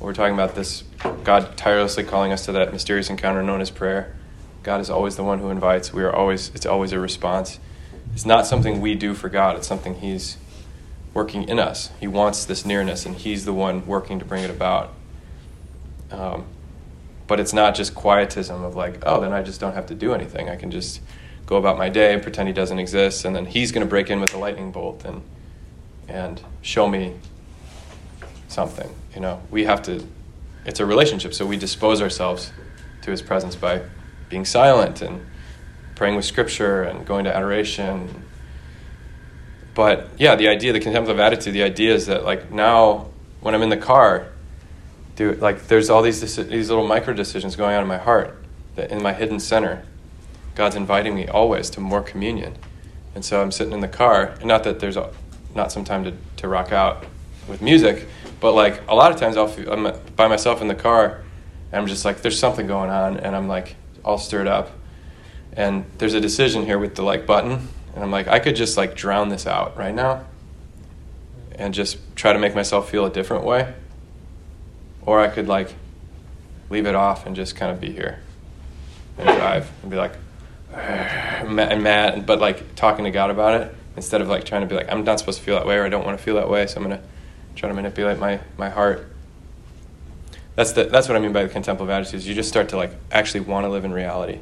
We're 0.00 0.12
talking 0.12 0.34
about 0.34 0.54
this 0.54 0.84
God 1.22 1.56
tirelessly 1.56 2.04
calling 2.04 2.32
us 2.32 2.44
to 2.46 2.52
that 2.52 2.72
mysterious 2.72 3.08
encounter 3.08 3.42
known 3.42 3.60
as 3.60 3.70
prayer. 3.70 4.14
God 4.62 4.80
is 4.80 4.90
always 4.90 5.16
the 5.16 5.24
one 5.24 5.38
who 5.38 5.50
invites. 5.50 5.92
We 5.92 6.02
are 6.02 6.14
always. 6.14 6.50
It's 6.54 6.66
always 6.66 6.92
a 6.92 6.98
response. 6.98 7.58
It's 8.12 8.26
not 8.26 8.46
something 8.46 8.80
we 8.80 8.94
do 8.94 9.14
for 9.14 9.28
God. 9.28 9.56
It's 9.56 9.66
something 9.66 9.94
He's 9.96 10.36
working 11.14 11.48
in 11.48 11.58
us. 11.58 11.90
He 12.00 12.06
wants 12.06 12.44
this 12.44 12.66
nearness, 12.66 13.06
and 13.06 13.14
He's 13.16 13.44
the 13.44 13.54
one 13.54 13.86
working 13.86 14.18
to 14.18 14.24
bring 14.24 14.44
it 14.44 14.50
about. 14.50 14.92
Um, 16.10 16.44
but 17.26 17.40
it's 17.40 17.52
not 17.52 17.74
just 17.74 17.94
quietism 17.94 18.62
of 18.62 18.76
like, 18.76 19.02
oh, 19.06 19.20
then 19.20 19.32
I 19.32 19.42
just 19.42 19.60
don't 19.60 19.74
have 19.74 19.86
to 19.86 19.94
do 19.94 20.12
anything. 20.12 20.50
I 20.50 20.56
can 20.56 20.70
just 20.70 21.00
go 21.46 21.56
about 21.56 21.78
my 21.78 21.88
day 21.88 22.12
and 22.12 22.22
pretend 22.22 22.48
he 22.48 22.54
doesn't 22.54 22.78
exist, 22.78 23.24
and 23.24 23.34
then 23.34 23.46
he's 23.46 23.72
going 23.72 23.86
to 23.86 23.88
break 23.88 24.10
in 24.10 24.20
with 24.20 24.34
a 24.34 24.38
lightning 24.38 24.72
bolt 24.72 25.04
and 25.04 25.22
and 26.06 26.42
show 26.60 26.86
me 26.86 27.14
something. 28.48 28.94
You 29.14 29.20
know, 29.20 29.40
we 29.50 29.64
have 29.64 29.82
to. 29.82 30.06
It's 30.66 30.80
a 30.80 30.86
relationship, 30.86 31.34
so 31.34 31.46
we 31.46 31.56
dispose 31.56 32.00
ourselves 32.02 32.52
to 33.02 33.10
his 33.10 33.22
presence 33.22 33.54
by 33.54 33.82
being 34.28 34.44
silent 34.44 35.02
and 35.02 35.24
praying 35.94 36.16
with 36.16 36.24
scripture 36.24 36.82
and 36.82 37.06
going 37.06 37.24
to 37.24 37.34
adoration. 37.34 38.23
But 39.74 40.08
yeah, 40.18 40.36
the 40.36 40.48
idea, 40.48 40.72
the 40.72 40.80
contemplative 40.80 41.18
attitude, 41.18 41.52
the 41.52 41.62
idea 41.62 41.94
is 41.94 42.06
that 42.06 42.24
like 42.24 42.50
now 42.50 43.08
when 43.40 43.54
I'm 43.54 43.62
in 43.62 43.68
the 43.68 43.76
car, 43.76 44.28
do 45.16 45.32
like 45.34 45.66
there's 45.66 45.90
all 45.90 46.02
these 46.02 46.20
these 46.20 46.70
little 46.70 46.86
micro 46.86 47.12
decisions 47.12 47.56
going 47.56 47.74
on 47.74 47.82
in 47.82 47.88
my 47.88 47.98
heart, 47.98 48.36
that 48.76 48.90
in 48.90 49.02
my 49.02 49.12
hidden 49.12 49.38
center, 49.38 49.84
God's 50.54 50.76
inviting 50.76 51.14
me 51.14 51.28
always 51.28 51.70
to 51.70 51.80
more 51.80 52.02
communion, 52.02 52.56
and 53.14 53.24
so 53.24 53.42
I'm 53.42 53.52
sitting 53.52 53.72
in 53.72 53.80
the 53.80 53.88
car, 53.88 54.34
and 54.40 54.46
not 54.46 54.64
that 54.64 54.80
there's 54.80 54.96
a, 54.96 55.12
not 55.54 55.72
some 55.72 55.84
time 55.84 56.04
to, 56.04 56.14
to 56.38 56.48
rock 56.48 56.72
out 56.72 57.04
with 57.48 57.60
music, 57.60 58.08
but 58.40 58.52
like 58.52 58.82
a 58.88 58.94
lot 58.94 59.12
of 59.12 59.18
times 59.18 59.36
I'll 59.36 59.48
feel, 59.48 59.72
I'm 59.72 59.92
by 60.16 60.26
myself 60.28 60.62
in 60.62 60.68
the 60.68 60.74
car, 60.74 61.22
and 61.70 61.80
I'm 61.80 61.86
just 61.86 62.04
like 62.04 62.22
there's 62.22 62.38
something 62.38 62.66
going 62.66 62.90
on, 62.90 63.18
and 63.18 63.36
I'm 63.36 63.48
like 63.48 63.76
all 64.04 64.18
stirred 64.18 64.48
up, 64.48 64.70
and 65.52 65.84
there's 65.98 66.14
a 66.14 66.20
decision 66.20 66.64
here 66.64 66.78
with 66.78 66.94
the 66.94 67.02
like 67.02 67.26
button, 67.26 67.68
and 67.94 68.02
I'm 68.02 68.10
like 68.10 68.28
I 68.28 68.38
could 68.38 68.56
just 68.56 68.76
like 68.76 68.94
drown 68.94 69.28
this 69.28 69.46
out 69.46 69.76
right 69.76 69.94
now, 69.94 70.24
and 71.52 71.72
just 71.72 71.98
try 72.16 72.32
to 72.32 72.38
make 72.38 72.54
myself 72.54 72.90
feel 72.90 73.06
a 73.06 73.10
different 73.10 73.44
way 73.44 73.74
or 75.06 75.20
I 75.20 75.28
could 75.28 75.48
like 75.48 75.74
leave 76.70 76.86
it 76.86 76.94
off 76.94 77.26
and 77.26 77.36
just 77.36 77.56
kind 77.56 77.70
of 77.70 77.80
be 77.80 77.92
here 77.92 78.20
and 79.18 79.28
drive 79.28 79.70
and 79.82 79.90
be 79.90 79.96
like 79.96 80.12
and 80.72 81.82
mad, 81.82 82.26
but 82.26 82.40
like 82.40 82.74
talking 82.74 83.04
to 83.04 83.10
God 83.10 83.30
about 83.30 83.60
it 83.60 83.74
instead 83.96 84.20
of 84.20 84.28
like 84.28 84.44
trying 84.44 84.62
to 84.62 84.66
be 84.66 84.74
like 84.74 84.90
I'm 84.90 85.04
not 85.04 85.18
supposed 85.18 85.38
to 85.38 85.44
feel 85.44 85.54
that 85.56 85.66
way 85.66 85.76
or 85.76 85.84
I 85.84 85.88
don't 85.88 86.04
want 86.04 86.18
to 86.18 86.24
feel 86.24 86.34
that 86.36 86.48
way, 86.48 86.66
so 86.66 86.76
I'm 86.78 86.82
gonna 86.82 87.02
try 87.54 87.68
to 87.68 87.74
manipulate 87.74 88.18
my 88.18 88.40
my 88.56 88.70
heart. 88.70 89.08
That's 90.56 90.72
the 90.72 90.84
that's 90.84 91.08
what 91.08 91.16
I 91.16 91.20
mean 91.20 91.32
by 91.32 91.44
the 91.44 91.48
contemplative 91.48 91.90
attitude. 91.90 92.20
Is 92.20 92.28
you 92.28 92.34
just 92.34 92.48
start 92.48 92.68
to 92.70 92.76
like 92.76 92.92
actually 93.10 93.40
want 93.40 93.64
to 93.64 93.68
live 93.68 93.84
in 93.84 93.92
reality 93.92 94.40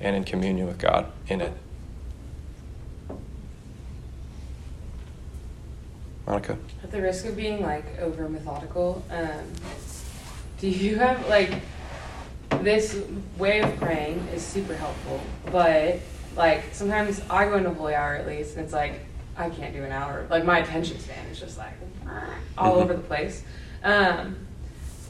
and 0.00 0.16
in 0.16 0.24
communion 0.24 0.66
with 0.66 0.78
God 0.78 1.10
in 1.28 1.40
it. 1.40 1.52
Monica. 6.32 6.56
At 6.82 6.90
the 6.90 7.02
risk 7.02 7.26
of 7.26 7.36
being 7.36 7.60
like 7.60 7.98
over 7.98 8.26
methodical, 8.26 9.04
um, 9.10 9.44
do 10.60 10.68
you 10.68 10.96
have 10.96 11.28
like 11.28 11.52
this 12.62 12.98
way 13.36 13.60
of 13.60 13.76
praying 13.76 14.26
is 14.34 14.42
super 14.42 14.74
helpful, 14.74 15.20
but 15.50 15.98
like 16.34 16.64
sometimes 16.72 17.20
I 17.28 17.44
go 17.44 17.56
into 17.56 17.70
holy 17.74 17.94
hour 17.94 18.14
at 18.14 18.26
least, 18.26 18.56
and 18.56 18.64
it's 18.64 18.72
like 18.72 19.00
I 19.36 19.50
can't 19.50 19.74
do 19.74 19.84
an 19.84 19.92
hour. 19.92 20.26
Like 20.30 20.46
my 20.46 20.60
attention 20.60 20.98
span 20.98 21.26
is 21.26 21.38
just 21.38 21.58
like 21.58 21.74
all 22.56 22.76
over 22.76 22.94
the 22.94 23.02
place, 23.02 23.44
um, 23.84 24.36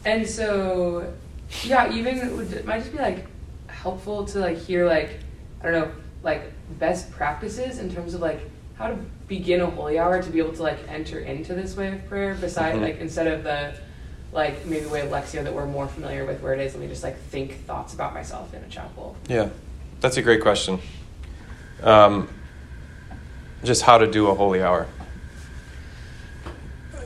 and 0.04 0.28
so 0.28 1.12
yeah, 1.62 1.92
even 1.92 2.18
it, 2.18 2.32
would, 2.32 2.52
it 2.52 2.66
might 2.66 2.80
just 2.80 2.90
be 2.90 2.98
like 2.98 3.26
helpful 3.68 4.24
to 4.24 4.40
like 4.40 4.58
hear 4.58 4.86
like 4.86 5.20
I 5.60 5.70
don't 5.70 5.72
know 5.72 5.92
like 6.24 6.52
best 6.80 7.12
practices 7.12 7.78
in 7.78 7.94
terms 7.94 8.14
of 8.14 8.20
like 8.20 8.40
how 8.82 8.88
to 8.88 8.98
begin 9.28 9.60
a 9.60 9.70
holy 9.70 9.98
hour 9.98 10.20
to 10.20 10.30
be 10.30 10.40
able 10.40 10.52
to 10.52 10.62
like 10.62 10.78
enter 10.88 11.20
into 11.20 11.54
this 11.54 11.76
way 11.76 11.92
of 11.92 12.04
prayer 12.08 12.34
beside 12.34 12.74
Mhm. 12.74 12.82
like 12.82 12.98
instead 12.98 13.28
of 13.28 13.44
the 13.44 13.72
like 14.32 14.66
maybe 14.66 14.86
way 14.86 15.00
of 15.02 15.10
Lectio 15.10 15.44
that 15.44 15.52
we're 15.54 15.66
more 15.66 15.86
familiar 15.86 16.24
with 16.24 16.40
where 16.40 16.54
it 16.54 16.60
is 16.60 16.74
let 16.74 16.80
me 16.80 16.88
just 16.88 17.02
like 17.04 17.18
think 17.28 17.64
thoughts 17.66 17.94
about 17.94 18.12
myself 18.12 18.52
in 18.54 18.62
a 18.62 18.68
chapel. 18.68 19.14
Yeah, 19.28 19.50
that's 20.00 20.16
a 20.16 20.22
great 20.22 20.40
question. 20.40 20.80
Um, 21.82 22.28
just 23.62 23.82
how 23.82 23.98
to 23.98 24.06
do 24.10 24.28
a 24.28 24.34
holy 24.34 24.62
hour. 24.62 24.86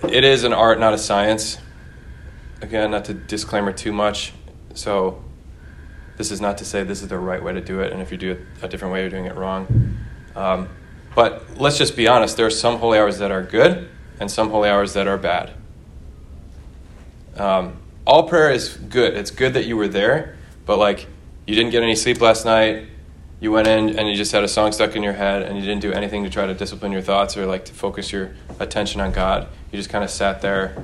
It 0.08 0.24
is 0.24 0.44
an 0.44 0.52
art, 0.52 0.78
not 0.78 0.94
a 0.94 0.98
science. 0.98 1.58
Again, 2.62 2.90
not 2.92 3.04
to 3.06 3.14
disclaimer 3.14 3.72
too 3.72 3.92
much. 3.92 4.32
So, 4.74 5.22
this 6.16 6.30
is 6.30 6.40
not 6.40 6.58
to 6.58 6.64
say 6.64 6.84
this 6.84 7.02
is 7.02 7.08
the 7.08 7.18
right 7.18 7.42
way 7.42 7.52
to 7.52 7.60
do 7.60 7.80
it, 7.80 7.92
and 7.92 8.00
if 8.00 8.10
you 8.12 8.16
do 8.16 8.32
it 8.32 8.40
a 8.62 8.68
different 8.68 8.92
way, 8.94 9.00
you're 9.00 9.10
doing 9.10 9.26
it 9.26 9.34
wrong. 9.34 9.66
Um, 10.34 10.68
but 11.16 11.58
let's 11.58 11.78
just 11.78 11.96
be 11.96 12.06
honest 12.06 12.36
there 12.36 12.46
are 12.46 12.50
some 12.50 12.78
holy 12.78 12.98
hours 12.98 13.18
that 13.18 13.32
are 13.32 13.42
good, 13.42 13.88
and 14.20 14.30
some 14.30 14.50
holy 14.50 14.68
hours 14.68 14.92
that 14.92 15.08
are 15.08 15.18
bad. 15.18 15.50
Um, 17.36 17.78
all 18.06 18.28
prayer 18.28 18.52
is 18.52 18.74
good. 18.74 19.14
It's 19.14 19.32
good 19.32 19.54
that 19.54 19.64
you 19.64 19.76
were 19.76 19.88
there, 19.88 20.36
but 20.64 20.78
like 20.78 21.08
you 21.46 21.56
didn't 21.56 21.70
get 21.70 21.82
any 21.82 21.96
sleep 21.96 22.20
last 22.20 22.44
night. 22.44 22.86
You 23.40 23.52
went 23.52 23.66
in 23.66 23.98
and 23.98 24.08
you 24.08 24.14
just 24.14 24.32
had 24.32 24.44
a 24.44 24.48
song 24.48 24.72
stuck 24.72 24.94
in 24.94 25.02
your 25.02 25.14
head, 25.14 25.42
and 25.42 25.56
you 25.58 25.64
didn't 25.64 25.82
do 25.82 25.92
anything 25.92 26.22
to 26.24 26.30
try 26.30 26.46
to 26.46 26.54
discipline 26.54 26.92
your 26.92 27.02
thoughts 27.02 27.36
or 27.36 27.46
like 27.46 27.64
to 27.64 27.72
focus 27.72 28.12
your 28.12 28.30
attention 28.60 29.00
on 29.00 29.10
God. 29.10 29.48
You 29.72 29.78
just 29.78 29.90
kind 29.90 30.04
of 30.04 30.10
sat 30.10 30.42
there, 30.42 30.76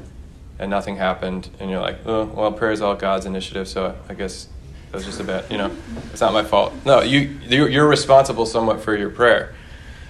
and 0.58 0.70
nothing 0.70 0.96
happened, 0.96 1.50
and 1.60 1.70
you're 1.70 1.80
like, 1.80 1.98
oh, 2.06 2.24
well, 2.24 2.52
prayer 2.52 2.72
is 2.72 2.80
all 2.80 2.94
God's 2.94 3.26
initiative, 3.26 3.68
so 3.68 3.96
I 4.08 4.14
guess 4.14 4.48
that 4.90 4.96
was 4.96 5.06
just 5.06 5.20
a 5.20 5.24
bit, 5.24 5.50
you 5.50 5.56
know, 5.56 5.74
it's 6.12 6.20
not 6.20 6.34
my 6.34 6.44
fault. 6.44 6.74
No, 6.84 7.00
you 7.00 7.38
you're 7.48 7.68
you're 7.68 7.88
responsible 7.88 8.44
somewhat 8.44 8.82
for 8.82 8.96
your 8.96 9.10
prayer. 9.10 9.54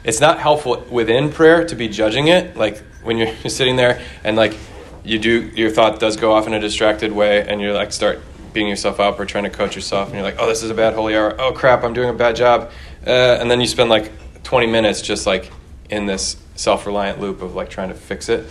It's 0.05 0.21
not 0.21 0.41
helpful 0.41 0.85
within 0.91 1.31
prayer 1.31 1.65
to 1.67 1.77
be 1.77 1.89
judging 1.89 2.29
it, 2.29 2.57
like 2.57 2.79
when 3.03 3.19
you're, 3.19 3.35
sitting 3.49 3.77
there 3.77 4.01
and 4.25 4.37
like 4.37 4.57
you 5.05 5.19
do 5.19 5.51
your 5.55 5.71
thought 5.71 5.99
does 5.99 6.17
go 6.17 6.33
off 6.33 6.47
in 6.47 6.55
a 6.55 6.61
distracted 6.61 7.13
way 7.13 7.47
and 7.47 7.61
you're 7.61 7.73
like 7.73 7.93
start 7.93 8.21
beating 8.53 8.69
yourself 8.69 9.01
up 9.01 9.19
or 9.19 9.27
trying 9.27 9.45
to 9.45 9.51
coach 9.51 9.75
yourself 9.75 10.09
and 10.09 10.15
you're 10.15 10.23
like 10.23 10.37
oh 10.39 10.47
this 10.47 10.63
is 10.63 10.71
a 10.71 10.75
bad 10.75 10.95
holy 10.95 11.17
hour. 11.17 11.35
Oh 11.41 11.53
crap 11.53 11.83
i'm 11.85 11.93
doing 11.93 12.09
a 12.09 12.15
bad 12.15 12.37
job. 12.37 12.71
Uh, 13.07 13.39
and 13.41 13.51
then 13.51 13.61
you 13.61 13.67
spend 13.67 13.91
like 13.91 14.13
20 14.45 14.67
minutes 14.67 15.03
just 15.03 15.27
like 15.27 15.51
in 15.91 16.07
this 16.07 16.37
self-reliant 16.55 17.21
loop 17.21 17.43
of 17.43 17.55
like 17.55 17.69
trying 17.69 17.89
to 17.89 17.95
fix 17.95 18.29
it. 18.29 18.49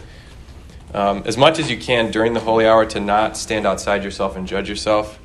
Um, 0.94 1.24
as 1.26 1.38
much 1.38 1.58
as 1.58 1.72
you 1.72 1.78
can 1.78 2.12
during 2.12 2.34
the 2.34 2.42
holy 2.42 2.68
hour 2.68 2.86
to 2.88 3.00
not 3.00 3.38
stand 3.38 3.66
outside 3.66 4.04
yourself 4.04 4.36
and 4.36 4.46
judge 4.46 4.68
yourself 4.68 5.20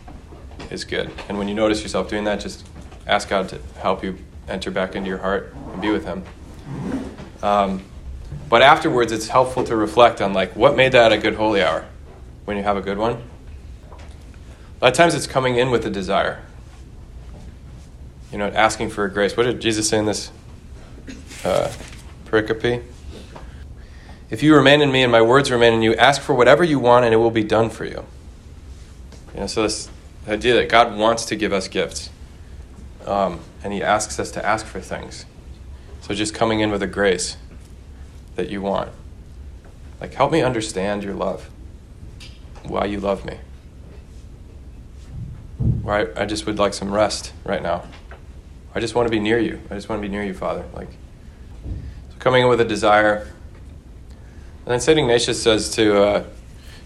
is 0.70 0.84
good. 0.84 1.10
And 1.28 1.38
when 1.38 1.48
you 1.48 1.54
notice 1.54 1.82
yourself 1.82 2.08
doing 2.08 2.24
that 2.24 2.40
just 2.40 2.64
ask 3.06 3.28
god 3.28 3.48
to 3.48 3.60
help 3.80 4.04
you 4.04 4.18
enter 4.48 4.70
back 4.70 4.94
into 4.94 5.08
your 5.08 5.18
heart 5.18 5.54
and 5.72 5.80
be 5.80 5.90
with 5.90 6.04
him 6.04 6.24
um, 7.42 7.82
but 8.48 8.62
afterwards, 8.62 9.12
it's 9.12 9.28
helpful 9.28 9.64
to 9.64 9.76
reflect 9.76 10.20
on 10.20 10.32
like 10.32 10.54
what 10.54 10.76
made 10.76 10.92
that 10.92 11.12
a 11.12 11.18
good 11.18 11.34
holy 11.34 11.62
hour 11.62 11.84
when 12.44 12.56
you 12.56 12.62
have 12.62 12.76
a 12.76 12.80
good 12.80 12.98
one. 12.98 13.12
A 13.12 14.84
lot 14.84 14.90
of 14.90 14.94
times 14.94 15.14
it's 15.14 15.26
coming 15.26 15.56
in 15.56 15.70
with 15.70 15.84
a 15.86 15.90
desire. 15.90 16.42
You 18.32 18.38
know, 18.38 18.48
asking 18.48 18.90
for 18.90 19.08
grace. 19.08 19.36
What 19.36 19.44
did 19.44 19.60
Jesus 19.60 19.88
say 19.88 19.98
in 19.98 20.06
this 20.06 20.30
uh, 21.44 21.72
pericope? 22.26 22.82
If 24.28 24.42
you 24.42 24.54
remain 24.54 24.82
in 24.82 24.90
me 24.90 25.02
and 25.02 25.12
my 25.12 25.22
words 25.22 25.50
remain 25.50 25.72
in 25.72 25.82
you, 25.82 25.94
ask 25.94 26.20
for 26.20 26.34
whatever 26.34 26.64
you 26.64 26.78
want 26.78 27.04
and 27.04 27.14
it 27.14 27.18
will 27.18 27.30
be 27.30 27.44
done 27.44 27.70
for 27.70 27.84
you. 27.84 28.04
You 29.34 29.40
know, 29.40 29.46
so 29.46 29.62
this 29.62 29.88
idea 30.26 30.54
that 30.54 30.68
God 30.68 30.96
wants 30.96 31.24
to 31.26 31.36
give 31.36 31.52
us 31.52 31.68
gifts, 31.68 32.10
um, 33.06 33.40
and 33.62 33.72
He 33.72 33.82
asks 33.82 34.18
us 34.18 34.30
to 34.32 34.44
ask 34.44 34.66
for 34.66 34.80
things. 34.80 35.26
So 36.02 36.14
just 36.14 36.34
coming 36.34 36.60
in 36.60 36.70
with 36.70 36.82
a 36.82 36.86
grace 36.86 37.36
that 38.36 38.48
you 38.50 38.62
want. 38.62 38.90
Like, 40.00 40.14
help 40.14 40.30
me 40.30 40.42
understand 40.42 41.02
your 41.02 41.14
love, 41.14 41.48
why 42.64 42.84
you 42.84 43.00
love 43.00 43.24
me. 43.24 43.38
Why 45.82 46.08
I 46.16 46.26
just 46.26 46.46
would 46.46 46.58
like 46.58 46.74
some 46.74 46.92
rest 46.92 47.32
right 47.44 47.62
now. 47.62 47.84
I 48.74 48.80
just 48.80 48.94
want 48.94 49.06
to 49.08 49.10
be 49.10 49.18
near 49.18 49.38
you. 49.38 49.60
I 49.70 49.74
just 49.74 49.88
want 49.88 50.02
to 50.02 50.06
be 50.06 50.12
near 50.12 50.22
you, 50.22 50.34
Father. 50.34 50.64
Like, 50.74 50.90
so 52.10 52.16
coming 52.18 52.42
in 52.42 52.48
with 52.48 52.60
a 52.60 52.64
desire. 52.64 53.26
And 54.66 54.72
then 54.72 54.80
St. 54.80 54.98
Ignatius 54.98 55.42
says 55.42 55.70
to 55.76 56.02
uh, 56.02 56.24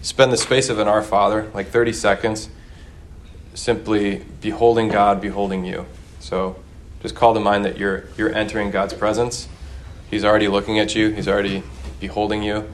spend 0.01 0.31
the 0.31 0.37
space 0.37 0.69
of 0.69 0.79
an 0.79 0.87
Our 0.87 1.01
Father, 1.01 1.51
like 1.53 1.67
30 1.67 1.91
seconds, 1.93 2.49
simply 3.53 4.23
beholding 4.39 4.87
God, 4.87 5.19
beholding 5.19 5.65
you. 5.65 5.85
So 6.31 6.55
just 7.01 7.13
call 7.13 7.33
to 7.33 7.41
mind 7.41 7.65
that 7.65 7.77
you're, 7.77 8.05
you're 8.15 8.33
entering 8.33 8.71
God's 8.71 8.93
presence 8.93 9.49
He's 10.09 10.23
already 10.23 10.47
looking 10.47 10.79
at 10.79 10.95
you, 10.95 11.09
He's 11.09 11.27
already 11.27 11.61
beholding 11.99 12.41
you. 12.41 12.69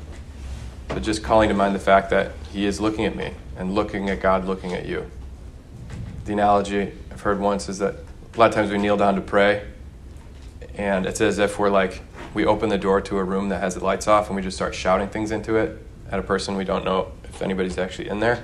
But 0.87 1.01
just 1.01 1.23
calling 1.23 1.49
to 1.49 1.55
mind 1.55 1.73
the 1.73 1.79
fact 1.79 2.11
that 2.11 2.33
He 2.51 2.67
is 2.67 2.79
looking 2.79 3.05
at 3.05 3.15
me 3.15 3.33
and 3.57 3.73
looking 3.73 4.11
at 4.11 4.19
God 4.19 4.45
looking 4.45 4.73
at 4.73 4.85
you. 4.85 5.09
The 6.25 6.33
analogy 6.33 6.91
I've 7.11 7.21
heard 7.21 7.39
once 7.39 7.67
is 7.67 7.79
that 7.79 7.95
a 8.35 8.37
lot 8.37 8.49
of 8.49 8.53
times 8.53 8.69
we 8.69 8.77
kneel 8.77 8.95
down 8.95 9.15
to 9.15 9.21
pray, 9.21 9.65
and 10.75 11.07
it's 11.07 11.19
as 11.19 11.39
if 11.39 11.57
we're 11.57 11.71
like, 11.71 12.03
we 12.35 12.45
open 12.45 12.69
the 12.69 12.77
door 12.77 13.01
to 13.01 13.17
a 13.17 13.23
room 13.23 13.49
that 13.49 13.59
has 13.61 13.73
the 13.73 13.83
lights 13.83 14.07
off 14.07 14.27
and 14.27 14.35
we 14.35 14.43
just 14.43 14.55
start 14.55 14.75
shouting 14.75 15.09
things 15.09 15.31
into 15.31 15.55
it 15.55 15.83
at 16.11 16.19
a 16.19 16.23
person 16.23 16.57
we 16.57 16.63
don't 16.63 16.85
know 16.85 17.11
if 17.23 17.41
anybody's 17.41 17.79
actually 17.79 18.07
in 18.07 18.19
there. 18.19 18.43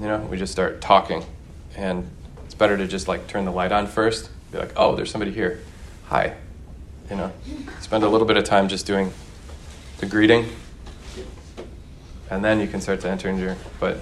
You 0.00 0.06
know, 0.08 0.18
we 0.18 0.36
just 0.36 0.50
start 0.50 0.80
talking. 0.80 1.24
And 1.76 2.10
better 2.62 2.76
to 2.76 2.86
just 2.86 3.08
like 3.08 3.26
turn 3.26 3.44
the 3.44 3.50
light 3.50 3.72
on 3.72 3.88
first, 3.88 4.30
be 4.52 4.58
like, 4.58 4.70
oh, 4.76 4.94
there's 4.94 5.10
somebody 5.10 5.32
here. 5.32 5.60
Hi, 6.04 6.36
you 7.10 7.16
know, 7.16 7.32
spend 7.80 8.04
a 8.04 8.08
little 8.08 8.24
bit 8.24 8.36
of 8.36 8.44
time 8.44 8.68
just 8.68 8.86
doing 8.86 9.12
the 9.98 10.06
greeting, 10.06 10.46
and 12.30 12.44
then 12.44 12.60
you 12.60 12.68
can 12.68 12.80
start 12.80 13.00
to 13.00 13.10
enter 13.10 13.28
into 13.28 13.42
your. 13.42 13.56
But 13.80 13.98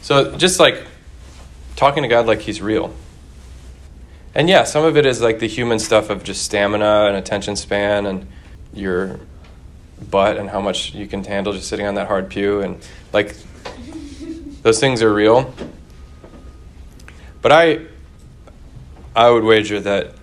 So 0.00 0.38
just 0.38 0.58
like 0.58 0.86
talking 1.76 2.02
to 2.02 2.08
God 2.08 2.26
like 2.26 2.40
He's 2.40 2.62
real. 2.62 2.94
And 4.34 4.48
yeah, 4.48 4.64
some 4.64 4.86
of 4.86 4.96
it 4.96 5.04
is 5.04 5.20
like 5.20 5.38
the 5.38 5.46
human 5.46 5.78
stuff 5.78 6.08
of 6.08 6.24
just 6.24 6.46
stamina 6.46 7.08
and 7.08 7.16
attention 7.16 7.56
span 7.56 8.06
and 8.06 8.26
your 8.72 9.20
butt 10.10 10.38
and 10.38 10.48
how 10.48 10.62
much 10.62 10.94
you 10.94 11.06
can 11.06 11.22
handle 11.24 11.52
just 11.52 11.68
sitting 11.68 11.86
on 11.86 11.96
that 11.96 12.06
hard 12.06 12.30
pew 12.30 12.62
and 12.62 12.78
like 13.12 13.36
those 14.62 14.80
things 14.80 15.02
are 15.02 15.12
real. 15.12 15.52
But 17.46 17.52
I 17.52 17.78
I 19.14 19.30
would 19.30 19.44
wager 19.44 19.78
that 19.78 20.16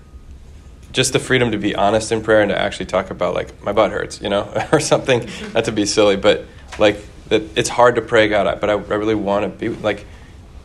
just 0.91 1.13
the 1.13 1.19
freedom 1.19 1.53
to 1.53 1.57
be 1.57 1.73
honest 1.73 2.11
in 2.11 2.21
prayer 2.21 2.41
and 2.41 2.49
to 2.49 2.59
actually 2.59 2.87
talk 2.87 3.11
about 3.11 3.33
like 3.33 3.63
my 3.63 3.71
butt 3.71 3.91
hurts, 3.91 4.19
you 4.19 4.27
know, 4.27 4.51
or 4.73 4.81
something. 4.81 5.29
Not 5.53 5.63
to 5.63 5.71
be 5.71 5.85
silly, 5.85 6.17
but 6.17 6.43
like 6.79 6.97
that 7.29 7.43
it's 7.55 7.69
hard 7.69 7.95
to 7.95 8.01
pray 8.01 8.27
God, 8.27 8.59
but 8.59 8.69
I, 8.69 8.73
I 8.73 8.95
really 8.95 9.15
want 9.15 9.45
to 9.45 9.57
be 9.57 9.69
like 9.69 10.05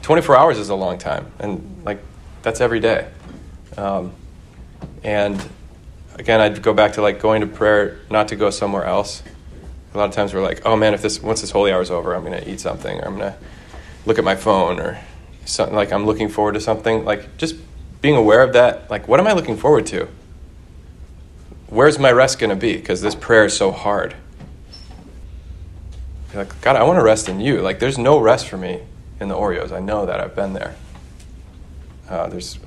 24 0.03 0.37
hours 0.37 0.59
is 0.59 0.69
a 0.69 0.75
long 0.75 0.99
time, 0.99 1.31
and 1.39 1.81
like 1.85 2.01
that's 2.43 2.61
every 2.61 2.81
day. 2.81 3.09
Um, 3.77 4.11
and 5.05 5.41
again, 6.17 6.41
I'd 6.41 6.61
go 6.61 6.75
back 6.75 6.95
to 6.95 7.03
like 7.03 7.21
going 7.21 7.41
to 7.43 7.47
prayer, 7.47 8.01
not 8.11 8.27
to 8.29 8.35
go 8.35 8.51
somewhere 8.51 8.83
else. 8.83 9.23
A 9.95 9.97
lot 9.97 10.09
of 10.09 10.13
times 10.13 10.35
we're 10.35 10.43
like, 10.43 10.63
oh 10.67 10.75
man, 10.75 10.93
if 10.93 11.03
this 11.03 11.23
once 11.23 11.41
this 11.41 11.53
holy 11.53 11.71
hour 11.71 11.83
is 11.83 11.93
over, 11.93 12.17
I'm 12.17 12.25
to 12.25 12.51
eat 12.51 12.59
something, 12.59 12.99
or 12.99 13.05
I'm 13.05 13.19
to 13.21 13.37
look 14.07 14.19
at 14.19 14.25
my 14.25 14.35
phone, 14.35 14.81
or 14.81 14.99
something 15.49 15.75
like 15.75 15.93
I'm 15.93 16.07
looking 16.07 16.29
forward 16.29 16.55
to 16.55 16.61
something. 16.61 17.05
Like 17.05 17.37
just 17.37 17.57
being 18.01 18.17
aware 18.17 18.43
of 18.43 18.53
that. 18.53 18.91
Like, 18.91 19.09
what 19.09 19.21
am 19.21 19.27
I 19.27 19.33
looking 19.33 19.57
forward 19.57 19.87
to? 19.87 20.09
Where's 21.69 21.99
my 21.99 22.13
rest 22.13 22.39
going 22.39 22.51
to 22.51 22.57
be? 22.57 22.77
Because 22.77 23.03
this 23.03 23.15
prayer 23.15 23.45
is 23.45 23.57
so 23.57 23.73
hard. 23.73 24.15
You're 26.33 26.45
like, 26.45 26.61
God, 26.61 26.77
I 26.77 26.85
want 26.85 26.99
to 26.99 27.05
rest 27.05 27.29
in 27.29 27.41
you. 27.41 27.61
Like, 27.61 27.79
there's 27.79 27.99
no 27.99 28.19
rest 28.19 28.49
for 28.49 28.57
me 28.57 28.83
in 29.21 29.29
the 29.29 29.35
Oreos. 29.35 29.73
I 29.73 29.81
know 29.81 30.07
that. 30.07 30.21
I've 30.21 30.35
been 30.35 30.53
there. 30.53 30.77
Uh, 32.09 32.29
there's 32.29 32.59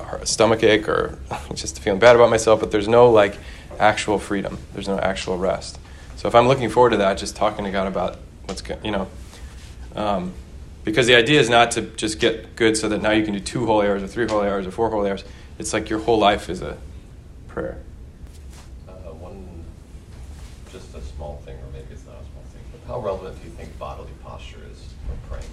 a 0.00 0.26
stomach 0.26 0.62
ache 0.62 0.88
or 0.88 1.18
just 1.54 1.80
feeling 1.80 1.98
bad 1.98 2.16
about 2.16 2.30
myself, 2.30 2.60
but 2.60 2.70
there's 2.70 2.88
no 2.88 3.10
like 3.10 3.36
actual 3.78 4.18
freedom. 4.18 4.58
There's 4.72 4.88
no 4.88 4.98
actual 4.98 5.36
rest. 5.36 5.78
So 6.16 6.28
if 6.28 6.34
I'm 6.34 6.48
looking 6.48 6.68
forward 6.68 6.90
to 6.90 6.96
that, 6.98 7.18
just 7.18 7.36
talking 7.36 7.64
to 7.64 7.70
God 7.70 7.86
about 7.86 8.18
what's 8.44 8.62
good, 8.62 8.78
you 8.84 8.90
know, 8.90 9.08
um, 9.96 10.32
because 10.84 11.06
the 11.06 11.14
idea 11.14 11.40
is 11.40 11.50
not 11.50 11.70
to 11.72 11.82
just 11.82 12.18
get 12.18 12.56
good 12.56 12.76
so 12.76 12.88
that 12.88 13.02
now 13.02 13.10
you 13.10 13.24
can 13.24 13.34
do 13.34 13.40
two 13.40 13.66
holy 13.66 13.86
hours 13.86 14.02
or 14.02 14.08
three 14.08 14.26
holy 14.26 14.48
hours 14.48 14.66
or 14.66 14.70
four 14.70 14.90
holy 14.90 15.10
hours. 15.10 15.24
It's 15.58 15.72
like 15.72 15.90
your 15.90 16.00
whole 16.00 16.18
life 16.18 16.48
is 16.48 16.62
a 16.62 16.78
prayer. 17.48 17.78
Uh, 18.88 18.92
one, 19.12 19.46
just 20.72 20.94
a 20.94 21.02
small 21.02 21.42
thing, 21.44 21.56
or 21.56 21.72
maybe 21.72 21.86
it's 21.90 22.06
not 22.06 22.14
a 22.14 22.24
small 22.32 22.42
thing, 22.52 22.62
but 22.72 22.92
how 22.92 23.00
relevant 23.00 23.38
do 23.40 23.48
you 23.48 23.54
think 23.54 23.78
bodily 23.78 24.10
posture 24.22 24.60
is 24.70 24.88
when 25.06 25.18
praying? 25.28 25.52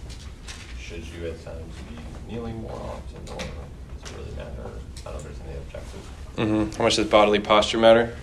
Should 0.80 1.03
you 1.13 1.28
at 1.28 1.43
times 1.43 1.73
be 1.89 2.32
kneeling 2.34 2.61
more 2.61 2.71
often, 2.71 3.17
or 3.34 3.38
does 3.38 4.11
it 4.11 4.17
really 4.17 4.36
matter? 4.38 4.49
I 4.61 5.03
don't 5.03 5.13
know 5.13 5.17
if 5.17 5.23
there's 5.23 5.39
any 5.45 5.57
objectives. 5.57 6.07
Mm-hmm. 6.38 6.78
How 6.78 6.84
much 6.84 6.95
does 6.95 7.07
bodily 7.07 7.39
posture 7.39 7.78
matter? 7.78 8.15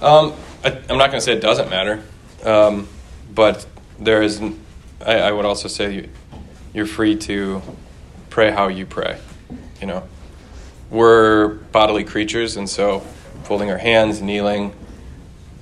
Um, 0.00 0.34
I, 0.64 0.70
am 0.88 0.98
not 0.98 1.10
going 1.10 1.12
to 1.12 1.20
say 1.20 1.34
it 1.34 1.40
doesn't 1.40 1.70
matter, 1.70 2.02
um, 2.44 2.88
but 3.32 3.64
there 4.00 4.22
is. 4.22 4.40
I, 5.04 5.14
I, 5.14 5.32
would 5.32 5.44
also 5.44 5.68
say 5.68 5.94
you, 5.94 6.08
you're 6.72 6.86
free 6.86 7.16
to 7.16 7.62
pray 8.30 8.50
how 8.50 8.68
you 8.68 8.86
pray. 8.86 9.18
You 9.80 9.86
know, 9.86 10.02
we're 10.90 11.48
bodily 11.48 12.04
creatures, 12.04 12.56
and 12.56 12.68
so 12.68 13.00
folding 13.44 13.70
our 13.70 13.78
hands, 13.78 14.22
kneeling, 14.22 14.74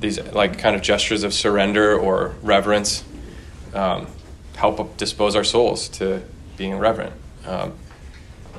these 0.00 0.20
like 0.32 0.58
kind 0.58 0.76
of 0.76 0.82
gestures 0.82 1.24
of 1.24 1.32
surrender 1.32 1.98
or 1.98 2.34
reverence 2.42 3.04
um, 3.74 4.06
help 4.56 4.96
dispose 4.96 5.34
our 5.34 5.44
souls 5.44 5.88
to 5.88 6.22
being 6.56 6.78
reverent. 6.78 7.12
Um, 7.46 7.74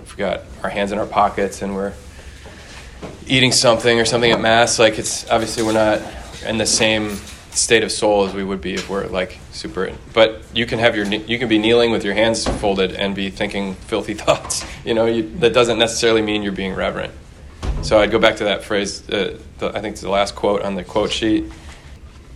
if 0.03 0.15
we 0.15 0.19
got 0.19 0.41
our 0.63 0.69
hands 0.69 0.91
in 0.91 0.99
our 0.99 1.05
pockets 1.05 1.61
and 1.61 1.75
we're 1.75 1.93
eating 3.27 3.51
something 3.51 3.99
or 3.99 4.05
something 4.05 4.31
at 4.31 4.41
mass, 4.41 4.77
like 4.77 4.99
it's 4.99 5.29
obviously 5.29 5.63
we're 5.63 5.73
not 5.73 6.01
in 6.45 6.57
the 6.57 6.65
same 6.65 7.17
state 7.55 7.83
of 7.83 7.91
soul 7.91 8.25
as 8.25 8.33
we 8.33 8.43
would 8.43 8.61
be 8.61 8.73
if 8.73 8.89
we're 8.89 9.07
like 9.07 9.39
super. 9.51 9.91
But 10.13 10.43
you 10.53 10.65
can 10.65 10.79
have 10.79 10.95
your 10.95 11.05
you 11.05 11.39
can 11.39 11.47
be 11.47 11.57
kneeling 11.57 11.91
with 11.91 12.03
your 12.03 12.13
hands 12.13 12.45
folded 12.45 12.93
and 12.93 13.15
be 13.15 13.29
thinking 13.29 13.75
filthy 13.75 14.13
thoughts. 14.25 14.65
You 14.83 14.93
know, 14.93 15.05
you, 15.05 15.29
that 15.39 15.53
doesn't 15.53 15.79
necessarily 15.79 16.21
mean 16.21 16.43
you're 16.43 16.51
being 16.51 16.75
reverent. 16.75 17.13
So 17.81 17.99
I'd 17.99 18.11
go 18.11 18.19
back 18.19 18.37
to 18.37 18.45
that 18.45 18.63
phrase. 18.63 19.07
Uh, 19.09 19.39
the, 19.59 19.69
I 19.69 19.81
think 19.81 19.93
it's 19.93 20.01
the 20.01 20.09
last 20.09 20.35
quote 20.35 20.61
on 20.61 20.75
the 20.75 20.83
quote 20.83 21.11
sheet. 21.11 21.45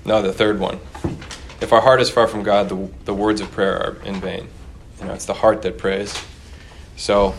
No, 0.06 0.22
the 0.22 0.34
third 0.34 0.60
one. 0.60 0.80
If 1.62 1.74
our 1.74 1.82
heart 1.82 2.02
is 2.02 2.10
far 2.10 2.28
from 2.28 2.44
God, 2.44 2.70
the, 2.70 2.90
the 3.06 3.14
words 3.14 3.42
of 3.42 3.52
prayer 3.52 3.78
are 3.78 4.06
in 4.06 4.22
vain. 4.22 4.48
You 5.00 5.08
know, 5.08 5.14
it's 5.14 5.26
the 5.26 5.34
heart 5.34 5.62
that 5.64 5.78
prays. 5.78 6.18
So 6.96 7.36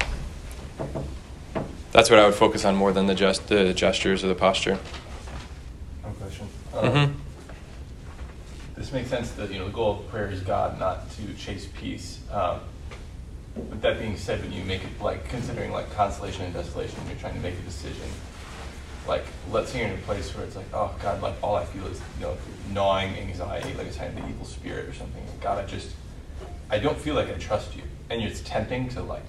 that's 1.93 2.11
what 2.11 2.19
I 2.19 2.27
would 2.27 2.35
focus 2.35 2.65
on 2.65 2.75
more 2.77 2.93
than 2.93 3.07
the, 3.07 3.15
gest- 3.15 3.49
the 3.49 3.73
gestures 3.73 4.23
or 4.23 4.29
the 4.29 4.35
posture. 4.35 4.79
One 6.03 6.15
question. 6.15 6.49
Mm-hmm. 6.73 7.30
This 8.81 8.93
makes 8.93 9.11
sense 9.11 9.31
that 9.33 9.53
you 9.53 9.59
know 9.59 9.67
the 9.67 9.73
goal 9.73 9.99
of 9.99 10.09
prayer 10.09 10.31
is 10.31 10.41
God, 10.41 10.81
not 10.81 11.11
to 11.11 11.35
chase 11.35 11.69
peace. 11.79 12.19
Um, 12.33 12.61
with 13.55 13.83
that 13.83 13.99
being 13.99 14.17
said, 14.17 14.41
when 14.41 14.55
you 14.55 14.65
make 14.65 14.83
it 14.83 15.03
like 15.03 15.29
considering 15.29 15.71
like 15.71 15.93
consolation 15.93 16.47
and 16.47 16.55
desolation, 16.55 16.99
you're 17.07 17.19
trying 17.19 17.35
to 17.35 17.41
make 17.41 17.53
a 17.59 17.61
decision. 17.61 18.09
Like, 19.07 19.25
let's 19.51 19.71
say 19.71 19.81
you're 19.81 19.89
in 19.89 19.95
a 19.97 20.03
place 20.05 20.35
where 20.35 20.47
it's 20.47 20.57
like, 20.57 20.65
oh 20.73 20.95
God, 21.03 21.21
like 21.21 21.35
all 21.43 21.57
I 21.57 21.67
feel 21.67 21.87
is 21.89 22.01
you 22.19 22.25
know 22.25 22.39
gnawing 22.73 23.19
anxiety, 23.19 23.75
like 23.75 23.87
it's 23.87 23.99
kind 23.99 24.17
of 24.19 24.25
the 24.25 24.31
evil 24.31 24.47
spirit 24.47 24.89
or 24.89 24.95
something. 24.95 25.25
God, 25.43 25.63
I 25.63 25.67
just, 25.67 25.91
I 26.71 26.79
don't 26.79 26.99
feel 26.99 27.15
like 27.15 27.29
I 27.29 27.35
trust 27.35 27.77
you, 27.77 27.83
and 28.09 28.23
it's 28.23 28.41
tempting 28.41 28.89
to 28.91 29.03
like 29.03 29.25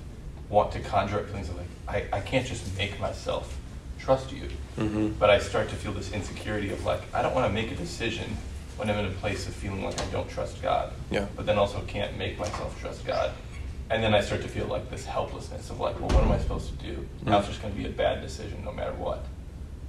want 0.47 0.71
to 0.71 0.79
conjure 0.79 1.19
up 1.19 1.25
feelings 1.25 1.49
of 1.49 1.57
like 1.57 1.67
I, 1.89 2.19
I 2.19 2.21
can't 2.21 2.47
just 2.47 2.77
make 2.77 2.97
myself 3.01 3.59
trust 3.99 4.31
you. 4.31 4.47
Mm-hmm. 4.77 5.09
But 5.19 5.29
I 5.29 5.39
start 5.39 5.67
to 5.71 5.75
feel 5.75 5.91
this 5.91 6.13
insecurity 6.13 6.69
of 6.69 6.85
like, 6.85 7.01
I 7.13 7.21
don't 7.21 7.35
want 7.35 7.47
to 7.47 7.53
make 7.53 7.69
a 7.69 7.75
decision 7.75 8.37
when 8.77 8.89
I'm 8.89 8.97
in 8.99 9.05
a 9.05 9.15
place 9.15 9.47
of 9.47 9.53
feeling 9.53 9.83
like 9.83 9.99
I 10.01 10.05
don't 10.05 10.29
trust 10.29 10.61
God. 10.61 10.91
Yeah. 11.09 11.27
But 11.35 11.45
then 11.45 11.57
also 11.57 11.81
can't 11.87 12.17
make 12.17 12.39
myself 12.39 12.79
trust 12.79 13.05
God. 13.05 13.31
And 13.89 14.01
then 14.01 14.13
I 14.13 14.21
start 14.21 14.41
to 14.43 14.47
feel 14.47 14.67
like 14.67 14.89
this 14.89 15.05
helplessness 15.05 15.69
of 15.69 15.79
like, 15.79 15.99
well, 15.99 16.09
what 16.09 16.23
am 16.23 16.31
I 16.31 16.39
supposed 16.39 16.69
to 16.69 16.85
do? 16.85 17.05
Now 17.25 17.39
it's 17.39 17.49
just 17.49 17.61
going 17.61 17.73
to 17.73 17.79
be 17.79 17.85
a 17.85 17.91
bad 17.91 18.21
decision 18.21 18.63
no 18.63 18.71
matter 18.71 18.93
what. 18.93 19.25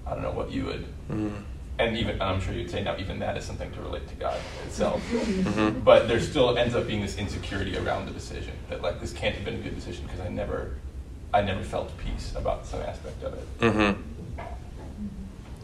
I 0.06 0.14
don't 0.14 0.22
know 0.22 0.32
what 0.32 0.50
you 0.50 0.64
would. 0.64 0.84
Mm-hmm. 1.08 1.36
And 1.78 1.96
even, 1.96 2.10
and 2.14 2.22
I'm 2.22 2.40
sure 2.40 2.52
you'd 2.52 2.70
say 2.70 2.82
now, 2.82 2.96
even 2.98 3.20
that 3.20 3.36
is 3.36 3.44
something 3.44 3.70
to 3.72 3.80
relate 3.80 4.08
to 4.08 4.14
God 4.16 4.38
itself. 4.66 5.02
Mm-hmm. 5.12 5.80
But 5.80 6.08
there 6.08 6.20
still 6.20 6.56
ends 6.56 6.74
up 6.74 6.86
being 6.86 7.00
this 7.02 7.16
insecurity 7.16 7.76
around 7.76 8.06
the 8.06 8.12
decision 8.12 8.52
that 8.68 8.80
like 8.80 9.00
this 9.00 9.12
can't 9.12 9.34
have 9.34 9.44
been 9.44 9.54
a 9.54 9.58
good 9.58 9.74
decision 9.74 10.04
because 10.04 10.20
I 10.20 10.28
never, 10.28 10.76
I 11.34 11.42
never 11.42 11.62
felt 11.62 11.96
peace 11.98 12.32
about 12.36 12.66
some 12.66 12.80
aspect 12.80 13.22
of 13.22 13.34
it. 13.34 13.58
Mm-hmm. 13.60 14.00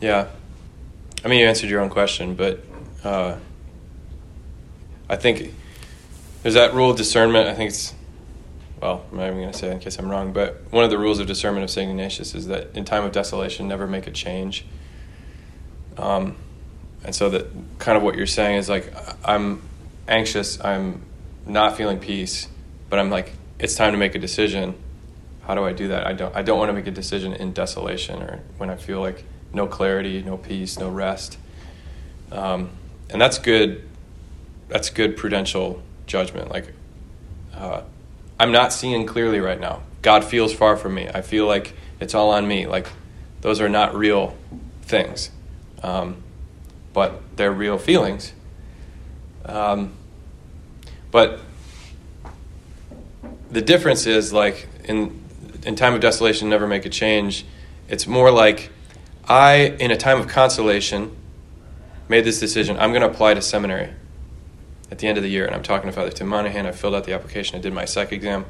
Yeah. 0.01 0.29
I 1.25 1.29
mean, 1.29 1.41
you 1.41 1.47
answered 1.47 1.71
your 1.71 1.81
own 1.81 1.91
question, 1.91 2.35
but 2.35 2.65
uh, 3.05 3.37
I 5.09 5.17
think 5.17 5.55
there's 6.43 6.55
that 6.55 6.75
rule 6.75 6.91
of 6.91 6.97
discernment. 6.97 7.49
I 7.49 7.55
think 7.55 7.71
it's, 7.71 7.95
well, 8.81 9.05
I'm 9.11 9.19
not 9.19 9.27
even 9.27 9.39
going 9.41 9.53
to 9.53 9.59
say 9.59 9.69
it 9.69 9.73
in 9.73 9.81
case 9.81 9.99
I'm 9.99 10.11
wrong, 10.11 10.33
but 10.33 10.63
one 10.71 10.85
of 10.85 10.91
the 10.91 10.99
rules 10.99 11.19
of 11.19 11.27
discernment 11.27 11.65
of 11.65 11.71
St. 11.71 11.91
Ignatius 11.91 12.35
is 12.35 12.47
that 12.49 12.77
in 12.77 12.85
time 12.85 13.05
of 13.05 13.13
desolation, 13.13 13.69
never 13.69 13.87
make 13.87 14.07
a 14.07 14.11
change. 14.11 14.65
Um, 15.97 16.37
and 17.05 17.15
so 17.15 17.31
that 17.31 17.47
kind 17.79 17.97
of 17.97 18.03
what 18.03 18.17
you're 18.17 18.27
saying 18.27 18.57
is 18.57 18.69
like, 18.69 18.93
I'm 19.25 19.63
anxious, 20.07 20.63
I'm 20.63 21.03
not 21.47 21.77
feeling 21.77 21.99
peace, 21.99 22.49
but 22.91 22.99
I'm 22.99 23.11
like, 23.11 23.33
it's 23.59 23.75
time 23.75 23.93
to 23.93 23.99
make 23.99 24.15
a 24.15 24.19
decision. 24.19 24.75
How 25.43 25.55
do 25.55 25.65
I 25.65 25.73
do 25.73 25.89
that? 25.89 26.07
I 26.07 26.13
don't, 26.13 26.35
I 26.37 26.43
don't 26.43 26.59
want 26.59 26.69
to 26.69 26.73
make 26.73 26.87
a 26.87 26.93
decision 26.93 27.33
in 27.33 27.53
desolation 27.53 28.23
or 28.23 28.41
when 28.59 28.71
I 28.71 28.77
feel 28.77 29.01
like 29.01 29.25
no 29.53 29.67
clarity, 29.67 30.23
no 30.23 30.37
peace, 30.37 30.79
no 30.79 30.91
rest. 30.91 31.39
Um, 32.31 32.71
and 33.11 33.21
that's 33.21 33.39
good. 33.39 33.89
That's 34.69 34.91
good 34.91 35.17
prudential 35.17 35.83
judgment. 36.07 36.51
Like, 36.51 36.73
uh, 37.55 37.83
I'm 38.39 38.53
not 38.53 38.73
seeing 38.73 39.07
clearly 39.07 39.41
right 39.41 39.59
now. 39.59 39.83
God 40.03 40.25
feels 40.25 40.53
far 40.53 40.77
from 40.77 40.95
me. 40.95 41.09
I 41.09 41.23
feel 41.23 41.47
like 41.47 41.75
it's 42.01 42.15
all 42.15 42.31
on 42.31 42.47
me. 42.47 42.67
Like, 42.67 42.89
those 43.41 43.61
are 43.61 43.69
not 43.69 43.95
real 43.95 44.37
things, 44.83 45.31
um, 45.83 46.23
but 46.93 47.21
they're 47.37 47.53
real 47.53 47.79
feelings. 47.79 48.33
Um, 49.45 49.93
but 51.11 51.41
the 53.51 53.63
difference 53.63 54.07
is 54.07 54.33
like 54.33 54.69
in 54.85 55.25
in 55.65 55.75
time 55.77 55.95
of 55.95 56.01
desolation, 56.01 56.49
never 56.49 56.67
make 56.67 56.85
a 56.85 56.91
change. 56.91 57.45
It's 57.89 58.07
more 58.07 58.31
like 58.31 58.71
I, 59.27 59.77
in 59.81 59.91
a 59.91 59.97
time 59.97 60.21
of 60.21 60.29
consolation, 60.29 61.15
made 62.09 62.25
this 62.25 62.41
decision. 62.41 62.77
I'm 62.79 62.91
going 62.91 63.03
to 63.03 63.09
apply 63.09 63.35
to 63.35 63.43
seminary 63.43 63.91
at 64.91 64.99
the 64.99 65.07
end 65.07 65.19
of 65.19 65.25
the 65.25 65.31
year. 65.31 65.47
And 65.47 65.55
I'm 65.55 65.63
talking 65.63 65.89
to 65.89 65.95
Father 65.95 66.11
Tim 66.11 66.29
Monahan. 66.29 66.67
I 66.67 66.73
filled 66.73 66.95
out 66.95 67.05
the 67.05 67.13
application. 67.13 67.59
I 67.59 67.61
did 67.61 67.73
my 67.73 67.85
psych 67.85 68.13
exam. 68.13 68.47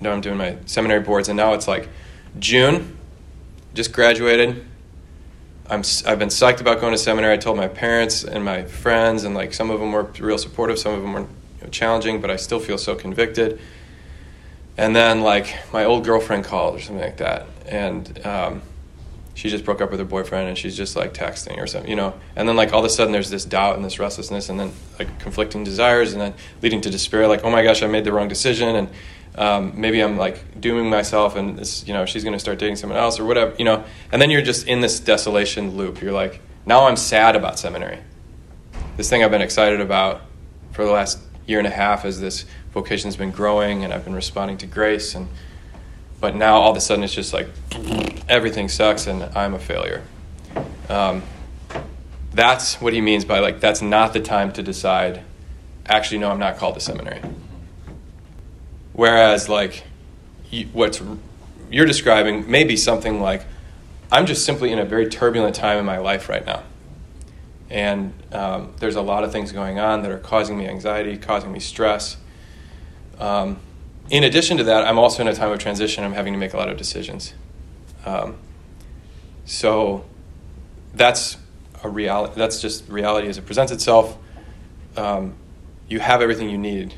Now 0.00 0.12
I'm 0.12 0.20
doing 0.20 0.36
my 0.36 0.56
seminary 0.66 1.00
boards. 1.00 1.28
And 1.28 1.36
now 1.36 1.54
it's 1.54 1.66
like 1.66 1.88
June, 2.38 2.96
just 3.74 3.92
graduated. 3.92 4.64
I'm, 5.70 5.82
I've 6.06 6.18
been 6.18 6.28
psyched 6.28 6.60
about 6.60 6.80
going 6.80 6.92
to 6.92 6.98
seminary. 6.98 7.34
I 7.34 7.36
told 7.36 7.56
my 7.56 7.68
parents 7.68 8.24
and 8.24 8.42
my 8.42 8.64
friends, 8.64 9.24
and 9.24 9.34
like 9.34 9.52
some 9.52 9.70
of 9.70 9.80
them 9.80 9.92
were 9.92 10.04
real 10.18 10.38
supportive, 10.38 10.78
some 10.78 10.94
of 10.94 11.02
them 11.02 11.12
were 11.12 11.20
you 11.20 11.26
know, 11.62 11.68
challenging, 11.68 12.22
but 12.22 12.30
I 12.30 12.36
still 12.36 12.58
feel 12.58 12.78
so 12.78 12.94
convicted. 12.94 13.60
And 14.78 14.96
then 14.96 15.20
like 15.20 15.54
my 15.72 15.84
old 15.84 16.04
girlfriend 16.04 16.44
called 16.44 16.76
or 16.76 16.80
something 16.80 17.04
like 17.04 17.18
that, 17.18 17.46
and 17.66 18.24
um, 18.24 18.62
she 19.38 19.48
just 19.48 19.64
broke 19.64 19.80
up 19.80 19.92
with 19.92 20.00
her 20.00 20.04
boyfriend, 20.04 20.48
and 20.48 20.58
she's 20.58 20.76
just 20.76 20.96
like 20.96 21.14
texting 21.14 21.58
or 21.58 21.68
something, 21.68 21.88
you 21.88 21.94
know. 21.94 22.12
And 22.34 22.48
then 22.48 22.56
like 22.56 22.72
all 22.72 22.80
of 22.80 22.84
a 22.84 22.88
sudden 22.88 23.12
there's 23.12 23.30
this 23.30 23.44
doubt 23.44 23.76
and 23.76 23.84
this 23.84 24.00
restlessness, 24.00 24.48
and 24.48 24.58
then 24.58 24.72
like 24.98 25.20
conflicting 25.20 25.62
desires, 25.62 26.12
and 26.12 26.20
then 26.20 26.34
leading 26.60 26.80
to 26.80 26.90
despair. 26.90 27.28
Like 27.28 27.44
oh 27.44 27.50
my 27.50 27.62
gosh, 27.62 27.80
I 27.84 27.86
made 27.86 28.02
the 28.02 28.12
wrong 28.12 28.26
decision, 28.26 28.74
and 28.74 28.88
um, 29.36 29.80
maybe 29.80 30.00
I'm 30.00 30.16
like 30.16 30.60
dooming 30.60 30.90
myself, 30.90 31.36
and 31.36 31.56
this, 31.56 31.86
you 31.86 31.94
know, 31.94 32.04
she's 32.04 32.24
to 32.24 32.38
start 32.40 32.58
dating 32.58 32.74
someone 32.74 32.98
else 32.98 33.20
or 33.20 33.26
whatever, 33.26 33.54
you 33.56 33.64
know. 33.64 33.84
And 34.10 34.20
then 34.20 34.28
you're 34.28 34.42
just 34.42 34.66
in 34.66 34.80
this 34.80 34.98
desolation 34.98 35.76
loop. 35.76 36.02
You're 36.02 36.10
like, 36.10 36.40
now 36.66 36.88
I'm 36.88 36.96
sad 36.96 37.36
about 37.36 37.60
seminary. 37.60 38.00
This 38.96 39.08
thing 39.08 39.22
I've 39.22 39.30
been 39.30 39.40
excited 39.40 39.80
about 39.80 40.22
for 40.72 40.84
the 40.84 40.90
last 40.90 41.20
year 41.46 41.58
and 41.58 41.68
a 41.68 41.70
half 41.70 42.04
as 42.04 42.20
this 42.20 42.44
vocation's 42.72 43.14
been 43.14 43.30
growing 43.30 43.84
and 43.84 43.92
I've 43.92 44.04
been 44.04 44.16
responding 44.16 44.58
to 44.58 44.66
grace 44.66 45.14
and 45.14 45.28
but 46.20 46.34
now 46.34 46.56
all 46.56 46.70
of 46.70 46.76
a 46.76 46.80
sudden 46.80 47.04
it's 47.04 47.14
just 47.14 47.32
like 47.32 47.48
everything 48.28 48.68
sucks 48.68 49.06
and 49.06 49.22
I'm 49.36 49.54
a 49.54 49.58
failure. 49.58 50.02
Um, 50.88 51.22
that's 52.32 52.80
what 52.80 52.92
he 52.92 53.00
means 53.00 53.24
by 53.24 53.40
like 53.40 53.60
that's 53.60 53.82
not 53.82 54.12
the 54.12 54.20
time 54.20 54.52
to 54.52 54.62
decide. 54.62 55.22
Actually, 55.86 56.18
no, 56.18 56.30
I'm 56.30 56.38
not 56.38 56.56
called 56.58 56.74
to 56.74 56.80
seminary. 56.80 57.20
Whereas 58.92 59.48
like 59.48 59.84
you, 60.50 60.66
what's 60.72 61.00
you're 61.70 61.86
describing 61.86 62.50
may 62.50 62.64
be 62.64 62.76
something 62.76 63.20
like 63.20 63.44
I'm 64.10 64.26
just 64.26 64.44
simply 64.44 64.72
in 64.72 64.78
a 64.78 64.84
very 64.84 65.08
turbulent 65.08 65.54
time 65.54 65.78
in 65.78 65.84
my 65.84 65.98
life 65.98 66.28
right 66.28 66.44
now. 66.44 66.62
And 67.70 68.14
um, 68.32 68.72
there's 68.78 68.96
a 68.96 69.02
lot 69.02 69.24
of 69.24 69.32
things 69.32 69.52
going 69.52 69.78
on 69.78 70.02
that 70.02 70.10
are 70.10 70.18
causing 70.18 70.56
me 70.56 70.66
anxiety, 70.66 71.18
causing 71.18 71.52
me 71.52 71.60
stress. 71.60 72.16
Um, 73.18 73.58
in 74.10 74.24
addition 74.24 74.56
to 74.58 74.64
that, 74.64 74.86
I'm 74.86 74.98
also 74.98 75.22
in 75.22 75.28
a 75.28 75.34
time 75.34 75.52
of 75.52 75.58
transition. 75.58 76.04
I'm 76.04 76.12
having 76.12 76.32
to 76.32 76.38
make 76.38 76.54
a 76.54 76.56
lot 76.56 76.68
of 76.68 76.76
decisions. 76.76 77.34
Um, 78.06 78.36
so 79.44 80.04
that's 80.94 81.36
a 81.82 81.88
reality. 81.88 82.34
That's 82.36 82.60
just 82.60 82.88
reality 82.88 83.28
as 83.28 83.38
it 83.38 83.46
presents 83.46 83.72
itself. 83.72 84.16
Um, 84.96 85.34
you 85.88 86.00
have 86.00 86.22
everything 86.22 86.50
you 86.50 86.58
need 86.58 86.94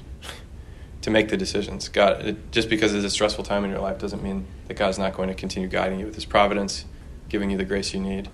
to 1.02 1.10
make 1.10 1.28
the 1.28 1.36
decisions. 1.36 1.88
God, 1.88 2.26
it, 2.26 2.52
just 2.52 2.68
because 2.68 2.94
it's 2.94 3.04
a 3.04 3.10
stressful 3.10 3.44
time 3.44 3.64
in 3.64 3.70
your 3.70 3.80
life 3.80 3.98
doesn't 3.98 4.22
mean 4.22 4.46
that 4.68 4.74
God's 4.74 4.98
not 4.98 5.14
going 5.14 5.28
to 5.28 5.34
continue 5.34 5.68
guiding 5.68 5.98
you 5.98 6.06
with 6.06 6.14
His 6.14 6.24
providence, 6.24 6.84
giving 7.28 7.50
you 7.50 7.56
the 7.56 7.64
grace 7.64 7.94
you 7.94 8.00
need. 8.00 8.28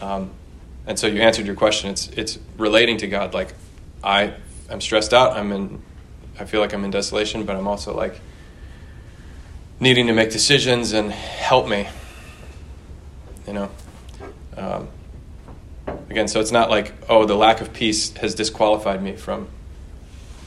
Um, 0.00 0.30
and 0.86 0.98
so 0.98 1.06
you 1.06 1.20
answered 1.20 1.46
your 1.46 1.54
question. 1.54 1.90
It's 1.90 2.08
it's 2.08 2.38
relating 2.56 2.96
to 2.98 3.06
God. 3.06 3.34
Like 3.34 3.54
I 4.02 4.34
am 4.68 4.80
stressed 4.80 5.12
out. 5.12 5.36
I'm 5.36 5.52
in. 5.52 5.82
I 6.40 6.46
feel 6.46 6.60
like 6.60 6.72
I'm 6.72 6.84
in 6.84 6.90
desolation, 6.90 7.44
but 7.44 7.54
I'm 7.54 7.68
also 7.68 7.94
like 7.94 8.18
needing 9.78 10.06
to 10.06 10.14
make 10.14 10.30
decisions 10.30 10.92
and 10.92 11.12
help 11.12 11.68
me. 11.68 11.86
You 13.46 13.52
know. 13.52 13.70
Um, 14.56 14.88
again, 16.08 16.28
so 16.28 16.40
it's 16.40 16.50
not 16.50 16.70
like 16.70 16.94
oh 17.08 17.26
the 17.26 17.36
lack 17.36 17.60
of 17.60 17.72
peace 17.72 18.16
has 18.16 18.34
disqualified 18.34 19.02
me 19.02 19.16
from 19.16 19.48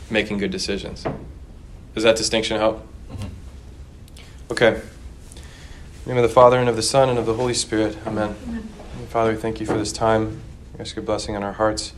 making 0.10 0.40
good 0.40 0.52
decisions. 0.52 1.06
Does 1.94 2.04
that 2.04 2.16
distinction 2.16 2.58
help? 2.58 2.86
Mm-hmm. 3.12 4.52
Okay. 4.52 4.68
In 4.76 4.82
the 6.06 6.10
name 6.10 6.18
of 6.18 6.24
the 6.24 6.34
Father 6.34 6.58
and 6.58 6.68
of 6.68 6.76
the 6.76 6.82
Son 6.82 7.08
and 7.08 7.20
of 7.20 7.28
the 7.28 7.36
Holy 7.36 7.54
Spirit. 7.54 7.98
Amen. 8.08 8.36
Amen. 8.48 8.68
Father, 9.10 9.32
we 9.32 9.38
thank 9.38 9.60
you 9.60 9.68
for 9.68 9.78
this 9.78 9.92
time. 9.92 10.42
We 10.74 10.80
ask 10.80 10.96
your 10.96 11.06
blessing 11.06 11.36
on 11.36 11.44
our 11.44 11.54
hearts 11.54 11.94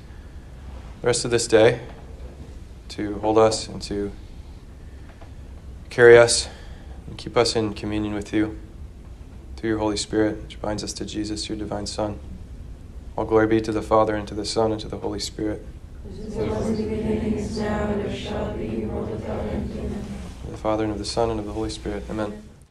the 1.02 1.08
rest 1.08 1.24
of 1.24 1.32
this 1.32 1.48
day 1.48 1.80
to 2.96 3.20
hold 3.20 3.38
us 3.38 3.68
and 3.68 3.82
to 3.82 4.10
carry 5.90 6.18
us 6.18 6.48
and 7.08 7.18
keep 7.18 7.36
us 7.36 7.54
in 7.54 7.74
communion 7.74 8.14
with 8.14 8.32
you 8.32 8.58
through 9.58 9.72
your 9.72 9.80
Holy 9.80 9.98
Spirit, 9.98 10.42
which 10.44 10.62
binds 10.62 10.82
us 10.82 10.94
to 10.94 11.06
Jesus, 11.06 11.50
your 11.50 11.58
divine 11.58 11.88
Son. 11.88 12.18
All 13.18 13.26
glory 13.26 13.48
be 13.48 13.60
to 13.60 13.74
the 13.74 13.82
Father, 13.82 14.16
and 14.16 14.26
to 14.30 14.34
the 14.34 14.46
Son, 14.46 14.72
and 14.72 14.80
to 14.80 14.88
the 14.88 14.98
Holy 14.98 15.20
Spirit. 15.20 15.66
The 20.50 20.58
Father, 20.58 20.84
and 20.86 20.94
of 20.94 21.00
the 21.00 21.06
Son, 21.06 21.30
and 21.30 21.40
of 21.40 21.46
the 21.46 21.54
Holy 21.54 21.70
Spirit. 21.70 22.04
Amen. 22.10 22.44